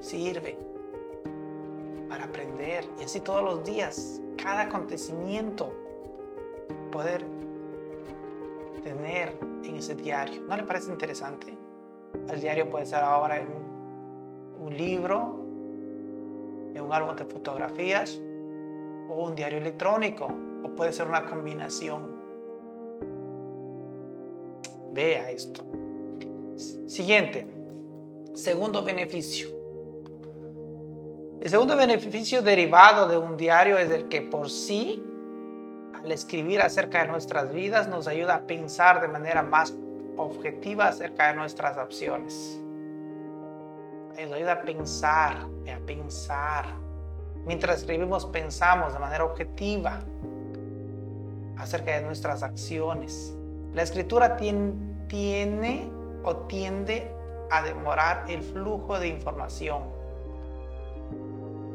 sirve 0.00 0.56
para 2.08 2.24
aprender 2.24 2.86
y 3.00 3.04
así 3.04 3.20
todos 3.20 3.42
los 3.44 3.64
días, 3.64 4.20
cada 4.36 4.62
acontecimiento, 4.62 5.72
poder 6.90 7.24
tener 8.84 9.36
en 9.64 9.76
ese 9.76 9.94
diario. 9.94 10.42
¿No 10.42 10.56
le 10.56 10.62
parece 10.62 10.92
interesante? 10.92 11.56
El 12.28 12.40
diario 12.40 12.70
puede 12.70 12.86
ser 12.86 13.00
ahora 13.00 13.40
en 13.40 13.48
un 14.60 14.76
libro, 14.76 15.40
en 16.74 16.80
un 16.80 16.92
álbum 16.92 17.16
de 17.16 17.24
fotografías 17.24 18.20
o 19.08 19.24
un 19.24 19.34
diario 19.34 19.58
electrónico 19.58 20.28
o 20.62 20.68
puede 20.76 20.92
ser 20.92 21.08
una 21.08 21.24
combinación. 21.24 22.14
Vea 24.92 25.30
esto. 25.30 25.64
Siguiente, 26.86 27.46
segundo 28.34 28.84
beneficio. 28.84 29.48
El 31.40 31.50
segundo 31.50 31.76
beneficio 31.76 32.42
derivado 32.42 33.08
de 33.08 33.18
un 33.18 33.36
diario 33.36 33.76
es 33.76 33.90
el 33.90 34.08
que 34.08 34.22
por 34.22 34.48
sí, 34.48 35.02
al 36.04 36.12
escribir 36.12 36.60
acerca 36.60 37.02
de 37.02 37.08
nuestras 37.08 37.50
vidas, 37.52 37.88
nos 37.88 38.06
ayuda 38.06 38.34
a 38.34 38.40
pensar 38.42 39.00
de 39.00 39.08
manera 39.08 39.42
más 39.42 39.74
objetiva 40.18 40.88
acerca 40.88 41.28
de 41.28 41.34
nuestras 41.36 41.78
opciones. 41.78 42.60
Nos 44.10 44.32
ayuda 44.32 44.52
a 44.52 44.62
pensar, 44.62 45.46
a 45.66 45.86
pensar. 45.86 46.66
Mientras 47.46 47.78
escribimos, 47.78 48.26
pensamos 48.26 48.92
de 48.92 48.98
manera 48.98 49.24
objetiva 49.24 50.00
acerca 51.56 51.92
de 51.92 52.02
nuestras 52.02 52.42
acciones. 52.42 53.34
La 53.72 53.82
escritura 53.82 54.36
tiene 54.36 55.90
o 56.22 56.36
tiende 56.48 57.10
a 57.50 57.62
demorar 57.62 58.24
el 58.28 58.42
flujo 58.42 58.98
de 58.98 59.08
información 59.08 59.82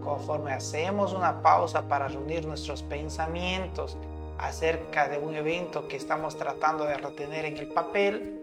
conforme 0.03 0.53
hacemos 0.53 1.13
una 1.13 1.41
pausa 1.41 1.87
para 1.87 2.07
reunir 2.07 2.45
nuestros 2.45 2.81
pensamientos 2.83 3.97
acerca 4.39 5.07
de 5.09 5.17
un 5.17 5.35
evento 5.35 5.87
que 5.87 5.97
estamos 5.97 6.37
tratando 6.37 6.85
de 6.85 6.97
retener 6.97 7.45
en 7.45 7.57
el 7.57 7.67
papel, 7.67 8.41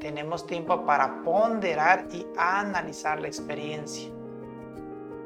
tenemos 0.00 0.46
tiempo 0.46 0.86
para 0.86 1.22
ponderar 1.22 2.06
y 2.10 2.26
analizar 2.36 3.20
la 3.20 3.28
experiencia. 3.28 4.10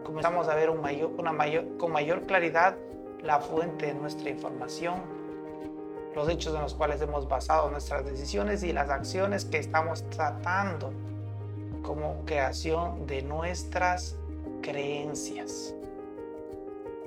Comenzamos 0.02 0.48
a 0.48 0.54
ver 0.54 0.70
con 1.78 1.92
mayor 1.92 2.22
claridad 2.26 2.76
la 3.22 3.38
fuente 3.38 3.86
de 3.86 3.94
nuestra 3.94 4.28
información, 4.28 5.02
los 6.14 6.28
hechos 6.28 6.54
en 6.54 6.62
los 6.62 6.74
cuales 6.74 7.00
hemos 7.00 7.28
basado 7.28 7.70
nuestras 7.70 8.04
decisiones 8.04 8.62
y 8.64 8.72
las 8.72 8.90
acciones 8.90 9.44
que 9.44 9.58
estamos 9.58 10.08
tratando 10.10 10.92
como 11.82 12.24
creación 12.24 13.06
de 13.06 13.22
nuestras 13.22 14.16
creencias. 14.62 15.74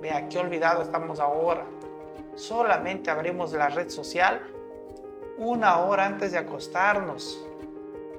Vea 0.01 0.29
qué 0.29 0.39
olvidado 0.39 0.81
estamos 0.81 1.19
ahora. 1.19 1.65
Solamente 2.38 3.09
abrimos 3.09 3.51
la 3.53 3.67
red 3.67 3.89
social 3.89 4.39
una 5.39 5.79
hora 5.79 6.05
antes 6.05 6.31
de 6.33 6.38
acostarnos. 6.38 7.43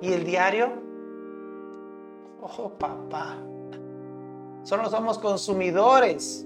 ¿Y 0.00 0.12
el 0.12 0.24
diario? 0.24 0.72
Oh, 2.42 2.68
papá. 2.70 3.36
Solo 4.64 4.90
somos 4.90 5.20
consumidores. 5.20 6.44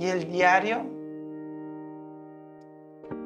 ¿Y 0.00 0.06
el 0.06 0.28
diario? 0.28 0.84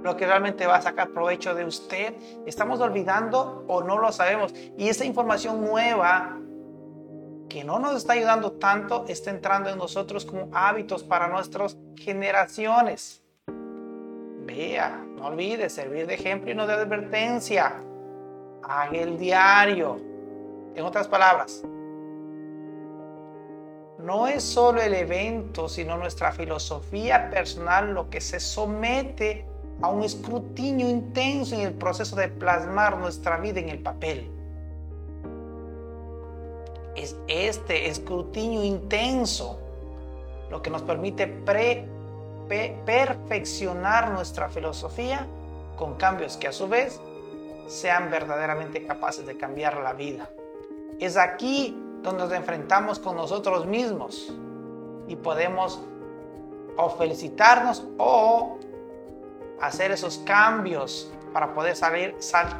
Lo 0.02 0.14
que 0.14 0.26
realmente 0.26 0.66
va 0.66 0.76
a 0.76 0.82
sacar 0.82 1.08
provecho 1.08 1.54
de 1.54 1.64
usted. 1.64 2.14
Estamos 2.44 2.78
olvidando 2.80 3.64
o 3.68 3.82
no 3.82 3.96
lo 3.98 4.12
sabemos. 4.12 4.54
Y 4.76 4.90
esa 4.90 5.06
información 5.06 5.62
nueva 5.64 6.38
que 7.48 7.64
no 7.64 7.78
nos 7.78 7.96
está 7.96 8.12
ayudando 8.12 8.52
tanto 8.52 9.04
está 9.08 9.30
entrando 9.30 9.70
en 9.70 9.78
nosotros 9.78 10.24
como 10.24 10.48
hábitos 10.52 11.02
para 11.02 11.28
nuestras 11.28 11.76
generaciones. 11.96 13.22
Vea, 14.44 15.04
no 15.16 15.26
olvide 15.26 15.68
servir 15.68 16.06
de 16.06 16.14
ejemplo 16.14 16.50
y 16.50 16.54
no 16.54 16.66
de 16.66 16.74
advertencia. 16.74 17.82
Haga 18.62 18.98
el 18.98 19.18
diario. 19.18 20.00
En 20.74 20.84
otras 20.84 21.08
palabras, 21.08 21.64
no 23.98 24.28
es 24.28 24.44
solo 24.44 24.80
el 24.80 24.94
evento, 24.94 25.68
sino 25.68 25.96
nuestra 25.96 26.30
filosofía 26.30 27.30
personal 27.30 27.94
lo 27.94 28.08
que 28.10 28.20
se 28.20 28.38
somete 28.38 29.44
a 29.82 29.88
un 29.88 30.04
escrutinio 30.04 30.88
intenso 30.88 31.56
en 31.56 31.62
el 31.62 31.74
proceso 31.74 32.14
de 32.14 32.28
plasmar 32.28 32.96
nuestra 32.98 33.38
vida 33.38 33.58
en 33.58 33.70
el 33.70 33.80
papel 33.80 34.37
es 36.98 37.16
este 37.28 37.88
escrutinio 37.88 38.62
intenso 38.64 39.58
lo 40.50 40.62
que 40.62 40.70
nos 40.70 40.82
permite 40.82 41.26
perfeccionar 42.86 44.10
nuestra 44.10 44.48
filosofía 44.48 45.26
con 45.76 45.94
cambios 45.94 46.36
que 46.36 46.48
a 46.48 46.52
su 46.52 46.68
vez 46.68 47.00
sean 47.66 48.10
verdaderamente 48.10 48.84
capaces 48.86 49.26
de 49.26 49.36
cambiar 49.36 49.76
la 49.78 49.92
vida. 49.92 50.30
Es 50.98 51.16
aquí 51.16 51.76
donde 52.02 52.24
nos 52.24 52.32
enfrentamos 52.32 52.98
con 52.98 53.16
nosotros 53.16 53.66
mismos 53.66 54.32
y 55.06 55.16
podemos 55.16 55.80
o 56.76 56.90
felicitarnos 56.90 57.84
o 57.98 58.58
hacer 59.60 59.90
esos 59.90 60.18
cambios 60.18 61.12
para 61.32 61.54
poder 61.54 61.76
salir, 61.76 62.16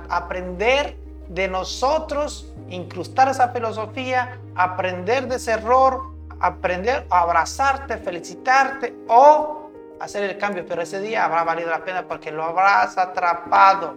aprender 0.08 0.96
de 1.28 1.48
nosotros 1.48 2.52
incrustar 2.70 3.28
esa 3.28 3.48
filosofía, 3.48 4.40
aprender 4.54 5.28
de 5.28 5.36
ese 5.36 5.52
error, 5.52 6.02
aprender 6.40 7.06
a 7.10 7.20
abrazarte, 7.20 7.98
felicitarte 7.98 8.94
o 9.08 9.70
hacer 10.00 10.24
el 10.24 10.38
cambio. 10.38 10.64
Pero 10.66 10.82
ese 10.82 11.00
día 11.00 11.24
habrá 11.24 11.44
valido 11.44 11.70
la 11.70 11.84
pena 11.84 12.06
porque 12.06 12.30
lo 12.30 12.44
habrás 12.44 12.96
atrapado 12.98 13.96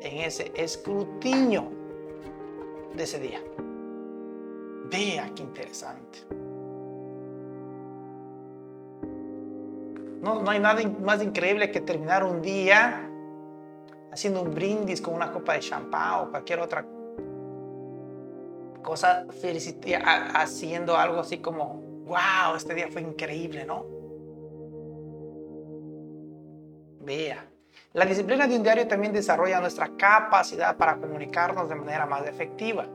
en 0.00 0.18
ese 0.18 0.52
escrutinio 0.54 1.70
de 2.94 3.02
ese 3.02 3.18
día. 3.18 3.40
Vea 4.90 5.30
qué 5.34 5.42
interesante. 5.42 6.20
No, 10.22 10.42
no 10.42 10.50
hay 10.50 10.58
nada 10.58 10.80
más 11.04 11.22
increíble 11.22 11.70
que 11.70 11.80
terminar 11.80 12.24
un 12.24 12.42
día 12.42 13.10
haciendo 14.16 14.40
un 14.40 14.54
brindis 14.54 15.02
con 15.02 15.12
una 15.12 15.30
copa 15.30 15.52
de 15.52 15.60
champán 15.60 16.20
o 16.20 16.30
cualquier 16.30 16.60
otra 16.60 16.86
cosa, 18.82 19.26
haciendo 20.34 20.96
algo 20.96 21.20
así 21.20 21.38
como, 21.38 21.82
wow, 22.06 22.56
este 22.56 22.74
día 22.74 22.88
fue 22.90 23.02
increíble, 23.02 23.66
¿no? 23.66 23.84
Vea. 27.00 27.44
La 27.92 28.06
disciplina 28.06 28.46
de 28.46 28.56
un 28.56 28.62
diario 28.62 28.88
también 28.88 29.12
desarrolla 29.12 29.60
nuestra 29.60 29.90
capacidad 29.98 30.78
para 30.78 30.96
comunicarnos 30.96 31.68
de 31.68 31.74
manera 31.74 32.06
más 32.06 32.26
efectiva. 32.26 32.86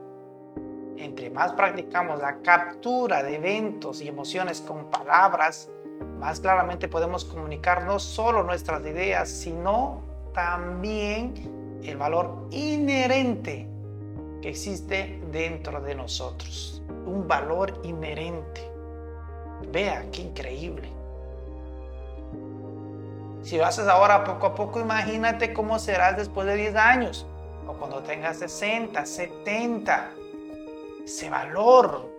Entre 0.97 1.30
más 1.30 1.53
practicamos 1.53 2.19
la 2.19 2.41
captura 2.41 3.22
de 3.22 3.36
eventos 3.36 4.01
y 4.01 4.07
emociones 4.07 4.59
con 4.59 4.89
palabras, 4.89 5.69
más 6.17 6.39
claramente 6.39 6.88
podemos 6.88 7.26
comunicar 7.26 7.84
no 7.84 7.99
solo 7.99 8.43
nuestras 8.43 8.82
ideas, 8.88 9.30
sino 9.30 10.11
también 10.34 11.79
el 11.84 11.97
valor 11.97 12.47
inherente 12.51 13.67
que 14.41 14.49
existe 14.49 15.21
dentro 15.32 15.82
de 15.82 15.95
nosotros. 15.95 16.82
Un 17.05 17.27
valor 17.27 17.79
inherente. 17.84 18.69
Vea, 19.71 20.05
qué 20.11 20.21
increíble. 20.21 20.89
Si 23.43 23.57
lo 23.57 23.65
haces 23.65 23.88
ahora 23.88 24.23
poco 24.23 24.47
a 24.47 24.55
poco, 24.55 24.79
imagínate 24.79 25.53
cómo 25.53 25.79
serás 25.79 26.17
después 26.17 26.47
de 26.47 26.55
10 26.55 26.75
años 26.75 27.25
o 27.67 27.73
cuando 27.73 28.01
tengas 28.03 28.38
60, 28.38 29.05
70. 29.05 30.11
Ese 31.03 31.29
valor. 31.29 32.09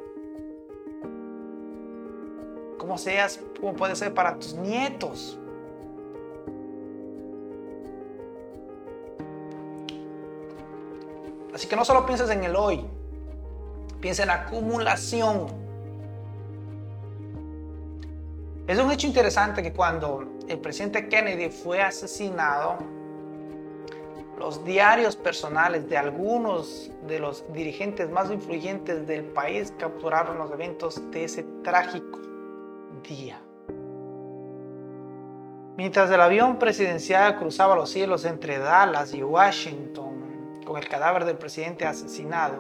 ¿Cómo 2.79 2.99
seas, 2.99 3.41
cómo 3.61 3.75
puede 3.75 3.95
ser 3.95 4.13
para 4.13 4.37
tus 4.37 4.55
nietos? 4.55 5.39
Así 11.63 11.69
que 11.69 11.77
no 11.77 11.85
solo 11.85 12.05
pienses 12.05 12.29
en 12.31 12.43
el 12.43 12.57
hoy, 12.57 12.85
piensa 14.01 14.25
en 14.25 14.31
acumulación. 14.31 15.47
Es 18.67 18.81
un 18.81 18.91
hecho 18.91 19.07
interesante 19.07 19.63
que 19.63 19.73
cuando 19.73 20.25
el 20.49 20.59
presidente 20.59 21.09
Kennedy 21.09 21.51
fue 21.51 21.81
asesinado, 21.81 22.79
los 24.41 24.65
diarios 24.65 25.15
personales 25.15 25.89
de 25.89 25.97
algunos 25.97 26.91
de 27.07 27.21
los 27.21 27.45
dirigentes 27.53 28.11
más 28.11 28.29
influyentes 28.33 29.07
del 29.07 29.23
país 29.27 29.73
capturaron 29.79 30.39
los 30.39 30.51
eventos 30.51 31.01
de 31.13 31.23
ese 31.23 31.45
trágico 31.63 32.19
día. 33.09 33.41
Mientras 35.77 36.11
el 36.11 36.21
avión 36.21 36.59
presidencial 36.59 37.39
cruzaba 37.39 37.77
los 37.77 37.89
cielos 37.89 38.25
entre 38.25 38.59
Dallas 38.59 39.15
y 39.15 39.23
Washington 39.23 40.22
con 40.73 40.83
el 40.83 40.89
cadáver 40.89 41.27
del 41.27 41.37
presidente 41.37 41.85
asesinado, 41.85 42.57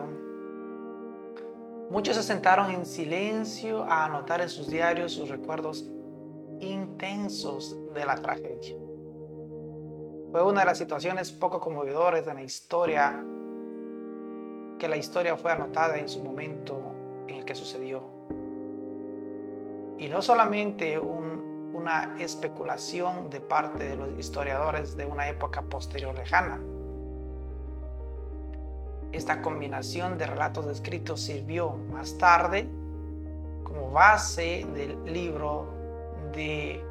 muchos 1.88 2.14
se 2.14 2.22
sentaron 2.22 2.70
en 2.70 2.84
silencio 2.84 3.84
a 3.84 4.04
anotar 4.04 4.42
en 4.42 4.50
sus 4.50 4.68
diarios 4.68 5.12
sus 5.12 5.30
recuerdos 5.30 5.90
intensos 6.60 7.74
de 7.94 8.04
la 8.04 8.16
tragedia. 8.16 8.76
Fue 10.30 10.42
una 10.42 10.60
de 10.60 10.66
las 10.66 10.76
situaciones 10.76 11.32
poco 11.32 11.58
conmovedoras 11.58 12.26
de 12.26 12.34
la 12.34 12.42
historia 12.42 13.24
que 14.78 14.88
la 14.88 14.98
historia 14.98 15.34
fue 15.38 15.50
anotada 15.50 15.96
en 15.96 16.10
su 16.10 16.22
momento 16.22 16.92
en 17.28 17.36
el 17.36 17.46
que 17.46 17.54
sucedió. 17.54 18.02
Y 19.96 20.10
no 20.10 20.20
solamente 20.20 20.98
una 20.98 22.14
especulación 22.18 23.30
de 23.30 23.40
parte 23.40 23.84
de 23.84 23.96
los 23.96 24.10
historiadores 24.18 24.98
de 24.98 25.06
una 25.06 25.30
época 25.30 25.62
posterior 25.62 26.14
lejana. 26.14 26.60
Esta 29.12 29.42
combinación 29.42 30.16
de 30.16 30.26
relatos 30.26 30.66
escritos 30.66 31.20
sirvió 31.20 31.72
más 31.92 32.16
tarde 32.16 32.66
como 33.62 33.90
base 33.90 34.66
del 34.74 35.04
libro 35.04 35.66
de 36.34 36.82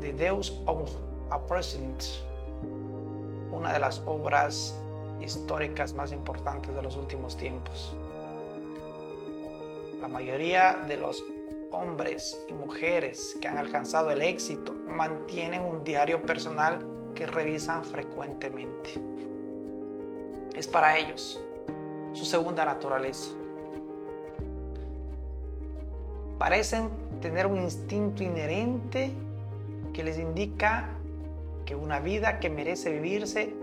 The 0.00 0.14
Deus 0.14 0.62
of 0.64 0.90
a 1.28 1.38
Present, 1.46 2.02
una 3.52 3.70
de 3.74 3.80
las 3.80 4.02
obras 4.06 4.80
históricas 5.20 5.92
más 5.92 6.10
importantes 6.10 6.74
de 6.74 6.82
los 6.82 6.96
últimos 6.96 7.36
tiempos. 7.36 7.94
La 10.00 10.08
mayoría 10.08 10.84
de 10.88 10.96
los 10.96 11.22
hombres 11.70 12.42
y 12.48 12.54
mujeres 12.54 13.36
que 13.42 13.46
han 13.46 13.58
alcanzado 13.58 14.10
el 14.10 14.22
éxito 14.22 14.72
mantienen 14.88 15.60
un 15.60 15.84
diario 15.84 16.22
personal 16.22 16.78
que 17.14 17.26
revisan 17.26 17.84
frecuentemente. 17.84 18.94
Es 20.54 20.66
para 20.66 20.96
ellos 20.96 21.42
su 22.12 22.24
segunda 22.24 22.64
naturaleza. 22.64 23.30
Parecen 26.38 26.88
tener 27.20 27.46
un 27.46 27.60
instinto 27.60 28.22
inherente 28.22 29.12
que 29.92 30.04
les 30.04 30.18
indica 30.18 30.90
que 31.66 31.74
una 31.74 31.98
vida 32.00 32.38
que 32.38 32.48
merece 32.48 32.92
vivirse 32.92 33.54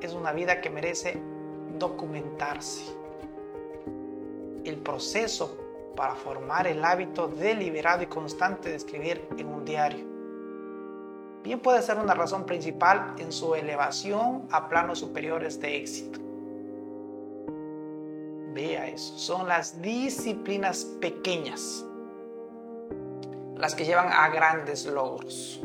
es 0.00 0.12
una 0.14 0.32
vida 0.32 0.60
que 0.60 0.70
merece 0.70 1.18
documentarse. 1.78 2.82
El 4.64 4.78
proceso 4.78 5.58
para 5.94 6.14
formar 6.14 6.66
el 6.66 6.84
hábito 6.84 7.28
deliberado 7.28 8.02
y 8.02 8.06
constante 8.06 8.70
de 8.70 8.76
escribir 8.76 9.28
en 9.36 9.48
un 9.48 9.64
diario. 9.64 10.04
Bien 11.42 11.60
puede 11.60 11.82
ser 11.82 11.98
una 11.98 12.14
razón 12.14 12.46
principal 12.46 13.14
en 13.18 13.30
su 13.30 13.54
elevación 13.54 14.48
a 14.50 14.68
planos 14.68 14.98
superiores 14.98 15.60
de 15.60 15.76
éxito. 15.76 16.23
Vea 18.54 18.86
eso, 18.86 19.18
son 19.18 19.48
las 19.48 19.82
disciplinas 19.82 20.84
pequeñas 21.00 21.84
las 23.56 23.74
que 23.74 23.84
llevan 23.84 24.08
a 24.12 24.28
grandes 24.28 24.86
logros. 24.86 25.60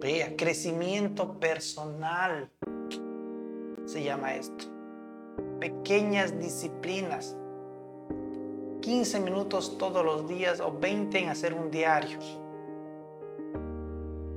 Vea, 0.00 0.34
crecimiento 0.36 1.38
personal 1.38 2.50
se 3.84 4.02
llama 4.02 4.34
esto. 4.34 4.64
Pequeñas 5.60 6.38
disciplinas. 6.38 7.36
15 8.80 9.20
minutos 9.20 9.76
todos 9.76 10.04
los 10.04 10.26
días 10.26 10.60
o 10.60 10.72
20 10.72 11.18
en 11.18 11.28
hacer 11.28 11.52
un 11.52 11.70
diario. 11.70 12.18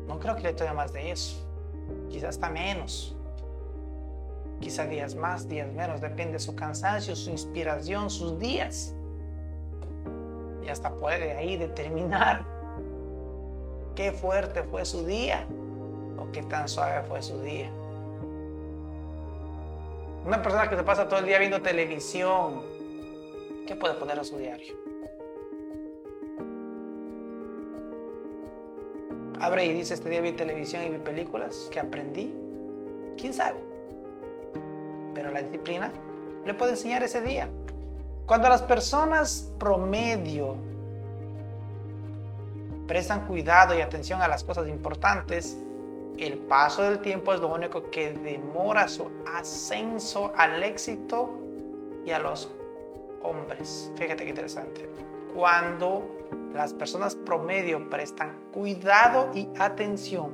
No 0.07 0.19
creo 0.19 0.35
que 0.35 0.43
le 0.43 0.53
tome 0.53 0.73
más 0.73 0.91
de 0.91 1.11
eso. 1.11 1.42
Quizás 2.13 2.35
hasta 2.35 2.47
menos. 2.47 3.15
Quizás 4.61 4.87
días 4.87 5.15
más, 5.15 5.49
días 5.49 5.73
menos. 5.73 5.99
Depende 5.99 6.33
de 6.33 6.39
su 6.39 6.55
cansancio, 6.55 7.15
su 7.15 7.31
inspiración, 7.31 8.11
sus 8.11 8.37
días. 8.37 8.93
Y 10.63 10.69
hasta 10.69 10.91
puede 10.93 11.35
ahí 11.35 11.57
determinar 11.57 12.45
qué 13.95 14.11
fuerte 14.11 14.61
fue 14.61 14.85
su 14.85 15.03
día 15.07 15.47
o 16.19 16.31
qué 16.31 16.43
tan 16.43 16.69
suave 16.69 17.01
fue 17.07 17.23
su 17.23 17.41
día. 17.41 17.71
Una 20.23 20.39
persona 20.43 20.69
que 20.69 20.75
se 20.75 20.83
pasa 20.83 21.09
todo 21.09 21.19
el 21.19 21.25
día 21.25 21.39
viendo 21.39 21.63
televisión, 21.63 22.61
¿qué 23.65 23.75
puede 23.75 23.95
poner 23.95 24.19
a 24.19 24.23
su 24.23 24.37
diario? 24.37 24.75
Abre 29.43 29.65
y 29.65 29.73
dice, 29.73 29.93
este 29.95 30.09
día 30.09 30.21
vi 30.21 30.31
televisión 30.31 30.83
y 30.83 30.89
vi 30.89 30.99
películas 30.99 31.67
que 31.69 31.77
aprendí. 31.77 32.33
¿Quién 33.17 33.33
sabe? 33.33 33.59
Pero 35.13 35.31
la 35.31 35.41
disciplina 35.41 35.91
le 36.45 36.53
puede 36.53 36.71
enseñar 36.71 37.03
ese 37.03 37.19
día. 37.19 37.49
Cuando 38.25 38.47
las 38.47 38.61
personas 38.61 39.51
promedio 39.59 40.55
prestan 42.87 43.27
cuidado 43.27 43.77
y 43.77 43.81
atención 43.81 44.21
a 44.21 44.29
las 44.29 44.45
cosas 44.45 44.69
importantes, 44.69 45.57
el 46.17 46.37
paso 46.37 46.83
del 46.83 46.99
tiempo 46.99 47.33
es 47.33 47.41
lo 47.41 47.53
único 47.53 47.91
que 47.91 48.13
demora 48.13 48.87
su 48.87 49.11
ascenso 49.35 50.31
al 50.37 50.63
éxito 50.63 51.31
y 52.05 52.11
a 52.11 52.19
los 52.19 52.49
hombres. 53.21 53.91
Fíjate 53.97 54.23
qué 54.23 54.29
interesante. 54.29 54.89
Cuando 55.35 56.01
las 56.53 56.73
personas 56.73 57.15
promedio 57.15 57.89
prestan 57.89 58.37
cuidado 58.51 59.31
y 59.33 59.49
atención 59.57 60.31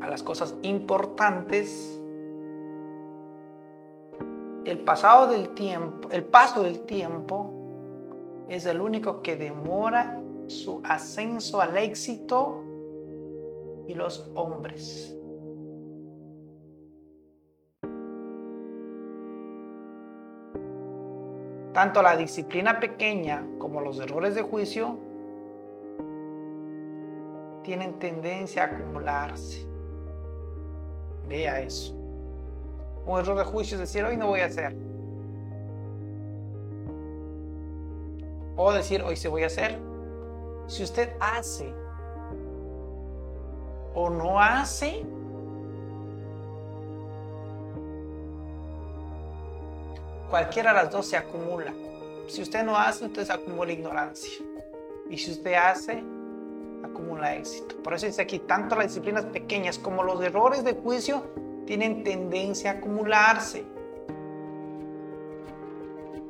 a 0.00 0.08
las 0.08 0.22
cosas 0.22 0.54
importantes, 0.62 2.00
el 4.64 4.78
pasado 4.80 5.28
del 5.28 5.50
tiempo, 5.50 6.08
el 6.10 6.24
paso 6.24 6.62
del 6.62 6.80
tiempo 6.80 7.50
es 8.48 8.66
el 8.66 8.80
único 8.80 9.22
que 9.22 9.36
demora 9.36 10.20
su 10.48 10.80
ascenso 10.84 11.60
al 11.60 11.76
éxito 11.78 12.62
y 13.86 13.94
los 13.94 14.30
hombres. 14.34 15.16
Tanto 21.74 22.00
la 22.00 22.16
disciplina 22.16 22.80
pequeña 22.80 23.44
como 23.58 23.82
los 23.82 24.00
errores 24.00 24.34
de 24.34 24.42
juicio 24.42 24.98
tienen 27.62 27.98
tendencia 27.98 28.62
a 28.62 28.66
acumularse. 28.66 29.66
Vea 31.28 31.60
eso. 31.60 31.94
Un 33.04 33.20
error 33.20 33.36
de 33.36 33.44
juicio 33.44 33.74
es 33.74 33.80
decir, 33.80 34.04
hoy 34.04 34.16
no 34.16 34.28
voy 34.28 34.40
a 34.40 34.46
hacer. 34.46 34.74
o 38.56 38.72
decir 38.72 39.02
hoy 39.02 39.16
se 39.16 39.28
voy 39.28 39.42
a 39.42 39.46
hacer. 39.46 39.78
Si 40.66 40.82
usted 40.82 41.10
hace 41.20 41.72
o 43.94 44.10
no 44.10 44.40
hace, 44.40 45.04
cualquiera 50.30 50.72
de 50.72 50.82
las 50.82 50.90
dos 50.90 51.06
se 51.06 51.16
acumula. 51.16 51.72
Si 52.26 52.42
usted 52.42 52.64
no 52.64 52.76
hace, 52.76 53.04
entonces 53.04 53.34
acumula 53.34 53.72
ignorancia. 53.72 54.44
Y 55.10 55.18
si 55.18 55.32
usted 55.32 55.54
hace, 55.54 56.02
acumula 56.82 57.36
éxito. 57.36 57.76
Por 57.82 57.94
eso 57.94 58.06
dice 58.06 58.22
aquí, 58.22 58.38
tanto 58.38 58.76
las 58.76 58.88
disciplinas 58.88 59.24
pequeñas 59.26 59.78
como 59.78 60.02
los 60.02 60.22
errores 60.22 60.64
de 60.64 60.74
juicio 60.74 61.22
tienen 61.66 62.04
tendencia 62.04 62.72
a 62.72 62.74
acumularse. 62.74 63.64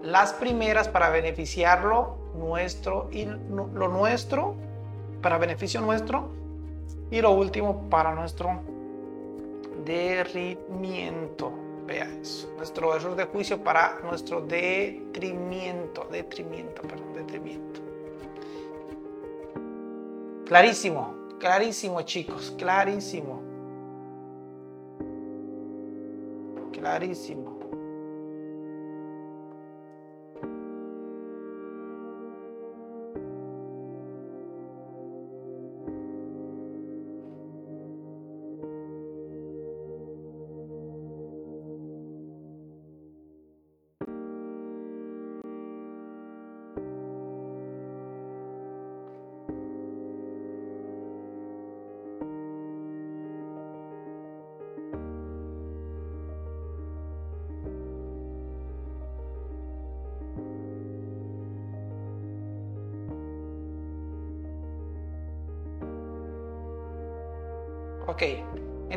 Las 0.02 0.32
primeras 0.34 0.88
para 0.88 1.08
beneficiarlo 1.10 2.16
nuestro 2.34 3.08
y 3.10 3.24
lo 3.24 3.88
nuestro, 3.88 4.54
para 5.22 5.38
beneficio 5.38 5.80
nuestro, 5.80 6.28
y 7.10 7.20
lo 7.20 7.30
último 7.30 7.88
para 7.88 8.14
nuestro 8.14 8.60
derrimiento. 9.84 11.63
Vea 11.86 12.08
eso. 12.20 12.52
Nuestro 12.56 12.94
error 12.96 13.14
de 13.14 13.24
juicio 13.24 13.62
para 13.62 14.00
nuestro 14.02 14.40
detrimento. 14.40 16.06
Detrimento, 16.10 16.82
perdón, 16.82 17.12
detrimento. 17.14 17.80
Clarísimo, 20.46 21.14
clarísimo 21.38 22.02
chicos, 22.02 22.54
clarísimo. 22.58 23.42
Clarísimo. 26.72 27.53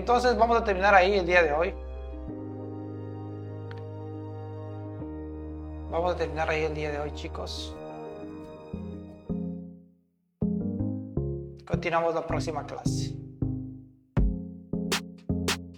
Entonces 0.08 0.38
vamos 0.38 0.56
a 0.56 0.64
terminar 0.64 0.96
ahí 0.96 1.16
el 1.16 1.26
día 1.26 1.44
de 1.44 1.52
hoy. 1.52 1.74
Vamos 5.92 6.14
a 6.14 6.16
terminar 6.16 6.50
ahí 6.50 6.64
el 6.64 6.74
día 6.74 6.92
de 6.94 7.00
hoy, 7.00 7.12
chicos. 7.14 7.76
Continuamos 11.68 12.16
la 12.16 12.26
próxima 12.26 12.66
clase. 12.66 13.17